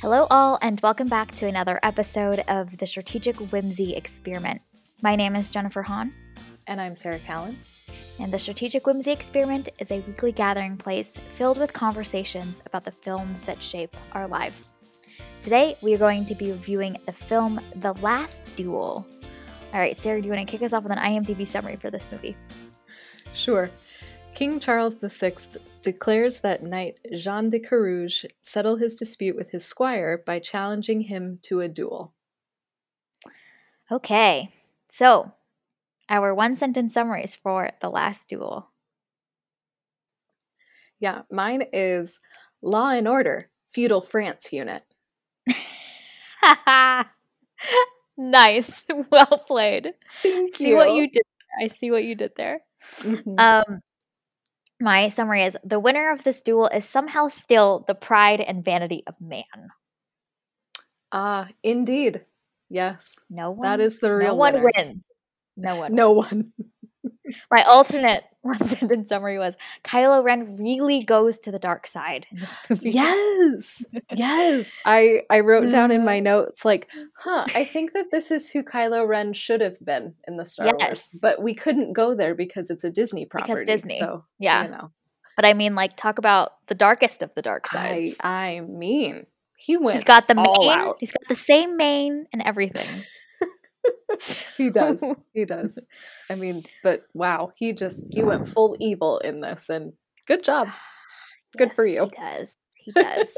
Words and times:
Hello, 0.00 0.28
all, 0.30 0.60
and 0.62 0.78
welcome 0.80 1.08
back 1.08 1.34
to 1.34 1.48
another 1.48 1.80
episode 1.82 2.44
of 2.46 2.78
the 2.78 2.86
Strategic 2.86 3.34
Whimsy 3.50 3.96
Experiment. 3.96 4.62
My 5.02 5.16
name 5.16 5.34
is 5.34 5.50
Jennifer 5.50 5.82
Hahn. 5.82 6.14
And 6.68 6.80
I'm 6.80 6.94
Sarah 6.94 7.18
Callan. 7.18 7.58
And 8.20 8.32
the 8.32 8.38
Strategic 8.38 8.86
Whimsy 8.86 9.10
Experiment 9.10 9.70
is 9.80 9.90
a 9.90 9.98
weekly 10.02 10.30
gathering 10.30 10.76
place 10.76 11.18
filled 11.32 11.58
with 11.58 11.72
conversations 11.72 12.62
about 12.64 12.84
the 12.84 12.92
films 12.92 13.42
that 13.42 13.60
shape 13.60 13.96
our 14.12 14.28
lives. 14.28 14.72
Today, 15.42 15.74
we 15.82 15.96
are 15.96 15.98
going 15.98 16.24
to 16.26 16.34
be 16.36 16.52
reviewing 16.52 16.96
the 17.04 17.12
film 17.12 17.60
The 17.74 17.94
Last 17.94 18.44
Duel. 18.54 19.04
All 19.74 19.80
right, 19.80 19.96
Sarah, 19.96 20.20
do 20.20 20.28
you 20.28 20.32
want 20.32 20.46
to 20.46 20.50
kick 20.50 20.64
us 20.64 20.72
off 20.72 20.84
with 20.84 20.92
an 20.92 20.98
IMDb 20.98 21.44
summary 21.44 21.74
for 21.74 21.90
this 21.90 22.06
movie? 22.12 22.36
Sure. 23.32 23.68
King 24.32 24.60
Charles 24.60 24.94
VI 24.94 25.32
declares 25.82 26.40
that 26.40 26.62
knight 26.62 26.98
Jean 27.14 27.48
de 27.50 27.58
Carrouge 27.58 28.24
settle 28.40 28.76
his 28.76 28.94
dispute 28.96 29.36
with 29.36 29.50
his 29.50 29.64
squire 29.64 30.22
by 30.24 30.38
challenging 30.38 31.02
him 31.02 31.38
to 31.42 31.60
a 31.60 31.68
duel. 31.68 32.12
Okay, 33.90 34.50
so 34.88 35.32
our 36.08 36.34
one 36.34 36.56
sentence 36.56 36.94
summaries 36.94 37.34
for 37.34 37.70
The 37.80 37.90
Last 37.90 38.28
Duel. 38.28 38.68
Yeah, 41.00 41.22
mine 41.30 41.64
is 41.72 42.20
Law 42.60 42.90
and 42.90 43.06
Order, 43.08 43.48
Feudal 43.68 44.00
France 44.00 44.52
Unit. 44.52 44.82
nice. 48.16 48.84
Well 49.10 49.44
played. 49.46 49.94
Thank 50.22 50.56
see 50.56 50.70
you. 50.70 50.76
what 50.76 50.92
you 50.92 51.08
did. 51.08 51.22
I 51.60 51.68
see 51.68 51.90
what 51.90 52.04
you 52.04 52.14
did 52.14 52.32
there. 52.36 52.60
Mhm. 53.00 53.38
Um 53.38 53.80
my 54.80 55.08
summary 55.08 55.42
is 55.42 55.56
the 55.64 55.80
winner 55.80 56.10
of 56.12 56.24
this 56.24 56.42
duel 56.42 56.68
is 56.68 56.84
somehow 56.84 57.28
still 57.28 57.84
the 57.86 57.94
pride 57.94 58.40
and 58.40 58.64
vanity 58.64 59.02
of 59.06 59.14
man. 59.20 59.70
Ah, 61.12 61.48
indeed. 61.62 62.24
Yes. 62.70 63.16
No 63.30 63.50
one 63.50 63.62
That 63.62 63.80
is 63.80 63.98
the 63.98 64.12
real 64.14 64.28
no 64.28 64.34
one 64.34 64.54
winner. 64.54 64.70
wins. 64.76 65.04
No 65.56 65.76
one. 65.76 65.94
No 65.94 66.10
one. 66.12 66.52
My 67.50 67.62
alternate 67.62 68.24
one 68.42 68.64
sentence 68.64 69.08
summary 69.08 69.38
was 69.38 69.56
Kylo 69.84 70.22
Ren 70.22 70.56
really 70.56 71.02
goes 71.02 71.38
to 71.40 71.50
the 71.50 71.58
dark 71.58 71.86
side 71.86 72.26
in 72.30 72.38
this 72.38 72.56
movie. 72.70 72.90
Yes. 72.90 73.84
Yes. 74.14 74.78
I 74.84 75.22
I 75.30 75.40
wrote 75.40 75.70
down 75.70 75.90
in 75.90 76.04
my 76.04 76.20
mm. 76.20 76.24
notes 76.24 76.64
like, 76.64 76.88
huh, 77.16 77.46
I 77.54 77.64
think 77.64 77.92
that 77.94 78.06
this 78.10 78.30
is 78.30 78.50
who 78.50 78.62
Kylo 78.62 79.06
Ren 79.06 79.32
should 79.32 79.60
have 79.60 79.78
been 79.84 80.14
in 80.26 80.36
the 80.36 80.46
Star 80.46 80.74
Wars. 80.78 81.10
But 81.20 81.42
we 81.42 81.54
couldn't 81.54 81.92
go 81.92 82.14
there 82.14 82.34
because 82.34 82.70
it's 82.70 82.84
a 82.84 82.90
Disney 82.90 83.26
property. 83.26 83.52
Because 83.52 83.64
Disney. 83.66 83.98
So, 83.98 84.24
Yeah. 84.38 84.64
you 84.64 84.70
know. 84.70 84.90
But 85.36 85.44
I 85.44 85.54
mean 85.54 85.74
like 85.74 85.96
talk 85.96 86.18
about 86.18 86.52
the 86.66 86.74
darkest 86.74 87.22
of 87.22 87.34
the 87.34 87.42
dark 87.42 87.66
I 87.72 87.76
sides. 87.76 88.16
I 88.20 88.60
mean, 88.60 89.26
he 89.56 89.76
went 89.76 89.96
He's 89.96 90.04
got 90.04 90.28
the 90.28 90.38
all 90.38 90.68
mane. 90.68 90.78
out. 90.78 90.96
He's 91.00 91.12
got 91.12 91.28
the 91.28 91.36
same 91.36 91.76
mane 91.76 92.26
and 92.32 92.42
everything. 92.42 92.86
He 94.56 94.70
does. 94.70 95.04
He 95.32 95.44
does. 95.44 95.78
I 96.30 96.34
mean, 96.34 96.64
but 96.82 97.02
wow, 97.14 97.52
he 97.56 97.72
just 97.72 98.04
he 98.10 98.22
went 98.22 98.48
full 98.48 98.76
evil 98.80 99.18
in 99.18 99.40
this 99.40 99.68
and 99.68 99.92
good 100.26 100.42
job. 100.44 100.68
Good 101.56 101.74
for 101.74 101.86
you. 101.86 102.10
He 102.10 102.16
does. 102.16 102.56
He 102.76 102.92
does. 102.92 103.32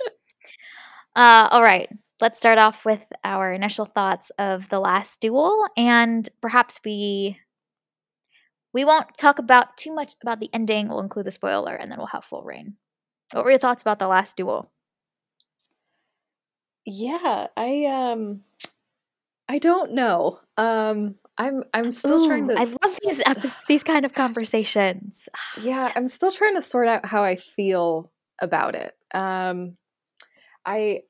uh, 1.16 1.48
all 1.50 1.62
right. 1.62 1.88
Let's 2.20 2.38
start 2.38 2.58
off 2.58 2.84
with 2.84 3.02
our 3.24 3.52
initial 3.52 3.86
thoughts 3.86 4.30
of 4.38 4.68
the 4.68 4.80
last 4.80 5.20
duel, 5.20 5.66
and 5.76 6.28
perhaps 6.40 6.80
we 6.84 7.38
we 8.72 8.84
won't 8.84 9.16
talk 9.16 9.38
about 9.38 9.76
too 9.76 9.94
much 9.94 10.14
about 10.22 10.40
the 10.40 10.50
ending. 10.52 10.88
We'll 10.88 11.00
include 11.00 11.26
the 11.26 11.32
spoiler, 11.32 11.74
and 11.74 11.90
then 11.90 11.98
we'll 11.98 12.08
have 12.08 12.24
full 12.24 12.42
reign. 12.42 12.76
What 13.32 13.44
were 13.44 13.50
your 13.50 13.58
thoughts 13.58 13.82
about 13.82 13.98
the 13.98 14.08
last 14.08 14.36
duel? 14.36 14.70
Yeah, 16.84 17.48
I 17.56 17.84
um 17.84 18.42
I 19.50 19.58
don't 19.58 19.94
know. 19.94 20.38
Um 20.56 21.16
I'm 21.36 21.64
I'm 21.74 21.90
still 21.90 22.28
trying 22.28 22.46
to 22.48 22.54
I 22.54 22.64
love 22.64 22.98
these 23.02 23.20
episodes, 23.26 23.64
these 23.66 23.82
kind 23.82 24.06
of 24.06 24.12
conversations. 24.12 25.28
Yeah, 25.60 25.90
I'm 25.96 26.06
still 26.06 26.30
trying 26.30 26.54
to 26.54 26.62
sort 26.62 26.86
out 26.86 27.04
how 27.04 27.24
I 27.24 27.34
feel 27.34 28.12
about 28.40 28.76
it. 28.76 28.94
Um 29.12 29.76
I 30.64 31.00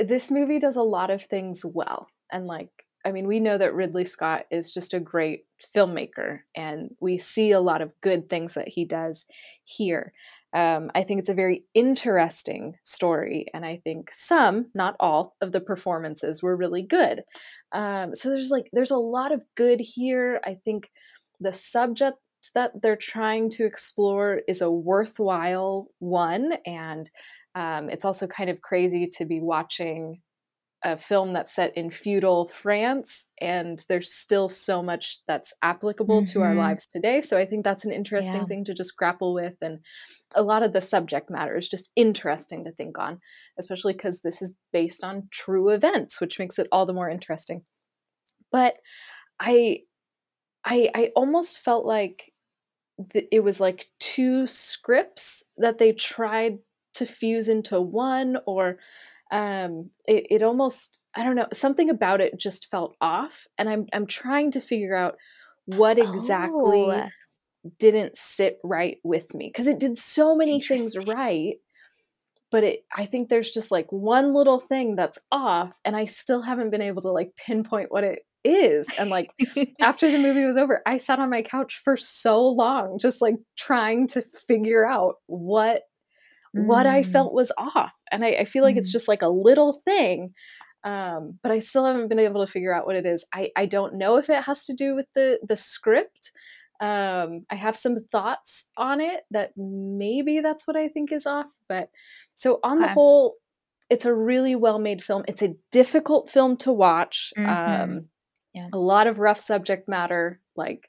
this 0.00 0.30
movie 0.30 0.60
does 0.60 0.76
a 0.76 0.82
lot 0.82 1.10
of 1.10 1.20
things 1.20 1.64
well. 1.64 2.06
And 2.30 2.46
like 2.46 2.70
I 3.04 3.10
mean, 3.10 3.26
we 3.26 3.40
know 3.40 3.58
that 3.58 3.74
Ridley 3.74 4.04
Scott 4.04 4.44
is 4.52 4.72
just 4.72 4.94
a 4.94 5.00
great 5.00 5.46
filmmaker 5.74 6.40
and 6.54 6.94
we 7.00 7.18
see 7.18 7.50
a 7.50 7.60
lot 7.60 7.82
of 7.82 7.98
good 8.02 8.28
things 8.28 8.54
that 8.54 8.68
he 8.68 8.84
does 8.84 9.26
here. 9.64 10.12
Um, 10.52 10.90
I 10.94 11.04
think 11.04 11.20
it's 11.20 11.28
a 11.28 11.34
very 11.34 11.64
interesting 11.74 12.74
story, 12.82 13.46
and 13.54 13.64
I 13.64 13.76
think 13.76 14.10
some, 14.12 14.66
not 14.74 14.96
all, 14.98 15.36
of 15.40 15.52
the 15.52 15.60
performances 15.60 16.42
were 16.42 16.56
really 16.56 16.82
good. 16.82 17.22
Um, 17.72 18.14
so 18.14 18.30
there's 18.30 18.50
like 18.50 18.68
there's 18.72 18.90
a 18.90 18.96
lot 18.96 19.32
of 19.32 19.42
good 19.56 19.80
here. 19.80 20.40
I 20.44 20.56
think 20.64 20.90
the 21.38 21.52
subject 21.52 22.18
that 22.54 22.72
they're 22.82 22.96
trying 22.96 23.50
to 23.50 23.64
explore 23.64 24.40
is 24.48 24.60
a 24.60 24.70
worthwhile 24.70 25.86
one, 26.00 26.54
and 26.66 27.08
um, 27.54 27.88
it's 27.88 28.04
also 28.04 28.26
kind 28.26 28.50
of 28.50 28.60
crazy 28.60 29.08
to 29.18 29.24
be 29.24 29.40
watching 29.40 30.20
a 30.82 30.96
film 30.96 31.32
that's 31.34 31.54
set 31.54 31.76
in 31.76 31.90
feudal 31.90 32.48
France, 32.48 33.28
and 33.40 33.84
there's 33.88 34.12
still 34.12 34.48
so 34.48 34.82
much 34.82 35.18
that's 35.26 35.52
applicable 35.62 36.24
to 36.24 36.42
our 36.42 36.54
Mhm. 36.54 36.56
lives 36.56 36.86
today. 36.86 37.20
So 37.20 37.38
I 37.38 37.46
think 37.46 37.64
that's 37.64 37.84
an 37.84 37.92
interesting 37.92 38.44
Yeah. 38.44 38.46
thing 38.46 38.64
to 38.64 38.74
just 38.74 38.96
grapple 38.96 39.34
with, 39.34 39.56
and 39.60 39.80
a 40.34 40.42
lot 40.42 40.62
of 40.62 40.72
the 40.72 40.80
subject 40.80 41.30
matter 41.30 41.56
is 41.56 41.68
just 41.68 41.90
interesting 41.96 42.64
to 42.64 42.72
think 42.72 42.98
on, 42.98 43.20
especially 43.58 43.92
because 43.94 44.22
this 44.22 44.42
is 44.42 44.56
based 44.72 45.04
on 45.04 45.28
true 45.30 45.70
events, 45.70 46.20
which 46.20 46.38
makes 46.38 46.58
it 46.58 46.68
all 46.72 46.86
the 46.86 46.94
more 46.94 47.10
interesting. 47.10 47.64
But 48.52 48.76
I, 49.40 49.82
I, 50.64 50.90
I 50.94 51.12
almost 51.16 51.60
felt 51.60 51.86
like 51.86 52.32
th- 53.12 53.28
it 53.32 53.40
was 53.40 53.60
like 53.60 53.90
two 54.00 54.46
scripts 54.46 55.44
that 55.58 55.78
they 55.78 55.92
tried 55.92 56.60
to 56.94 57.06
fuse 57.06 57.48
into 57.48 57.80
one, 57.80 58.38
or 58.46 58.78
um, 59.30 59.90
it, 60.06 60.26
it 60.30 60.42
almost 60.42 61.04
I 61.14 61.22
don't 61.24 61.36
know 61.36 61.46
something 61.52 61.90
about 61.90 62.20
it 62.20 62.38
just 62.38 62.70
felt 62.70 62.96
off, 63.00 63.46
and 63.58 63.68
I'm 63.68 63.86
I'm 63.92 64.06
trying 64.06 64.50
to 64.52 64.60
figure 64.60 64.94
out 64.96 65.16
what 65.66 65.98
exactly 65.98 66.82
Oh, 66.82 67.08
didn't 67.78 68.16
sit 68.16 68.58
right 68.64 68.98
with 69.04 69.34
me 69.34 69.48
because 69.48 69.66
it 69.66 69.78
did 69.80 69.98
so 69.98 70.34
many 70.36 70.60
things 70.60 70.96
right 70.96 71.56
but 72.50 72.64
it 72.64 72.84
i 72.96 73.04
think 73.04 73.28
there's 73.28 73.50
just 73.50 73.70
like 73.70 73.86
one 73.90 74.34
little 74.34 74.60
thing 74.60 74.96
that's 74.96 75.18
off 75.30 75.72
and 75.84 75.96
i 75.96 76.04
still 76.04 76.42
haven't 76.42 76.70
been 76.70 76.82
able 76.82 77.02
to 77.02 77.10
like 77.10 77.34
pinpoint 77.36 77.90
what 77.92 78.04
it 78.04 78.20
is 78.44 78.92
and 78.98 79.10
like 79.10 79.30
after 79.80 80.10
the 80.10 80.18
movie 80.18 80.44
was 80.44 80.56
over 80.56 80.82
i 80.86 80.96
sat 80.96 81.18
on 81.18 81.30
my 81.30 81.42
couch 81.42 81.80
for 81.84 81.96
so 81.96 82.42
long 82.46 82.98
just 82.98 83.20
like 83.20 83.36
trying 83.56 84.06
to 84.06 84.22
figure 84.22 84.86
out 84.88 85.16
what 85.26 85.82
what 86.52 86.86
i 86.86 87.02
Mm. 87.02 87.06
felt 87.12 87.32
was 87.34 87.52
off 87.58 87.92
and 88.10 88.24
i, 88.24 88.28
I 88.40 88.44
feel 88.44 88.62
like 88.64 88.76
it's 88.76 88.88
Mm. 88.90 88.92
just 88.92 89.08
like 89.08 89.22
a 89.22 89.28
little 89.28 89.74
thing 89.84 90.34
um, 90.84 91.38
but 91.42 91.52
i 91.52 91.58
still 91.58 91.84
haven't 91.86 92.08
been 92.08 92.18
able 92.18 92.44
to 92.44 92.50
figure 92.50 92.74
out 92.74 92.86
what 92.86 92.96
it 92.96 93.06
is 93.06 93.24
i, 93.34 93.50
I 93.56 93.66
don't 93.66 93.94
know 93.96 94.16
if 94.16 94.30
it 94.30 94.42
has 94.44 94.64
to 94.66 94.74
do 94.74 94.94
with 94.94 95.06
the 95.14 95.38
the 95.46 95.56
script 95.56 96.32
um, 96.80 97.44
i 97.50 97.54
have 97.54 97.76
some 97.76 97.96
thoughts 97.96 98.66
on 98.76 99.00
it 99.00 99.22
that 99.30 99.52
maybe 99.56 100.40
that's 100.40 100.66
what 100.66 100.76
i 100.76 100.88
think 100.88 101.12
is 101.12 101.26
off 101.26 101.48
but 101.68 101.90
so 102.34 102.58
on 102.62 102.78
the 102.78 102.84
Okay. 102.86 102.94
whole 102.94 103.34
it's 103.90 104.04
a 104.06 104.14
really 104.14 104.54
well 104.54 104.78
made 104.78 105.02
film 105.02 105.24
it's 105.28 105.42
a 105.42 105.54
difficult 105.70 106.30
film 106.30 106.56
to 106.58 106.72
watch 106.72 107.32
Mhm. 107.36 107.48
um, 107.84 108.08
Yeah. 108.54 108.68
a 108.72 108.78
lot 108.78 109.06
of 109.06 109.18
rough 109.18 109.38
subject 109.40 109.88
matter 109.88 110.40
like 110.56 110.88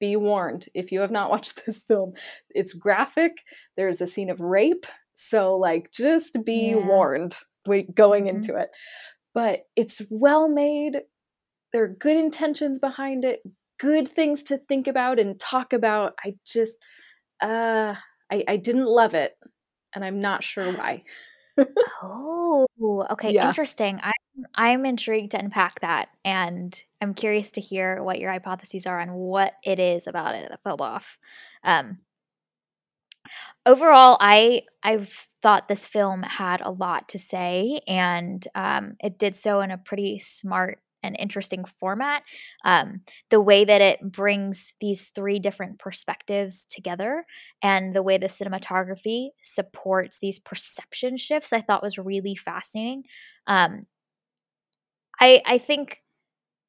be 0.00 0.16
warned 0.16 0.66
if 0.74 0.90
you 0.92 1.00
have 1.00 1.10
not 1.10 1.30
watched 1.34 1.66
this 1.66 1.84
film 1.84 2.14
it's 2.50 2.72
graphic 2.72 3.32
there's 3.76 4.00
a 4.00 4.06
scene 4.06 4.30
of 4.30 4.40
rape 4.40 4.86
so 5.14 5.56
like 5.56 5.90
just 5.92 6.44
be 6.44 6.74
Yeah. 6.74 6.76
warned 6.76 7.36
going 7.94 8.26
Mhm. 8.26 8.26
into 8.26 8.56
it 8.56 8.70
but 9.34 9.62
it's 9.76 10.02
well 10.10 10.48
made 10.48 11.02
there 11.72 11.84
are 11.84 11.88
good 11.88 12.16
intentions 12.16 12.78
behind 12.78 13.24
it 13.24 13.42
good 13.78 14.08
things 14.08 14.42
to 14.44 14.58
think 14.58 14.86
about 14.88 15.18
and 15.20 15.40
talk 15.40 15.72
about 15.72 16.14
i 16.24 16.34
just 16.46 16.78
uh 17.42 17.94
i, 18.30 18.44
I 18.48 18.56
didn't 18.58 18.86
love 18.86 19.14
it 19.14 19.36
and 19.94 20.04
i'm 20.04 20.20
not 20.20 20.44
sure 20.44 20.70
why 20.72 21.04
Oh, 22.02 22.66
okay, 23.10 23.30
Yeah. 23.30 23.40
interesting. 23.40 24.00
I'm 24.02 24.12
I'm 24.54 24.84
intrigued 24.86 25.30
to 25.32 25.38
unpack 25.38 25.80
that, 25.80 26.08
and 26.24 26.80
I'm 27.00 27.14
curious 27.14 27.52
to 27.52 27.60
hear 27.60 28.02
what 28.02 28.18
your 28.18 28.30
hypotheses 28.32 28.86
are 28.86 29.00
on 29.00 29.12
what 29.14 29.54
it 29.64 29.78
is 29.80 30.06
about 30.06 30.34
it 30.34 30.48
that 30.50 30.62
fell 30.62 30.82
off. 30.82 31.18
Um, 31.62 31.98
overall, 33.66 34.16
I 34.20 34.62
I've 34.82 35.26
thought 35.42 35.68
this 35.68 35.86
film 35.86 36.22
had 36.22 36.60
a 36.62 36.70
lot 36.70 37.08
to 37.10 37.18
say, 37.18 37.80
and 37.86 38.46
um, 38.54 38.94
it 39.02 39.18
did 39.18 39.36
so 39.36 39.60
in 39.60 39.70
a 39.70 39.78
pretty 39.78 40.18
smart 40.18 40.78
and 41.02 41.16
interesting 41.18 41.64
format. 41.64 42.22
Um, 42.64 43.02
the 43.30 43.40
way 43.40 43.64
that 43.66 43.82
it 43.82 44.00
brings 44.10 44.72
these 44.80 45.10
three 45.10 45.38
different 45.38 45.78
perspectives 45.78 46.64
together 46.70 47.26
and 47.62 47.94
the 47.94 48.02
way 48.02 48.16
the 48.16 48.26
cinematography 48.28 49.28
supports 49.42 50.18
these 50.20 50.38
perception 50.38 51.18
shifts, 51.18 51.52
I 51.52 51.60
thought 51.60 51.82
was 51.82 51.98
really 51.98 52.34
fascinating. 52.36 53.04
Um, 53.46 53.82
I 55.20 55.42
I 55.46 55.58
think 55.58 56.02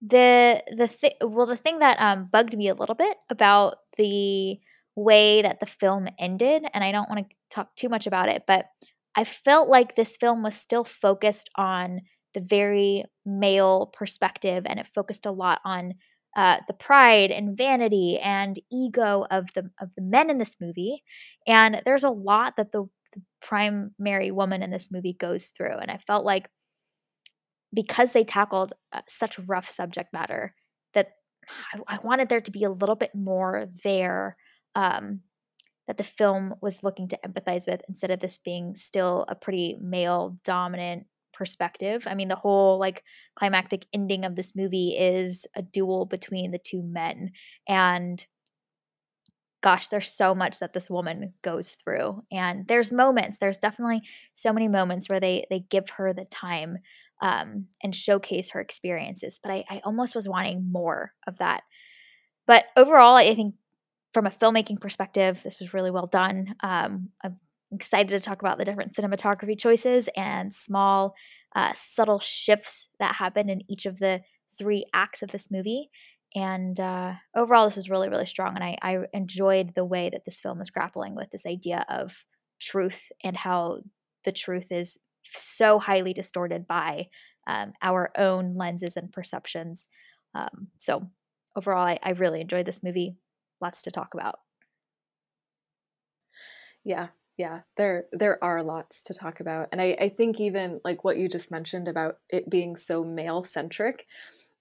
the 0.02 0.64
the 0.78 0.88
thing 0.88 1.14
well 1.22 1.46
the 1.48 1.58
thing 1.58 1.80
that 1.80 2.00
um, 2.02 2.30
bugged 2.32 2.58
me 2.58 2.70
a 2.70 2.76
little 2.76 2.96
bit 2.96 3.18
about 3.30 3.78
the 3.98 4.60
way 4.96 5.42
that 5.42 5.60
the 5.60 5.66
film 5.66 6.08
ended, 6.20 6.66
and 6.74 6.84
I 6.84 6.92
don't 6.92 7.10
want 7.10 7.30
to 7.30 7.36
talk 7.50 7.76
too 7.76 7.90
much 7.90 8.08
about 8.08 8.30
it, 8.30 8.44
but 8.48 8.66
I 9.16 9.24
felt 9.24 9.70
like 9.70 9.96
this 9.96 10.18
film 10.18 10.44
was 10.44 10.56
still 10.56 10.84
focused 10.84 11.50
on 11.56 12.02
the 12.34 12.42
very 12.42 13.06
male 13.26 13.88
perspective 13.88 14.64
and 14.66 14.80
it 14.80 14.88
focused 14.88 15.26
a 15.26 15.32
lot 15.32 15.62
on 15.64 15.94
uh, 16.36 16.58
the 16.68 16.74
pride 16.74 17.32
and 17.32 17.58
vanity 17.58 18.20
and 18.20 18.60
ego 18.70 19.26
of 19.32 19.48
the 19.56 19.72
of 19.80 19.90
the 19.96 20.02
men 20.02 20.30
in 20.30 20.38
this 20.38 20.58
movie 20.60 21.02
and 21.48 21.82
there's 21.86 22.04
a 22.04 22.10
lot 22.10 22.58
that 22.58 22.74
the, 22.74 22.84
the 23.14 23.22
primary 23.42 24.32
woman 24.32 24.62
in 24.62 24.70
this 24.70 24.92
movie 24.92 25.14
goes 25.14 25.46
through 25.46 25.78
and 25.78 25.90
i 25.90 25.98
felt 25.98 26.26
like 26.26 26.50
because 27.74 28.12
they 28.12 28.26
tackled 28.26 28.74
uh, 28.92 29.00
such 29.08 29.40
rough 29.40 29.70
subject 29.70 30.12
matter 30.12 30.54
that 30.94 31.12
I, 31.74 31.96
I, 31.96 32.00
wanted 32.04 32.28
there 32.28 32.42
to 32.42 32.52
be 32.52 32.66
a 32.66 32.70
little 32.70 32.96
bit 32.96 33.16
more 33.16 33.68
there 33.84 34.36
um, 34.76 35.22
that 35.88 35.98
the 35.98 36.04
film 36.04 36.56
was 36.62 36.84
looking 36.84 37.08
to 37.10 37.20
empathize 37.26 37.68
with 37.68 37.82
instead 37.88 38.12
of 38.12 38.20
this 38.20 38.38
being 38.38 38.76
still 38.76 39.26
a 39.28 39.36
pretty 39.36 39.78
male 39.82 40.38
dominant 40.44 41.06
perspective. 41.34 42.08
I 42.08 42.16
mean, 42.16 42.30
the 42.30 42.36
whole 42.36 42.80
like 42.80 43.04
climactic 43.36 43.86
ending 43.94 44.26
of 44.26 44.36
this 44.36 44.56
movie 44.56 44.96
is 44.98 45.46
a 45.56 45.62
duel 45.62 46.06
between 46.06 46.52
the 46.52 46.58
two 46.58 46.82
men. 46.82 47.32
And 47.68 48.26
gosh, 49.62 49.90
there's 49.90 50.12
so 50.12 50.34
much 50.34 50.60
that 50.60 50.74
this 50.74 50.90
woman 50.90 51.34
goes 51.42 51.72
through. 51.72 52.24
And 52.32 52.68
there's 52.68 52.92
moments, 52.92 53.38
there's 53.38 53.58
definitely 53.58 54.04
so 54.34 54.54
many 54.54 54.68
moments 54.68 55.10
where 55.10 55.20
they 55.20 55.46
they 55.50 55.60
give 55.60 55.90
her 55.92 56.14
the 56.14 56.26
time 56.26 56.78
um, 57.22 57.68
and 57.84 57.96
showcase 57.96 58.52
her 58.52 58.62
experiences. 58.62 59.40
But 59.42 59.52
I, 59.52 59.66
I 59.70 59.82
almost 59.84 60.16
was 60.16 60.28
wanting 60.28 60.72
more 60.72 61.14
of 61.28 61.38
that. 61.40 61.64
But 62.48 62.66
overall, 62.78 63.16
I 63.16 63.34
think 63.34 63.56
from 64.16 64.26
a 64.26 64.32
filmmaking 64.32 64.80
perspective, 64.80 65.42
this 65.44 65.60
was 65.60 65.74
really 65.74 65.92
well 65.92 66.08
done. 66.08 66.56
Um, 66.64 67.10
I'm 67.22 67.36
excited 67.70 68.08
to 68.12 68.22
talk 68.22 68.42
about 68.42 68.58
the 68.58 68.64
different 68.64 68.94
cinematography 68.94 69.60
choices 69.60 70.08
and 70.16 70.54
small, 70.54 71.16
uh, 71.54 71.74
subtle 71.76 72.20
shifts 72.20 72.88
that 72.98 73.16
happen 73.16 73.50
in 73.50 73.70
each 73.70 73.86
of 73.86 74.00
the 74.00 74.22
three 74.58 74.86
acts 74.94 75.22
of 75.22 75.32
this 75.32 75.52
movie. 75.52 75.90
And 76.34 76.80
uh, 76.80 77.16
overall, 77.36 77.66
this 77.66 77.76
was 77.76 77.90
really, 77.90 78.08
really 78.08 78.26
strong. 78.26 78.56
And 78.56 78.64
I, 78.64 78.78
I 78.82 79.00
enjoyed 79.12 79.76
the 79.76 79.84
way 79.84 80.10
that 80.10 80.24
this 80.24 80.40
film 80.40 80.62
is 80.62 80.70
grappling 80.70 81.14
with 81.14 81.32
this 81.32 81.46
idea 81.46 81.86
of 81.90 82.26
truth 82.62 83.12
and 83.22 83.36
how 83.36 83.80
the 84.24 84.32
truth 84.32 84.72
is 84.72 84.98
so 85.34 85.78
highly 85.78 86.14
distorted 86.14 86.68
by 86.68 87.08
um, 87.48 87.74
our 87.82 88.12
own 88.18 88.56
lenses 88.56 88.96
and 88.96 89.12
perceptions. 89.12 89.88
Um, 90.34 90.70
so, 90.78 91.10
overall, 91.58 91.86
I, 91.86 92.00
I 92.02 92.12
really 92.12 92.40
enjoyed 92.40 92.66
this 92.66 92.82
movie 92.82 93.18
lots 93.62 93.82
to 93.84 93.92
talk 93.92 94.14
about. 94.14 94.40
Yeah, 96.84 97.08
yeah, 97.38 97.62
there 97.78 98.06
there 98.12 98.42
are 98.44 98.64
lots 98.64 99.04
to 99.04 99.14
talk 99.14 99.40
about. 99.40 99.70
And 99.72 99.82
I, 99.82 99.98
I 100.00 100.10
think 100.10 100.40
even 100.40 100.80
like 100.84 101.04
what 101.04 101.18
you 101.18 101.28
just 101.28 101.52
mentioned 101.52 101.88
about 101.88 102.20
it 102.30 102.50
being 102.50 102.76
so 102.76 103.04
male 103.04 103.44
centric, 103.44 104.06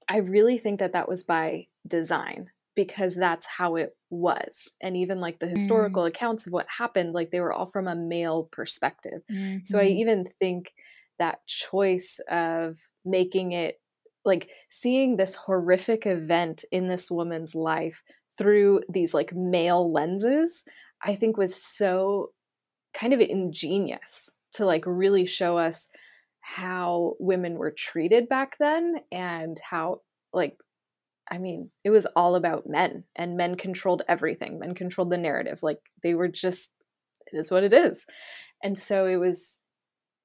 I 0.09 0.19
really 0.19 0.59
think 0.59 0.81
that 0.81 0.93
that 0.93 1.09
was 1.09 1.23
by 1.23 1.69
design 1.87 2.51
because 2.75 3.15
that's 3.15 3.47
how 3.47 3.77
it 3.77 3.97
was. 4.11 4.71
And 4.81 4.97
even 4.97 5.21
like 5.21 5.39
the 5.39 5.47
historical 5.47 6.03
mm. 6.03 6.09
accounts 6.09 6.47
of 6.47 6.53
what 6.53 6.67
happened, 6.79 7.13
like 7.13 7.31
they 7.31 7.41
were 7.41 7.53
all 7.53 7.67
from 7.67 7.87
a 7.87 7.95
male 7.95 8.49
perspective. 8.51 9.23
Mm-hmm. 9.31 9.59
So 9.65 9.79
I 9.79 9.85
mm-hmm. 9.85 9.99
even 9.99 10.25
think 10.41 10.73
that 11.19 11.47
choice 11.47 12.21
of 12.29 12.79
making 13.05 13.53
it 13.53 13.81
like 14.25 14.49
seeing 14.71 15.17
this 15.17 15.35
horrific 15.35 16.07
event 16.07 16.65
in 16.73 16.89
this 16.89 17.11
woman's 17.11 17.55
life 17.55 18.03
through 18.39 18.83
these 18.89 19.15
like 19.15 19.35
male 19.35 19.91
lenses, 19.93 20.65
I 21.03 21.15
think 21.15 21.37
was 21.37 21.55
so 21.55 22.31
kind 22.95 23.13
of 23.13 23.21
ingenious 23.21 24.31
to 24.53 24.65
like 24.65 24.85
really 24.87 25.27
show 25.27 25.57
us 25.57 25.89
how 26.41 27.15
women 27.19 27.55
were 27.55 27.71
treated 27.71 28.29
back 28.29 28.57
then 28.59 28.97
and 29.11 29.59
how 29.59 30.01
like 30.33 30.57
I 31.31 31.39
mean, 31.39 31.71
it 31.83 31.91
was 31.91 32.07
all 32.15 32.35
about 32.35 32.69
men 32.69 33.05
and 33.17 33.37
men 33.37 33.55
controlled 33.55 34.03
everything. 34.07 34.59
Men 34.59 34.75
controlled 34.75 35.11
the 35.11 35.17
narrative. 35.17 35.63
Like 35.63 35.81
they 36.03 36.15
were 36.15 36.29
just 36.29 36.71
it 37.33 37.39
is 37.39 37.51
what 37.51 37.65
it 37.65 37.73
is. 37.73 38.07
And 38.63 38.79
so 38.79 39.07
it 39.07 39.17
was 39.17 39.61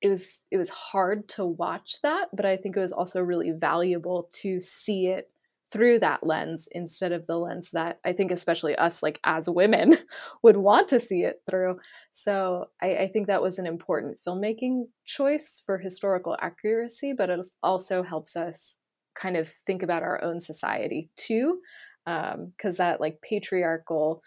it 0.01 0.09
was 0.09 0.43
it 0.51 0.57
was 0.57 0.69
hard 0.69 1.27
to 1.29 1.45
watch 1.45 2.01
that, 2.03 2.27
but 2.33 2.45
I 2.45 2.57
think 2.57 2.75
it 2.75 2.81
was 2.81 2.91
also 2.91 3.21
really 3.21 3.51
valuable 3.51 4.29
to 4.41 4.59
see 4.59 5.07
it 5.07 5.29
through 5.71 5.99
that 5.99 6.25
lens 6.25 6.67
instead 6.71 7.11
of 7.11 7.27
the 7.27 7.37
lens 7.37 7.71
that 7.71 7.99
I 8.03 8.13
think, 8.13 8.31
especially 8.31 8.75
us, 8.75 9.03
like 9.03 9.19
as 9.23 9.49
women, 9.49 9.97
would 10.43 10.57
want 10.57 10.87
to 10.89 10.99
see 10.99 11.21
it 11.21 11.41
through. 11.49 11.79
So 12.11 12.65
I, 12.81 12.95
I, 12.95 13.07
think 13.07 13.27
that 13.27 13.41
was 13.41 13.59
an 13.59 13.67
important 13.67 14.17
filmmaking 14.27 14.85
choice 15.05 15.61
for 15.63 15.77
historical 15.77 16.35
accuracy, 16.41 17.13
but 17.15 17.29
it 17.29 17.45
also 17.61 18.01
helps 18.03 18.35
us 18.35 18.77
kind 19.15 19.37
of 19.37 19.47
think 19.47 19.83
about 19.83 20.03
our 20.03 20.23
own 20.23 20.39
society 20.39 21.09
too, 21.15 21.59
because 22.05 22.79
um, 22.79 22.85
that 22.85 22.99
like 22.99 23.21
patriarchal 23.21 24.23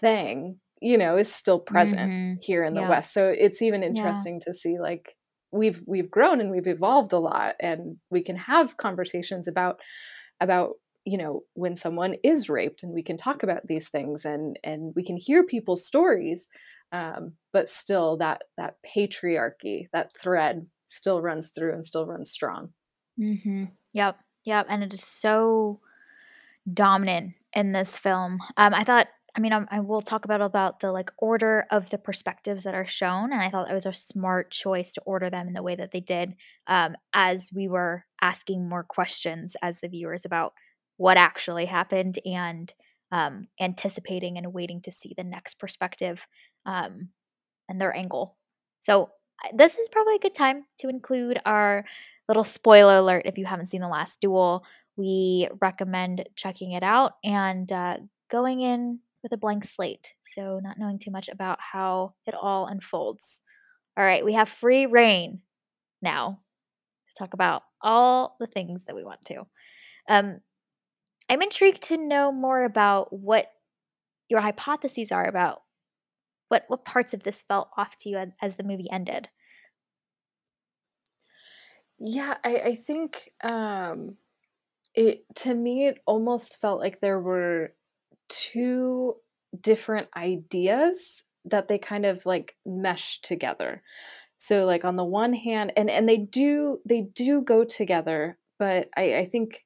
thing, 0.00 0.58
you 0.80 0.98
know, 0.98 1.16
is 1.16 1.32
still 1.32 1.60
present 1.60 2.12
mm-hmm. 2.12 2.34
here 2.42 2.64
in 2.64 2.74
the 2.74 2.80
yeah. 2.80 2.88
West. 2.88 3.12
So 3.12 3.28
it's 3.28 3.62
even 3.62 3.82
interesting 3.82 4.34
yeah. 4.34 4.52
to 4.52 4.54
see 4.54 4.78
like 4.80 5.14
we've 5.52 5.82
we've 5.86 6.10
grown 6.10 6.40
and 6.40 6.50
we've 6.50 6.66
evolved 6.66 7.12
a 7.12 7.18
lot 7.18 7.54
and 7.60 7.96
we 8.10 8.22
can 8.22 8.36
have 8.36 8.76
conversations 8.76 9.46
about 9.46 9.78
about 10.44 10.74
you 11.04 11.18
know 11.18 11.42
when 11.54 11.76
someone 11.76 12.14
is 12.22 12.48
raped 12.48 12.82
and 12.82 12.92
we 12.92 13.02
can 13.02 13.16
talk 13.16 13.42
about 13.42 13.66
these 13.66 13.88
things 13.88 14.24
and 14.24 14.58
and 14.62 14.92
we 14.94 15.02
can 15.02 15.16
hear 15.16 15.44
people's 15.44 15.84
stories 15.84 16.48
um, 16.92 17.32
but 17.52 17.68
still 17.68 18.16
that 18.18 18.42
that 18.56 18.76
patriarchy 18.86 19.88
that 19.92 20.16
thread 20.16 20.66
still 20.86 21.20
runs 21.20 21.50
through 21.50 21.72
and 21.72 21.86
still 21.86 22.06
runs 22.06 22.30
strong 22.30 22.70
mm-hmm. 23.18 23.64
yep 23.92 24.18
yep 24.44 24.66
and 24.68 24.84
it 24.84 24.94
is 24.94 25.02
so 25.02 25.80
dominant 26.72 27.32
in 27.52 27.72
this 27.72 27.98
film 27.98 28.38
um, 28.56 28.72
i 28.72 28.84
thought 28.84 29.08
i 29.36 29.40
mean 29.40 29.52
I'm, 29.52 29.66
i 29.70 29.80
will 29.80 30.02
talk 30.02 30.24
about 30.24 30.40
about 30.40 30.80
the 30.80 30.92
like 30.92 31.10
order 31.18 31.66
of 31.70 31.90
the 31.90 31.98
perspectives 31.98 32.64
that 32.64 32.74
are 32.74 32.86
shown 32.86 33.32
and 33.32 33.42
i 33.42 33.50
thought 33.50 33.70
it 33.70 33.74
was 33.74 33.86
a 33.86 33.92
smart 33.92 34.50
choice 34.50 34.92
to 34.94 35.02
order 35.02 35.30
them 35.30 35.48
in 35.48 35.54
the 35.54 35.62
way 35.62 35.76
that 35.76 35.92
they 35.92 36.00
did 36.00 36.34
um, 36.66 36.96
as 37.12 37.50
we 37.54 37.68
were 37.68 38.04
asking 38.20 38.68
more 38.68 38.84
questions 38.84 39.56
as 39.62 39.80
the 39.80 39.88
viewers 39.88 40.24
about 40.24 40.54
what 40.96 41.16
actually 41.16 41.66
happened 41.66 42.18
and 42.24 42.72
um, 43.12 43.46
anticipating 43.60 44.38
and 44.38 44.52
waiting 44.52 44.80
to 44.82 44.90
see 44.90 45.14
the 45.16 45.24
next 45.24 45.58
perspective 45.58 46.26
um, 46.66 47.10
and 47.68 47.80
their 47.80 47.94
angle. 47.94 48.36
So, 48.80 49.10
this 49.52 49.78
is 49.78 49.88
probably 49.88 50.14
a 50.16 50.20
good 50.20 50.34
time 50.34 50.64
to 50.78 50.88
include 50.88 51.38
our 51.44 51.84
little 52.28 52.44
spoiler 52.44 52.98
alert 52.98 53.22
if 53.26 53.36
you 53.36 53.44
haven't 53.44 53.66
seen 53.66 53.80
The 53.80 53.88
Last 53.88 54.20
Duel. 54.20 54.64
We 54.96 55.48
recommend 55.60 56.28
checking 56.34 56.72
it 56.72 56.82
out 56.82 57.12
and 57.22 57.70
uh, 57.70 57.98
going 58.30 58.60
in 58.60 59.00
with 59.24 59.32
a 59.32 59.36
blank 59.36 59.64
slate. 59.64 60.14
So, 60.22 60.60
not 60.62 60.78
knowing 60.78 61.00
too 61.00 61.10
much 61.10 61.28
about 61.28 61.58
how 61.60 62.14
it 62.26 62.34
all 62.40 62.66
unfolds. 62.66 63.40
All 63.96 64.04
right, 64.04 64.24
we 64.24 64.34
have 64.34 64.48
free 64.48 64.86
reign 64.86 65.40
now 66.00 66.40
to 67.06 67.14
talk 67.18 67.34
about 67.34 67.62
all 67.80 68.36
the 68.38 68.46
things 68.46 68.84
that 68.84 68.94
we 68.94 69.02
want 69.02 69.24
to. 69.26 69.46
Um, 70.08 70.36
I'm 71.28 71.42
intrigued 71.42 71.82
to 71.84 71.96
know 71.96 72.30
more 72.30 72.64
about 72.64 73.12
what 73.12 73.46
your 74.28 74.40
hypotheses 74.40 75.10
are 75.10 75.26
about 75.26 75.62
what 76.48 76.64
what 76.68 76.84
parts 76.84 77.14
of 77.14 77.22
this 77.22 77.42
felt 77.42 77.68
off 77.76 77.96
to 77.98 78.08
you 78.08 78.18
as, 78.18 78.28
as 78.40 78.56
the 78.56 78.64
movie 78.64 78.90
ended. 78.90 79.28
Yeah, 81.98 82.34
I, 82.44 82.56
I 82.56 82.74
think 82.74 83.30
um, 83.42 84.16
it 84.94 85.24
to 85.36 85.54
me 85.54 85.86
it 85.86 85.98
almost 86.06 86.60
felt 86.60 86.80
like 86.80 87.00
there 87.00 87.20
were 87.20 87.72
two 88.28 89.14
different 89.60 90.08
ideas 90.16 91.22
that 91.44 91.68
they 91.68 91.78
kind 91.78 92.06
of 92.06 92.24
like 92.26 92.56
mesh 92.64 93.20
together. 93.20 93.82
So 94.38 94.64
like 94.64 94.84
on 94.84 94.96
the 94.96 95.04
one 95.04 95.32
hand 95.32 95.72
and 95.76 95.90
and 95.90 96.08
they 96.08 96.18
do 96.18 96.80
they 96.84 97.02
do 97.02 97.40
go 97.42 97.64
together 97.64 98.38
but 98.58 98.88
i 98.96 99.16
i 99.16 99.24
think 99.24 99.64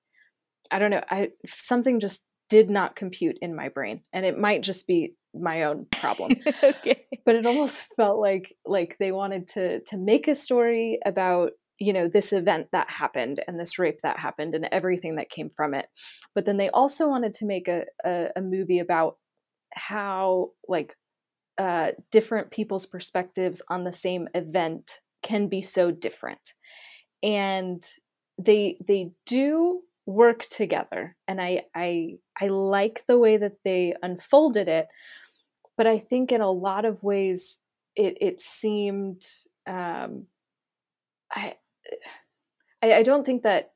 i 0.71 0.79
don't 0.79 0.91
know 0.91 1.03
i 1.11 1.31
something 1.47 2.00
just 2.00 2.25
did 2.49 2.71
not 2.71 2.97
compute 2.97 3.38
in 3.43 3.55
my 3.55 3.69
brain 3.69 4.03
and 4.12 4.25
it 4.25 4.38
might 4.38 4.62
just 4.62 4.87
be 4.87 5.15
my 5.35 5.65
own 5.65 5.87
problem. 5.91 6.33
Okay. 6.62 7.05
But 7.25 7.35
it 7.37 7.47
almost 7.47 7.87
felt 7.97 8.19
like 8.19 8.55
like 8.65 8.97
they 8.99 9.12
wanted 9.12 9.49
to 9.49 9.81
to 9.81 9.99
make 9.99 10.29
a 10.29 10.35
story 10.35 10.99
about 11.05 11.53
you 11.78 11.92
know 11.92 12.08
this 12.08 12.32
event 12.32 12.68
that 12.73 12.90
happened 12.90 13.42
and 13.47 13.58
this 13.58 13.78
rape 13.78 14.00
that 14.02 14.18
happened 14.18 14.54
and 14.54 14.68
everything 14.73 15.16
that 15.16 15.30
came 15.30 15.50
from 15.56 15.75
it. 15.75 15.87
But 16.35 16.44
then 16.44 16.56
they 16.56 16.70
also 16.70 17.08
wanted 17.08 17.35
to 17.35 17.47
make 17.47 17.68
a, 17.68 17.85
a, 18.04 18.30
a 18.37 18.42
movie 18.42 18.78
about 18.78 19.16
how 19.75 20.50
like 20.68 20.97
uh, 21.58 21.92
different 22.11 22.50
people's 22.50 22.87
perspectives 22.87 23.62
on 23.68 23.85
the 23.85 23.92
same 23.92 24.28
event 24.35 25.00
can 25.23 25.49
be 25.49 25.62
so 25.62 25.90
different. 25.90 26.54
And 27.23 27.85
they 28.38 28.78
they 28.87 29.11
do 29.26 29.82
work 30.06 30.47
together 30.49 31.16
and 31.26 31.40
i 31.40 31.62
i 31.75 32.14
i 32.40 32.47
like 32.47 33.04
the 33.06 33.18
way 33.18 33.37
that 33.37 33.56
they 33.64 33.94
unfolded 34.02 34.68
it 34.68 34.87
but 35.76 35.87
i 35.87 35.99
think 35.99 36.32
in 36.32 36.40
a 36.40 36.50
lot 36.50 36.85
of 36.85 37.02
ways 37.02 37.58
it 37.94 38.16
it 38.20 38.40
seemed 38.40 39.23
um 39.66 40.25
i 41.30 41.54
i, 42.83 42.95
I 42.95 43.02
don't 43.02 43.25
think 43.25 43.42
that 43.42 43.73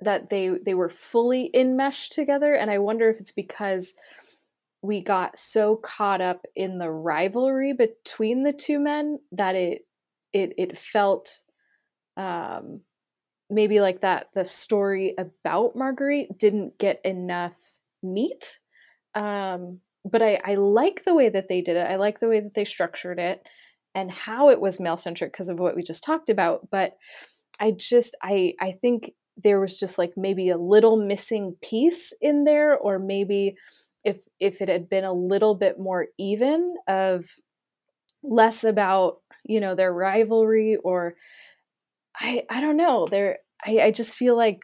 that 0.00 0.30
they 0.30 0.48
they 0.48 0.74
were 0.74 0.88
fully 0.88 1.50
enmeshed 1.54 2.12
together 2.12 2.54
and 2.54 2.70
i 2.70 2.78
wonder 2.78 3.08
if 3.08 3.20
it's 3.20 3.32
because 3.32 3.94
we 4.82 5.00
got 5.00 5.38
so 5.38 5.76
caught 5.76 6.20
up 6.20 6.44
in 6.56 6.78
the 6.78 6.90
rivalry 6.90 7.72
between 7.72 8.42
the 8.42 8.52
two 8.52 8.80
men 8.80 9.18
that 9.30 9.54
it 9.54 9.86
it 10.32 10.52
it 10.58 10.76
felt 10.76 11.42
um 12.16 12.80
maybe 13.52 13.80
like 13.80 14.00
that 14.00 14.28
the 14.34 14.44
story 14.44 15.14
about 15.18 15.76
Marguerite 15.76 16.38
didn't 16.38 16.78
get 16.78 17.00
enough 17.04 17.72
meat. 18.02 18.58
Um, 19.14 19.80
but 20.04 20.22
I, 20.22 20.40
I 20.44 20.54
like 20.54 21.04
the 21.04 21.14
way 21.14 21.28
that 21.28 21.48
they 21.48 21.60
did 21.60 21.76
it. 21.76 21.88
I 21.88 21.96
like 21.96 22.18
the 22.18 22.28
way 22.28 22.40
that 22.40 22.54
they 22.54 22.64
structured 22.64 23.18
it 23.18 23.46
and 23.94 24.10
how 24.10 24.48
it 24.48 24.60
was 24.60 24.80
male 24.80 24.96
centric 24.96 25.32
because 25.32 25.50
of 25.50 25.60
what 25.60 25.76
we 25.76 25.82
just 25.82 26.02
talked 26.02 26.30
about. 26.30 26.70
But 26.70 26.96
I 27.62 27.72
just 27.72 28.16
I 28.22 28.54
I 28.60 28.72
think 28.72 29.12
there 29.42 29.60
was 29.60 29.76
just 29.76 29.98
like 29.98 30.14
maybe 30.16 30.50
a 30.50 30.58
little 30.58 30.96
missing 30.98 31.56
piece 31.62 32.12
in 32.20 32.44
there, 32.44 32.76
or 32.76 32.98
maybe 32.98 33.56
if 34.04 34.24
if 34.40 34.60
it 34.60 34.68
had 34.68 34.90
been 34.90 35.04
a 35.04 35.14
little 35.14 35.54
bit 35.54 35.78
more 35.78 36.08
even 36.18 36.74
of 36.88 37.26
less 38.24 38.64
about 38.64 39.18
you 39.44 39.60
know 39.60 39.74
their 39.74 39.92
rivalry 39.94 40.76
or 40.84 41.16
I 42.18 42.44
I 42.50 42.60
don't 42.60 42.76
know. 42.76 43.06
There 43.10 43.38
I, 43.66 43.80
I 43.80 43.90
just 43.90 44.16
feel 44.16 44.36
like 44.36 44.60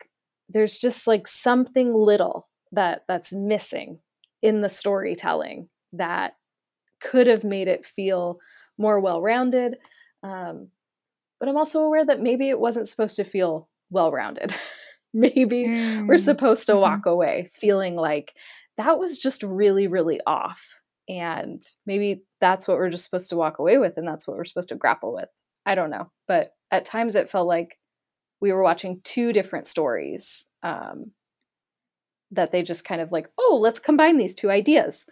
there's 0.49 0.79
just 0.79 1.07
like 1.07 1.27
something 1.27 1.95
little 1.95 2.49
that 2.73 3.05
that's 3.09 3.33
missing 3.33 4.01
in 4.43 4.61
the 4.61 4.69
storytelling 4.69 5.69
that 5.93 6.35
could 7.01 7.27
have 7.27 7.45
made 7.45 7.69
it 7.69 7.85
feel 7.87 8.39
more 8.79 9.01
well-rounded. 9.01 9.77
Um, 10.23 10.69
but 11.41 11.49
I'm 11.49 11.57
also 11.57 11.83
aware 11.83 12.05
that 12.05 12.21
maybe 12.21 12.49
it 12.49 12.61
wasn't 12.61 12.89
supposed 12.89 13.17
to 13.17 13.25
feel 13.25 13.69
well-rounded. 13.91 14.55
maybe 15.15 15.65
mm. 15.65 16.07
we're 16.07 16.19
supposed 16.19 16.67
to 16.67 16.73
mm-hmm. 16.73 16.83
walk 16.83 17.07
away 17.07 17.49
feeling 17.53 17.97
like 17.97 18.35
that 18.77 18.99
was 18.99 19.17
just 19.17 19.43
really 19.43 19.87
really 19.87 20.21
off 20.27 20.83
and 21.09 21.63
maybe 21.87 22.23
that's 22.43 22.69
what 22.69 22.77
we're 22.77 22.91
just 22.91 23.05
supposed 23.05 23.31
to 23.31 23.37
walk 23.37 23.59
away 23.59 23.79
with 23.79 23.97
and 23.97 24.07
that's 24.07 24.29
what 24.29 24.37
we're 24.37 24.45
supposed 24.45 24.69
to 24.69 24.75
grapple 24.75 25.15
with 25.15 25.31
i 25.65 25.75
don't 25.75 25.89
know 25.89 26.11
but 26.27 26.51
at 26.71 26.85
times 26.85 27.17
it 27.17 27.31
felt 27.31 27.49
like 27.49 27.79
we 28.41 28.53
were 28.53 28.63
watching 28.63 29.01
two 29.05 29.33
different 29.33 29.67
stories 29.67 30.47
um, 30.63 31.13
that 32.31 32.53
they 32.53 32.63
just 32.63 32.85
kind 32.85 33.01
of 33.01 33.13
like, 33.13 33.29
oh, 33.39 33.59
let's 33.61 33.79
combine 33.79 34.17
these 34.17 34.35
two 34.35 34.51
ideas, 34.51 35.07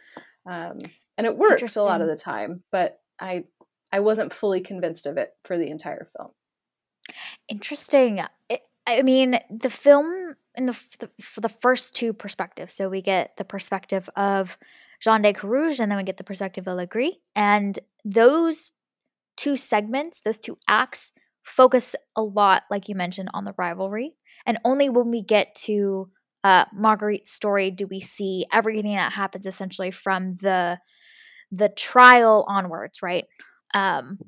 um, 0.49 0.78
and 1.16 1.26
it 1.26 1.37
works 1.37 1.76
a 1.76 1.83
lot 1.83 2.00
of 2.00 2.09
the 2.09 2.16
time. 2.16 2.62
But 2.71 2.99
I 3.21 3.45
I 3.93 4.00
wasn't 4.00 4.33
fully 4.33 4.61
convinced 4.61 5.07
of 5.07 5.16
it 5.16 5.31
for 5.45 5.57
the 5.57 5.71
entire 5.71 6.09
film. 6.16 6.31
Interesting. 7.49 8.23
It, 8.49 8.62
I 8.87 9.02
mean, 9.02 9.38
the 9.50 9.71
film 9.71 10.37
in 10.55 10.66
the, 10.66 10.78
the 10.99 11.11
the 11.40 11.49
first 11.49 11.95
two 11.95 12.12
perspectives. 12.12 12.75
So 12.75 12.88
we 12.88 13.02
get 13.02 13.37
the 13.37 13.45
perspective 13.45 14.09
of 14.16 14.57
Jean 15.00 15.23
de 15.23 15.33
Carrouge, 15.33 15.81
and 15.81 15.90
then 15.90 15.99
we 15.99 16.05
get 16.05 16.16
the 16.16 16.25
perspective 16.25 16.66
of 16.66 16.76
Le 16.76 16.87
Gris, 16.87 17.14
and 17.35 17.78
those 18.05 18.73
two 19.37 19.57
segments, 19.57 20.23
those 20.23 20.38
two 20.38 20.59
acts 20.69 21.12
focus 21.43 21.95
a 22.16 22.23
lot, 22.23 22.64
like 22.71 22.88
you 22.88 22.95
mentioned, 22.95 23.28
on 23.35 23.45
the 23.45 23.55
rivalry. 23.57 24.16
And 24.47 24.59
only 24.64 24.88
when 24.88 25.11
we 25.11 25.23
get 25.23 25.55
to 25.66 26.11
uh, 26.45 26.64
Marguerite's 26.75 27.31
story 27.31 27.71
do 27.71 27.87
we 27.87 28.00
see 28.00 28.47
everything 28.52 28.95
that 28.95 29.12
happens 29.12 29.47
essentially 29.47 29.90
from 29.90 30.37
the 30.37 30.78
the 31.52 31.69
trial 31.69 32.45
onwards, 32.49 33.02
right? 33.02 33.25
Um, 33.76 34.18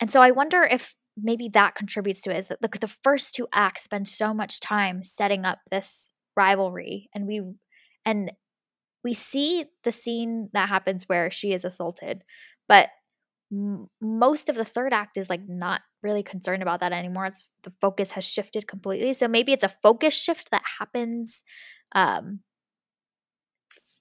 and 0.00 0.10
so 0.10 0.22
I 0.22 0.30
wonder 0.32 0.62
if 0.64 0.94
maybe 1.16 1.48
that 1.50 1.74
contributes 1.74 2.22
to 2.22 2.30
it 2.30 2.38
is 2.38 2.48
that 2.48 2.62
the, 2.62 2.70
the 2.80 2.88
first 2.88 3.34
two 3.34 3.48
acts 3.52 3.84
spend 3.84 4.08
so 4.08 4.34
much 4.34 4.60
time 4.60 5.02
setting 5.02 5.44
up 5.44 5.58
this 5.70 6.12
rivalry, 6.36 7.10
and 7.14 7.26
we 7.26 7.42
and 8.06 8.32
we 9.04 9.14
see 9.14 9.66
the 9.84 9.92
scene 9.92 10.50
that 10.54 10.68
happens 10.68 11.04
where 11.08 11.30
she 11.30 11.52
is 11.52 11.64
assaulted, 11.64 12.22
but 12.68 12.90
m- 13.52 13.88
most 14.00 14.48
of 14.48 14.56
the 14.56 14.64
third 14.64 14.92
act 14.92 15.16
is 15.18 15.30
like 15.30 15.42
not 15.48 15.82
really 16.02 16.22
concerned 16.22 16.62
about 16.62 16.80
that 16.80 16.92
anymore. 16.92 17.26
It's 17.26 17.48
the 17.64 17.72
focus 17.80 18.12
has 18.12 18.24
shifted 18.24 18.68
completely. 18.68 19.12
So 19.14 19.28
maybe 19.28 19.52
it's 19.52 19.64
a 19.64 19.68
focus 19.68 20.14
shift 20.14 20.50
that 20.52 20.62
happens 20.80 21.42
um 21.94 22.40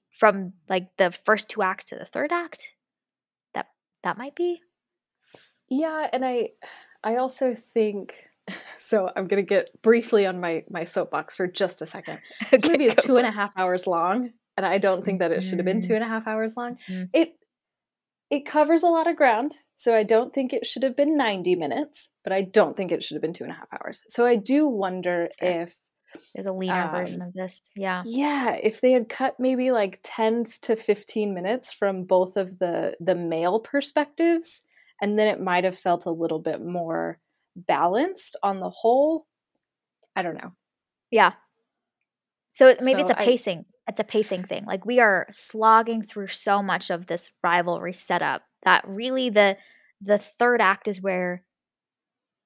from 0.09 0.53
like 0.69 0.89
the 0.97 1.11
first 1.11 1.49
two 1.49 1.61
acts 1.61 1.85
to 1.85 1.95
the 1.95 2.05
third 2.05 2.31
act. 2.31 2.73
That 3.53 3.67
that 4.03 4.17
might 4.17 4.35
be. 4.35 4.61
Yeah, 5.69 6.09
and 6.11 6.25
I 6.25 6.49
I 7.03 7.17
also 7.17 7.55
think 7.55 8.15
so 8.77 9.11
I'm 9.15 9.27
gonna 9.27 9.41
get 9.41 9.81
briefly 9.81 10.25
on 10.25 10.39
my 10.39 10.63
my 10.69 10.83
soapbox 10.83 11.35
for 11.35 11.47
just 11.47 11.81
a 11.81 11.85
second. 11.85 12.19
This 12.51 12.65
movie 12.65 12.85
is 12.85 12.95
two 12.95 13.17
and 13.17 13.27
a 13.27 13.31
half 13.31 13.53
hours 13.57 13.87
long, 13.87 14.31
and 14.55 14.65
I 14.65 14.77
don't 14.77 15.03
think 15.03 15.19
that 15.19 15.31
it 15.31 15.43
should 15.43 15.59
have 15.59 15.65
been 15.65 15.81
two 15.81 15.87
mm-hmm. 15.87 15.95
and 15.95 16.03
a 16.03 16.07
half 16.07 16.27
hours 16.27 16.55
long. 16.57 16.77
Mm-hmm. 16.89 17.05
It 17.13 17.33
it 18.29 18.45
covers 18.45 18.83
a 18.83 18.87
lot 18.87 19.07
of 19.07 19.15
ground, 19.15 19.55
so 19.75 19.95
I 19.95 20.03
don't 20.03 20.33
think 20.33 20.51
it 20.51 20.65
should 20.65 20.83
have 20.83 20.97
been 20.97 21.15
90 21.15 21.55
minutes, 21.55 22.09
but 22.25 22.33
I 22.33 22.41
don't 22.41 22.75
think 22.75 22.91
it 22.91 23.01
should 23.01 23.15
have 23.15 23.21
been 23.21 23.31
two 23.31 23.45
and 23.45 23.53
a 23.53 23.55
half 23.55 23.69
hours. 23.71 24.03
So 24.09 24.25
I 24.25 24.35
do 24.35 24.67
wonder 24.67 25.29
sure. 25.39 25.49
if 25.49 25.77
there's 26.33 26.45
a 26.45 26.51
leaner 26.51 26.73
um, 26.73 26.91
version 26.91 27.21
of 27.21 27.33
this. 27.33 27.61
Yeah. 27.75 28.03
Yeah. 28.05 28.53
If 28.61 28.81
they 28.81 28.91
had 28.91 29.07
cut 29.07 29.39
maybe 29.39 29.71
like 29.71 29.99
10 30.03 30.45
to 30.63 30.75
15 30.75 31.33
minutes 31.33 31.71
from 31.71 32.03
both 32.03 32.35
of 32.35 32.59
the 32.59 32.97
the 32.99 33.15
male 33.15 33.59
perspectives, 33.59 34.63
and 35.01 35.17
then 35.17 35.27
it 35.27 35.41
might 35.41 35.63
have 35.63 35.77
felt 35.77 36.05
a 36.05 36.11
little 36.11 36.39
bit 36.39 36.63
more 36.63 37.19
balanced 37.55 38.35
on 38.43 38.59
the 38.59 38.69
whole. 38.69 39.25
I 40.15 40.21
don't 40.21 40.35
know. 40.35 40.53
Yeah. 41.11 41.33
So 42.51 42.73
maybe 42.81 43.01
so 43.01 43.09
it's 43.09 43.19
a 43.19 43.23
pacing. 43.23 43.59
I, 43.59 43.91
it's 43.91 43.99
a 43.99 44.03
pacing 44.03 44.43
thing. 44.43 44.65
Like 44.65 44.85
we 44.85 44.99
are 44.99 45.27
slogging 45.31 46.01
through 46.01 46.27
so 46.27 46.61
much 46.61 46.89
of 46.89 47.07
this 47.07 47.29
rivalry 47.43 47.93
setup 47.93 48.43
that 48.63 48.83
really 48.87 49.29
the 49.29 49.57
the 50.01 50.17
third 50.17 50.61
act 50.61 50.87
is 50.87 51.01
where 51.01 51.43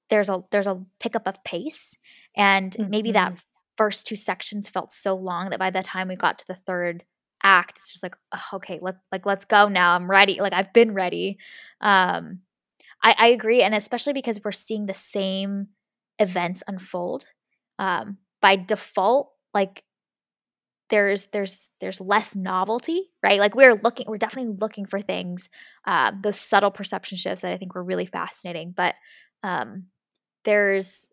there's 0.10 0.30
a 0.30 0.44
there's 0.52 0.68
a 0.68 0.84
pickup 1.00 1.28
of 1.28 1.44
pace 1.44 1.96
and 2.36 2.74
mm-hmm. 2.74 2.90
maybe 2.90 3.12
that 3.14 3.34
mm-hmm. 3.34 3.42
first 3.78 4.06
two 4.06 4.16
sections 4.16 4.68
felt 4.68 4.92
so 4.92 5.16
long 5.16 5.50
that 5.50 5.60
by 5.60 5.70
the 5.70 5.82
time 5.82 6.10
we 6.10 6.16
got 6.16 6.38
to 6.40 6.48
the 6.48 6.56
third 6.56 7.04
act 7.44 7.72
it's 7.80 7.92
just 7.92 8.04
like 8.04 8.16
oh, 8.34 8.44
okay 8.56 8.80
let 8.82 8.96
like 9.12 9.26
let's 9.26 9.46
go 9.46 9.68
now 9.68 9.94
i'm 9.94 10.10
ready 10.10 10.40
like 10.40 10.54
i've 10.54 10.74
been 10.74 10.94
ready 10.94 11.38
um 11.82 12.40
i 13.04 13.16
i 13.18 13.28
agree 13.28 13.62
and 13.64 13.76
especially 13.76 14.14
because 14.14 14.40
we're 14.44 14.52
seeing 14.52 14.86
the 14.86 14.94
same 14.94 15.68
events 16.20 16.64
unfold 16.68 17.26
um 17.80 18.18
by 18.42 18.56
default 18.56 19.32
like 19.54 19.84
there's 20.90 21.28
there's 21.28 21.72
there's 21.80 22.02
less 22.02 22.36
novelty 22.36 23.10
right? 23.24 23.40
Like 23.40 23.56
we're 23.56 23.80
looking 23.82 24.06
we're 24.08 24.18
definitely 24.18 24.56
looking 24.60 24.86
for 24.86 25.00
things 25.00 25.50
uh, 25.86 26.12
those 26.22 26.38
subtle 26.40 26.72
perception 26.72 27.18
shifts 27.18 27.42
that 27.42 27.54
i 27.54 27.58
think 27.58 27.74
were 27.74 27.84
really 27.84 28.06
fascinating 28.06 28.74
but 28.76 28.96
um, 29.44 29.86
there's 30.44 31.10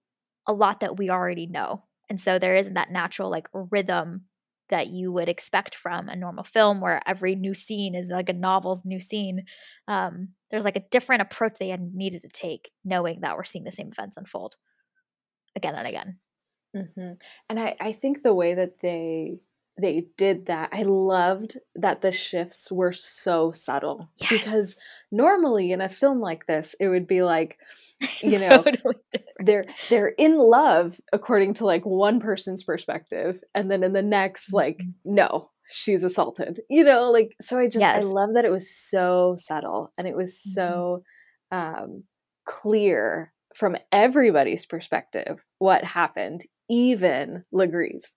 a 0.46 0.52
lot 0.52 0.80
that 0.80 0.98
we 0.98 1.10
already 1.10 1.46
know 1.46 1.84
and 2.10 2.20
so 2.20 2.38
there 2.38 2.56
isn't 2.56 2.74
that 2.74 2.90
natural 2.90 3.30
like 3.30 3.48
rhythm 3.52 4.22
that 4.70 4.88
you 4.88 5.12
would 5.12 5.28
expect 5.28 5.74
from 5.74 6.08
a 6.08 6.16
normal 6.16 6.44
film 6.44 6.80
where 6.80 7.00
every 7.06 7.34
new 7.34 7.54
scene 7.54 7.94
is 7.94 8.10
like 8.10 8.28
a 8.28 8.34
novel's 8.34 8.84
new 8.84 9.00
scene 9.00 9.44
um, 9.86 10.28
there's 10.50 10.64
like 10.64 10.76
a 10.76 10.84
different 10.90 11.22
approach 11.22 11.54
they 11.58 11.70
had 11.70 11.94
needed 11.94 12.20
to 12.20 12.28
take 12.28 12.70
knowing 12.84 13.20
that 13.20 13.36
we're 13.36 13.44
seeing 13.44 13.64
the 13.64 13.72
same 13.72 13.88
events 13.88 14.16
unfold 14.16 14.54
again 15.56 15.74
and 15.74 15.86
again 15.86 16.18
mm-hmm. 16.76 17.12
and 17.48 17.60
I, 17.60 17.76
I 17.80 17.92
think 17.92 18.22
the 18.22 18.34
way 18.34 18.54
that 18.54 18.80
they 18.80 19.40
they 19.78 20.06
did 20.16 20.46
that. 20.46 20.70
I 20.72 20.82
loved 20.82 21.58
that 21.76 22.00
the 22.00 22.12
shifts 22.12 22.70
were 22.70 22.92
so 22.92 23.52
subtle 23.52 24.10
yes. 24.16 24.30
because 24.30 24.76
normally 25.12 25.72
in 25.72 25.80
a 25.80 25.88
film 25.88 26.20
like 26.20 26.46
this, 26.46 26.74
it 26.80 26.88
would 26.88 27.06
be 27.06 27.22
like, 27.22 27.58
you 28.20 28.38
know, 28.38 28.62
totally 28.62 28.96
they're 29.40 29.66
they're 29.88 30.08
in 30.08 30.38
love 30.38 31.00
according 31.12 31.54
to 31.54 31.64
like 31.64 31.84
one 31.84 32.20
person's 32.20 32.62
perspective, 32.62 33.42
and 33.54 33.70
then 33.70 33.82
in 33.82 33.92
the 33.92 34.02
next, 34.02 34.52
like, 34.52 34.78
mm-hmm. 34.78 35.14
no, 35.14 35.50
she's 35.70 36.02
assaulted. 36.02 36.60
You 36.68 36.84
know, 36.84 37.10
like 37.10 37.34
so. 37.40 37.58
I 37.58 37.66
just 37.66 37.80
yes. 37.80 38.04
I 38.04 38.06
love 38.06 38.30
that 38.34 38.44
it 38.44 38.50
was 38.50 38.70
so 38.70 39.34
subtle 39.36 39.92
and 39.96 40.06
it 40.06 40.16
was 40.16 40.32
mm-hmm. 40.32 40.54
so 40.54 41.02
um, 41.50 42.04
clear 42.44 43.32
from 43.54 43.76
everybody's 43.90 44.66
perspective 44.66 45.38
what 45.58 45.84
happened, 45.84 46.42
even 46.68 47.44
Le 47.52 47.66
Gris's. 47.66 48.12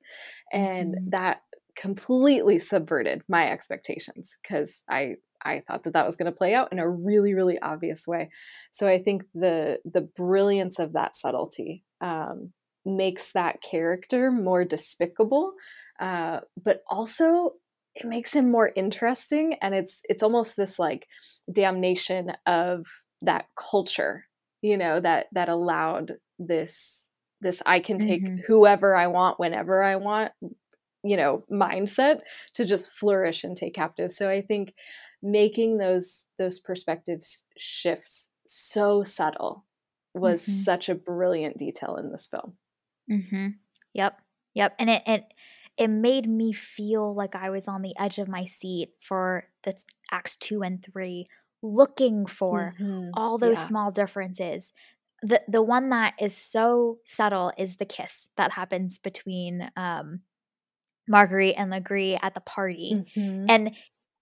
And 0.53 0.95
mm-hmm. 0.95 1.09
that 1.09 1.41
completely 1.75 2.59
subverted 2.59 3.23
my 3.27 3.49
expectations 3.49 4.37
because 4.41 4.83
I 4.89 5.15
I 5.43 5.59
thought 5.59 5.83
that 5.83 5.93
that 5.93 6.05
was 6.05 6.17
going 6.17 6.31
to 6.31 6.37
play 6.37 6.53
out 6.53 6.71
in 6.71 6.79
a 6.79 6.89
really 6.89 7.33
really 7.33 7.59
obvious 7.59 8.07
way. 8.07 8.29
So 8.71 8.87
I 8.87 9.01
think 9.01 9.23
the 9.33 9.79
the 9.85 10.01
brilliance 10.01 10.79
of 10.79 10.93
that 10.93 11.15
subtlety 11.15 11.83
um, 11.99 12.53
makes 12.85 13.31
that 13.33 13.61
character 13.61 14.31
more 14.31 14.65
despicable, 14.65 15.53
uh, 15.99 16.41
but 16.63 16.81
also 16.89 17.53
it 17.95 18.07
makes 18.07 18.33
him 18.33 18.49
more 18.49 18.71
interesting 18.75 19.55
and 19.61 19.75
it's 19.75 20.01
it's 20.07 20.23
almost 20.23 20.55
this 20.55 20.79
like 20.79 21.07
damnation 21.51 22.31
of 22.45 22.85
that 23.21 23.47
culture 23.55 24.25
you 24.61 24.77
know 24.77 24.99
that 24.99 25.27
that 25.33 25.49
allowed 25.49 26.13
this 26.39 27.11
this 27.41 27.61
i 27.65 27.79
can 27.79 27.99
take 27.99 28.23
mm-hmm. 28.23 28.37
whoever 28.47 28.95
i 28.95 29.07
want 29.07 29.39
whenever 29.39 29.83
i 29.83 29.95
want 29.95 30.31
you 31.03 31.17
know 31.17 31.43
mindset 31.51 32.21
to 32.53 32.65
just 32.65 32.91
flourish 32.91 33.43
and 33.43 33.57
take 33.57 33.73
captive 33.73 34.11
so 34.11 34.29
i 34.29 34.41
think 34.41 34.73
making 35.21 35.77
those 35.77 36.27
those 36.37 36.59
perspectives 36.59 37.45
shifts 37.57 38.29
so 38.47 39.03
subtle 39.03 39.65
was 40.13 40.41
mm-hmm. 40.41 40.51
such 40.51 40.89
a 40.89 40.95
brilliant 40.95 41.57
detail 41.57 41.95
in 41.95 42.11
this 42.11 42.27
film 42.27 42.53
mm-hmm. 43.09 43.47
yep 43.93 44.19
yep 44.53 44.75
and 44.79 44.89
it, 44.89 45.03
it 45.05 45.25
it 45.77 45.87
made 45.87 46.27
me 46.29 46.51
feel 46.51 47.15
like 47.15 47.33
I 47.33 47.49
was 47.49 47.67
on 47.67 47.81
the 47.81 47.95
edge 47.97 48.19
of 48.19 48.27
my 48.27 48.45
seat 48.45 48.89
for 48.99 49.45
the 49.63 49.73
acts 50.11 50.35
2 50.35 50.61
and 50.61 50.83
3 50.83 51.27
looking 51.61 52.25
for 52.25 52.75
mm-hmm. 52.79 53.09
all 53.13 53.37
those 53.37 53.59
yeah. 53.59 53.65
small 53.65 53.91
differences. 53.91 54.73
The 55.21 55.41
the 55.47 55.61
one 55.61 55.89
that 55.89 56.15
is 56.19 56.35
so 56.35 56.99
subtle 57.03 57.51
is 57.57 57.77
the 57.77 57.85
kiss 57.85 58.27
that 58.37 58.51
happens 58.53 58.97
between 58.97 59.69
um 59.75 60.21
Marguerite 61.07 61.55
and 61.57 61.69
Le 61.69 61.81
Gris 61.81 62.17
at 62.21 62.33
the 62.33 62.41
party. 62.41 63.05
Mm-hmm. 63.15 63.45
And 63.49 63.75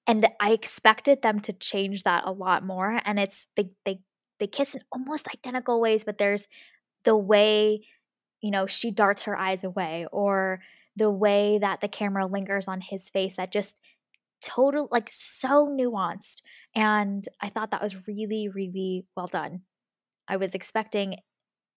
and 0.09 0.27
I 0.39 0.53
expected 0.53 1.21
them 1.21 1.39
to 1.41 1.53
change 1.53 2.01
that 2.01 2.23
a 2.25 2.31
lot 2.31 2.65
more 2.65 2.99
and 3.05 3.19
it's 3.19 3.47
they 3.55 3.69
they 3.85 3.99
they 4.39 4.47
kiss 4.47 4.73
in 4.73 4.81
almost 4.91 5.27
identical 5.27 5.79
ways 5.79 6.03
but 6.03 6.17
there's 6.17 6.47
the 7.03 7.15
way 7.15 7.85
you 8.41 8.51
know 8.51 8.65
she 8.65 8.91
darts 8.91 9.23
her 9.23 9.37
eyes 9.37 9.63
away 9.63 10.07
or 10.11 10.61
the 10.95 11.11
way 11.11 11.59
that 11.59 11.81
the 11.81 11.87
camera 11.87 12.25
lingers 12.25 12.67
on 12.67 12.81
his 12.81 13.07
face 13.09 13.35
that 13.35 13.51
just 13.51 13.79
total 14.41 14.87
like 14.91 15.09
so 15.11 15.67
nuanced 15.67 16.41
and 16.73 17.27
i 17.41 17.49
thought 17.49 17.71
that 17.71 17.81
was 17.81 18.07
really 18.07 18.49
really 18.49 19.05
well 19.15 19.27
done 19.27 19.61
i 20.27 20.37
was 20.37 20.55
expecting 20.55 21.17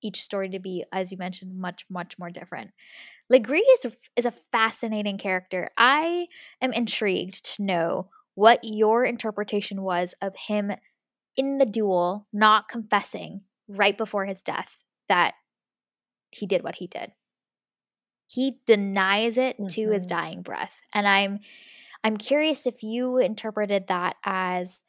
each 0.01 0.23
story 0.23 0.49
to 0.49 0.59
be 0.59 0.85
as 0.93 1.13
you 1.13 1.19
mentioned 1.19 1.59
much 1.59 1.85
much 1.91 2.19
more 2.19 2.31
different 2.31 2.71
Le 3.33 3.41
Gris 3.41 3.63
is 3.79 3.87
a, 3.87 3.93
is 4.15 4.25
a 4.27 4.31
fascinating 4.31 5.17
character 5.17 5.71
i 5.79 6.29
am 6.61 6.73
intrigued 6.73 7.43
to 7.45 7.63
know 7.63 8.11
what 8.35 8.61
your 8.63 9.05
interpretation 9.05 9.81
was 9.81 10.15
of 10.21 10.37
him 10.37 10.71
in 11.37 11.57
the 11.57 11.65
duel 11.65 12.27
not 12.31 12.69
confessing 12.69 13.41
right 13.67 13.97
before 13.97 14.27
his 14.27 14.43
death 14.43 14.85
that 15.09 15.33
he 16.31 16.47
did 16.47 16.63
what 16.63 16.75
he 16.75 16.87
did 16.87 17.13
he 18.27 18.59
denies 18.67 19.39
it 19.39 19.57
mm-hmm. 19.57 19.67
to 19.69 19.89
his 19.89 20.07
mm-hmm. 20.07 20.17
dying 20.17 20.43
breath 20.43 20.83
and 20.93 21.09
i'm 21.09 21.41
i'm 22.05 22.19
curious 22.19 22.67
if 22.67 22.83
you 22.83 23.17
interpreted 23.17 23.87
that 23.89 24.17
as 24.25 24.83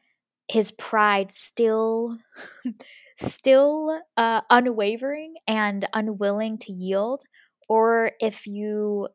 his 0.49 0.69
pride 0.71 1.31
still 1.31 2.17
still 3.19 4.01
uh, 4.17 4.41
unwavering 4.49 5.35
and 5.47 5.87
unwilling 5.93 6.57
to 6.57 6.73
yield 6.73 7.23
or 7.69 8.11
if 8.19 8.45
you 8.47 9.07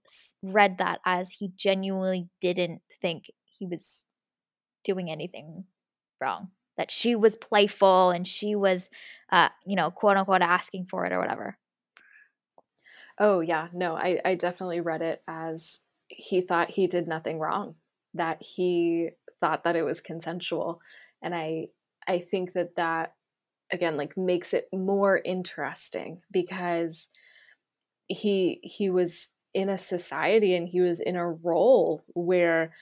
read 0.43 0.79
that 0.79 1.01
as 1.05 1.33
he 1.33 1.53
genuinely 1.57 2.29
didn't 2.41 2.83
think 3.01 3.27
he 3.45 3.67
was 3.67 4.07
doing 4.85 5.11
anything 5.11 5.65
wrong 6.21 6.51
that 6.77 6.91
she 6.91 7.15
was 7.15 7.37
playful 7.37 8.11
and 8.11 8.27
she 8.27 8.55
was 8.55 8.89
uh, 9.31 9.49
you 9.67 9.77
know 9.77 9.91
quote 9.91 10.17
unquote 10.17 10.41
asking 10.41 10.87
for 10.87 11.05
it 11.05 11.13
or 11.13 11.19
whatever. 11.19 11.59
Oh 13.19 13.41
yeah, 13.41 13.69
no, 13.73 13.97
I, 13.97 14.21
I 14.25 14.35
definitely 14.37 14.81
read 14.81 15.03
it 15.03 15.23
as 15.29 15.81
he 16.09 16.41
thought 16.41 16.71
he 16.71 16.87
did 16.87 17.07
nothing 17.09 17.39
wrong, 17.39 17.75
that 18.15 18.43
he 18.43 19.11
thought 19.41 19.65
that 19.65 19.77
it 19.77 19.83
was 19.83 20.01
consensual, 20.01 20.81
and 21.21 21.35
I 21.35 21.69
I 22.07 22.21
think 22.21 22.53
that 22.55 22.77
that 22.77 23.15
again 23.73 23.97
like 23.97 24.17
makes 24.17 24.55
it 24.55 24.69
more 24.73 25.21
interesting 25.25 26.23
because 26.31 27.09
he 28.09 28.61
he 28.63 28.91
was 28.91 29.31
in 29.55 29.69
a 29.69 29.79
society 29.79 30.55
and 30.55 30.69
he 30.69 30.81
was 30.81 31.01
in 31.01 31.17
a 31.17 31.31
role 31.31 32.03
where 32.15 32.73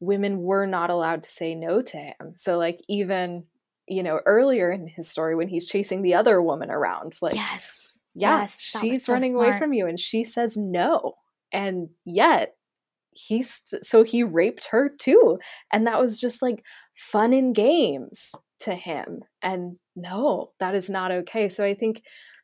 women 0.00 0.42
were 0.42 0.66
not 0.66 0.90
allowed 0.90 1.22
to 1.22 1.30
say 1.30 1.54
no 1.54 1.82
to 1.82 1.96
him. 1.96 2.34
So 2.36 2.58
like 2.58 2.80
even 2.88 3.44
you 3.88 4.02
know 4.02 4.20
earlier 4.26 4.70
in 4.70 4.86
his 4.86 5.08
story 5.08 5.34
when 5.34 5.48
he's 5.48 5.66
chasing 5.66 6.02
the 6.02 6.14
other 6.14 6.40
woman 6.40 6.70
around 6.70 7.16
like 7.20 7.34
yes 7.34 7.92
yeah, 8.14 8.42
yes, 8.42 8.58
she's 8.60 9.06
so 9.06 9.14
running 9.14 9.32
smart. 9.32 9.48
away 9.48 9.58
from 9.58 9.72
you 9.72 9.86
and 9.86 9.98
she 9.98 10.24
says 10.24 10.56
no. 10.56 11.14
And 11.52 11.88
yet 12.04 12.56
he's 13.10 13.62
so 13.82 14.02
he 14.04 14.22
raped 14.22 14.68
her 14.70 14.90
too. 14.98 15.38
And 15.72 15.86
that 15.86 16.00
was 16.00 16.20
just 16.20 16.42
like 16.42 16.64
fun 16.94 17.32
and 17.32 17.54
games 17.54 18.32
to 18.60 18.74
him. 18.74 19.22
And 19.40 19.76
no, 19.96 20.50
that 20.60 20.74
is 20.74 20.90
not 20.90 21.10
okay. 21.12 21.48
So 21.48 21.64
I 21.64 21.74
think 21.74 22.02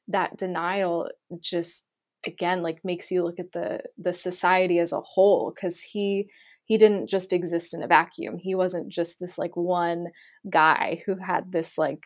that 0.09 0.37
denial 0.39 1.11
just 1.41 1.85
again 2.27 2.63
like 2.63 2.85
makes 2.85 3.11
you 3.11 3.25
look 3.25 3.39
at 3.39 3.53
the 3.53 3.81
the 3.97 4.13
society 4.13 4.79
as 4.79 4.93
a 4.93 5.01
whole 5.01 5.53
cuz 5.53 5.83
he 5.83 6.29
he 6.65 6.77
didn't 6.77 7.07
just 7.07 7.33
exist 7.33 7.73
in 7.73 7.83
a 7.83 7.87
vacuum. 7.87 8.37
He 8.37 8.55
wasn't 8.55 8.91
just 8.91 9.19
this 9.19 9.39
like 9.39 9.57
one 9.57 10.09
guy 10.51 11.03
who 11.07 11.17
had 11.17 11.51
this 11.51 11.79
like 11.79 12.05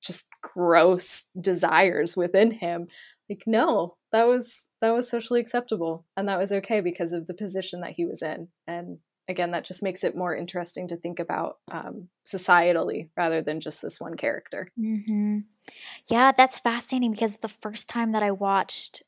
just 0.00 0.28
gross 0.40 1.26
desires 1.40 2.16
within 2.16 2.50
him 2.50 2.86
like 3.28 3.42
no 3.46 3.96
that 4.12 4.28
was 4.28 4.66
that 4.80 4.90
was 4.90 5.08
socially 5.08 5.40
acceptable 5.40 6.04
and 6.16 6.28
that 6.28 6.38
was 6.38 6.52
okay 6.52 6.80
because 6.80 7.12
of 7.12 7.26
the 7.26 7.34
position 7.34 7.80
that 7.80 7.92
he 7.92 8.04
was 8.04 8.22
in 8.22 8.48
and 8.66 8.98
again 9.28 9.52
that 9.52 9.64
just 9.64 9.82
makes 9.82 10.04
it 10.04 10.16
more 10.16 10.36
interesting 10.36 10.86
to 10.86 10.96
think 10.96 11.18
about 11.18 11.56
um, 11.70 12.08
societally 12.26 13.08
rather 13.16 13.40
than 13.40 13.60
just 13.60 13.80
this 13.80 13.98
one 14.00 14.14
character 14.14 14.68
mm-hmm. 14.78 15.38
yeah 16.10 16.32
that's 16.32 16.58
fascinating 16.58 17.12
because 17.12 17.38
the 17.38 17.48
first 17.48 17.88
time 17.88 18.12
that 18.12 18.22
i 18.22 18.30
watched 18.30 19.02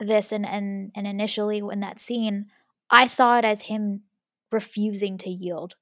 this 0.00 0.32
and 0.32 0.46
and 0.46 0.90
and 0.94 1.06
initially 1.06 1.58
in 1.58 1.80
that 1.80 2.00
scene 2.00 2.46
i 2.90 3.06
saw 3.06 3.38
it 3.38 3.44
as 3.44 3.62
him 3.62 4.02
refusing 4.50 5.18
to 5.18 5.30
yield 5.30 5.76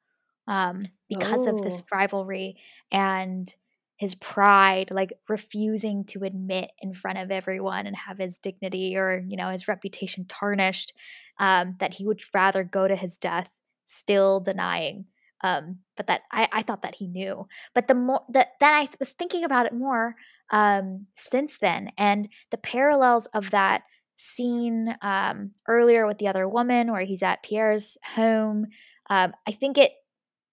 um, 0.47 0.81
because 1.09 1.47
oh. 1.47 1.57
of 1.57 1.63
this 1.63 1.79
oh. 1.79 1.85
rivalry 1.93 2.57
and 2.91 3.55
his 3.99 4.15
pride, 4.15 4.91
like 4.91 5.13
refusing 5.29 6.05
to 6.05 6.23
admit 6.23 6.71
in 6.81 6.95
front 6.95 7.19
of 7.19 7.33
everyone 7.33 7.87
and 7.87 7.97
have 7.97 8.19
his 8.19 8.39
dignity 8.39 8.97
or, 8.97 9.25
you 9.27 9.37
know, 9.37 9.49
his 9.49 9.67
reputation 9.67 10.25
tarnished, 10.25 10.95
um, 11.39 11.75
that 11.81 11.95
he 11.95 12.07
would 12.07 12.23
rather 12.33 12.63
go 12.63 12.87
to 12.87 12.95
his 12.95 13.19
death 13.19 13.49
still 13.87 14.39
denying. 14.39 15.07
Um, 15.43 15.81
but 15.97 16.07
that 16.07 16.23
I, 16.33 16.49
I 16.51 16.63
thought 16.63 16.83
that 16.83 16.97
he 16.97 17.09
knew. 17.09 17.47
But 17.75 17.89
the 17.89 17.95
more 17.95 18.23
that 18.31 18.53
then 18.61 18.73
I 18.73 18.89
was 18.99 19.13
thinking 19.13 19.45
about 19.45 19.67
it 19.67 19.73
more 19.73 20.17
um, 20.51 21.07
since 21.15 21.59
then, 21.59 21.93
and 21.97 22.29
the 22.51 22.57
parallels 22.57 23.27
of 23.27 23.51
that 23.51 23.83
scene 24.19 24.97
um, 25.01 25.53
earlier 25.69 26.07
with 26.07 26.19
the 26.19 26.29
other 26.29 26.49
woman, 26.49 26.93
where 26.93 27.05
he's 27.05 27.23
at 27.23 27.43
Pierre's 27.43 27.97
home. 28.15 28.67
Um, 29.09 29.33
I 29.47 29.53
think 29.53 29.79
it 29.79 29.93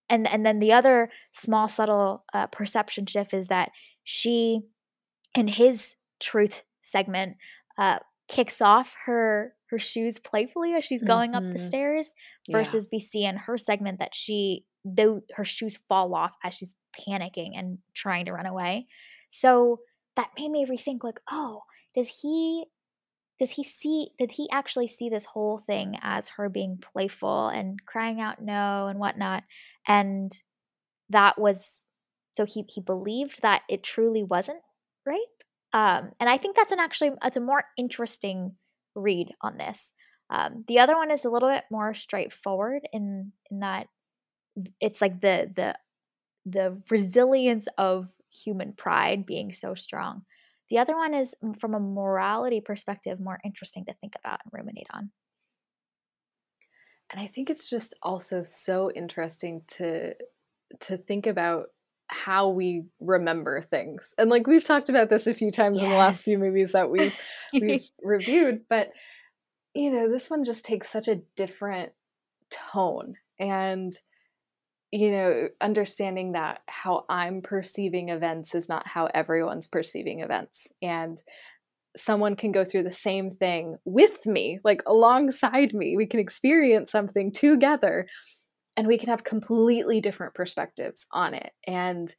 and 0.09 0.27
and 0.27 0.45
then 0.45 0.59
the 0.59 0.71
other 0.71 1.09
small 1.31 1.67
subtle 1.67 2.23
uh, 2.33 2.47
perception 2.47 3.05
shift 3.05 3.33
is 3.33 3.47
that 3.47 3.71
she 4.03 4.61
in 5.35 5.47
his 5.47 5.95
truth 6.19 6.63
segment 6.81 7.37
uh, 7.77 7.99
kicks 8.27 8.61
off 8.61 8.95
her 9.05 9.53
her 9.71 9.79
shoes 9.79 10.19
playfully 10.19 10.73
as 10.73 10.83
she's 10.83 11.03
going 11.03 11.31
mm-hmm. 11.31 11.47
up 11.47 11.53
the 11.53 11.59
mm-hmm. 11.59 11.67
stairs 11.67 12.13
versus 12.49 12.85
yeah. 12.85 12.95
we 12.95 12.99
see 12.99 13.25
in 13.25 13.35
her 13.35 13.57
segment 13.57 13.99
that 13.99 14.13
she 14.13 14.63
though 14.83 15.21
her 15.35 15.43
shoes 15.43 15.79
fall 15.89 16.13
off 16.13 16.35
as 16.43 16.53
she's 16.53 16.75
panicking 16.95 17.51
and 17.55 17.79
trying 17.95 18.25
to 18.25 18.31
run 18.31 18.45
away 18.45 18.85
so 19.31 19.79
that 20.15 20.29
made 20.37 20.51
me 20.51 20.65
rethink 20.65 21.03
like 21.03 21.19
oh 21.31 21.61
does 21.95 22.19
he 22.21 22.65
does 23.39 23.51
he 23.51 23.63
see 23.63 24.09
did 24.17 24.31
he 24.31 24.49
actually 24.51 24.87
see 24.87 25.09
this 25.09 25.25
whole 25.25 25.57
thing 25.57 25.97
as 26.01 26.29
her 26.29 26.49
being 26.49 26.77
playful 26.77 27.49
and 27.49 27.83
crying 27.85 28.21
out 28.21 28.41
no 28.41 28.87
and 28.87 28.99
whatnot? 28.99 29.43
And 29.87 30.31
that 31.09 31.39
was 31.39 31.81
so 32.31 32.45
he 32.45 32.65
he 32.69 32.81
believed 32.81 33.41
that 33.41 33.63
it 33.69 33.83
truly 33.83 34.23
wasn't 34.23 34.61
rape? 35.05 35.19
Um 35.73 36.11
and 36.19 36.29
i 36.29 36.37
think 36.37 36.55
that's 36.55 36.71
an 36.71 36.79
actually 36.79 37.11
it's 37.23 37.37
a 37.37 37.41
more 37.41 37.63
interesting 37.77 38.55
read 38.95 39.33
on 39.41 39.57
this. 39.57 39.91
Um 40.29 40.63
the 40.67 40.79
other 40.79 40.95
one 40.95 41.11
is 41.11 41.25
a 41.25 41.29
little 41.29 41.49
bit 41.49 41.65
more 41.71 41.93
straightforward 41.93 42.87
in 42.93 43.31
in 43.51 43.59
that 43.59 43.87
it's 44.79 45.01
like 45.01 45.21
the 45.21 45.51
the 45.55 45.75
the 46.45 46.81
resilience 46.89 47.67
of 47.77 48.07
human 48.29 48.73
pride 48.73 49.25
being 49.25 49.51
so 49.51 49.73
strong 49.73 50.23
The 50.69 50.79
other 50.79 50.95
one 50.95 51.13
is 51.13 51.35
from 51.59 51.75
a 51.75 51.79
morality 51.79 52.61
perspective 52.61 53.19
more 53.19 53.39
interesting 53.45 53.85
to 53.85 53.93
think 53.93 54.13
about 54.17 54.39
and 54.43 54.51
ruminate 54.53 54.87
on. 54.91 55.11
And 57.11 57.21
I 57.21 57.27
think 57.27 57.49
it's 57.49 57.69
just 57.69 57.95
also 58.01 58.43
so 58.43 58.91
interesting 58.91 59.61
to 59.77 60.15
to 60.81 60.97
think 60.97 61.27
about 61.27 61.67
how 62.07 62.49
we 62.49 62.85
remember 62.99 63.61
things. 63.61 64.13
And 64.17 64.29
like 64.29 64.47
we've 64.47 64.63
talked 64.63 64.89
about 64.89 65.09
this 65.09 65.27
a 65.27 65.33
few 65.33 65.51
times 65.51 65.77
yes. 65.77 65.85
in 65.85 65.91
the 65.91 65.97
last 65.97 66.23
few 66.23 66.39
movies 66.39 66.71
that 66.71 66.89
we've 66.89 67.15
we've 67.53 67.87
reviewed, 68.03 68.61
but 68.69 68.91
you 69.73 69.91
know, 69.91 70.09
this 70.09 70.29
one 70.29 70.43
just 70.43 70.65
takes 70.65 70.89
such 70.89 71.07
a 71.07 71.21
different 71.35 71.91
tone 72.49 73.15
and 73.39 73.93
you 74.95 75.11
know, 75.11 75.49
understanding 75.59 76.31
that 76.31 76.61
how 76.67 77.03
I'm 77.09 77.41
perceiving 77.41 78.09
events 78.09 78.55
is 78.55 78.69
not 78.69 78.87
how 78.87 79.07
everyone's 79.13 79.67
perceiving 79.67 80.21
events. 80.21 80.69
And 80.81 81.21
someone 81.97 82.37
can 82.37 82.53
go 82.53 82.63
through 82.63 82.83
the 82.83 82.93
same 82.93 83.29
thing 83.29 83.75
with 83.83 84.25
me, 84.25 84.59
like 84.63 84.81
alongside 84.87 85.73
me. 85.73 85.97
We 85.97 86.05
can 86.05 86.21
experience 86.21 86.91
something 86.93 87.33
together 87.33 88.07
and 88.77 88.87
we 88.87 88.97
can 88.97 89.09
have 89.09 89.25
completely 89.25 89.99
different 89.99 90.33
perspectives 90.33 91.05
on 91.11 91.33
it. 91.33 91.51
And 91.67 92.13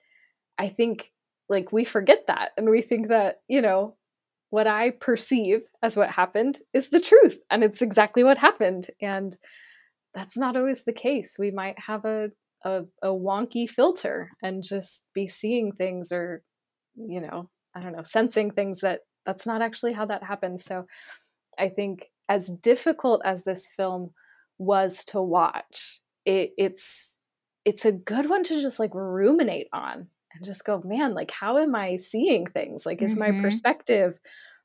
I 0.59 0.69
think 0.69 1.13
like 1.49 1.73
we 1.73 1.85
forget 1.85 2.27
that 2.27 2.51
and 2.59 2.69
we 2.69 2.83
think 2.83 3.09
that, 3.09 3.41
you 3.49 3.63
know, 3.63 3.97
what 4.51 4.67
I 4.67 4.91
perceive 4.91 5.63
as 5.83 5.97
what 5.97 6.11
happened 6.11 6.61
is 6.75 6.91
the 6.91 7.01
truth 7.01 7.41
and 7.51 7.65
it's 7.65 7.81
exactly 7.81 8.23
what 8.23 8.37
happened. 8.37 8.89
And 9.01 9.35
that's 10.15 10.37
not 10.37 10.57
always 10.57 10.85
the 10.85 10.93
case. 10.93 11.37
We 11.39 11.51
might 11.51 11.79
have 11.79 12.05
a, 12.05 12.33
a, 12.67 12.85
a 13.03 13.09
wonky 13.09 13.69
filter 13.69 14.31
and 14.43 14.63
just 14.63 15.05
be 15.15 15.27
seeing 15.27 15.73
things 15.73 16.11
or, 16.11 16.43
you 16.97 17.21
know, 17.21 17.49
I 17.75 17.81
don't 17.81 17.93
know, 17.93 18.03
sensing 18.03 18.51
things 18.51 18.81
that 18.81 19.01
that's 19.25 19.47
not 19.47 19.63
actually 19.63 19.93
how 19.93 20.07
that 20.07 20.25
happened. 20.25 20.61
So 20.61 20.87
I 21.59 21.69
think 21.69 22.07
as 22.29 22.49
difficult 22.49 23.23
as 23.25 23.45
this 23.45 23.69
film 23.77 24.11
was 24.59 25.05
to 25.07 25.23
watch, 25.23 26.01
it, 26.25 26.51
it's 26.59 27.17
it's 27.65 27.85
a 27.85 27.93
good 27.93 28.29
one 28.29 28.45
to 28.45 28.61
just 28.61 28.79
like 28.79 28.95
ruminate 28.95 29.69
on 29.73 30.09
and 30.35 30.45
just 30.45 30.65
go, 30.65 30.81
man, 30.85 31.15
like 31.15 31.31
how 31.31 31.59
am 31.59 31.75
I 31.75 31.97
seeing 31.97 32.47
things? 32.47 32.85
Like 32.85 33.03
is 33.03 33.17
mm-hmm. 33.17 33.37
my 33.37 33.43
perspective 33.43 34.19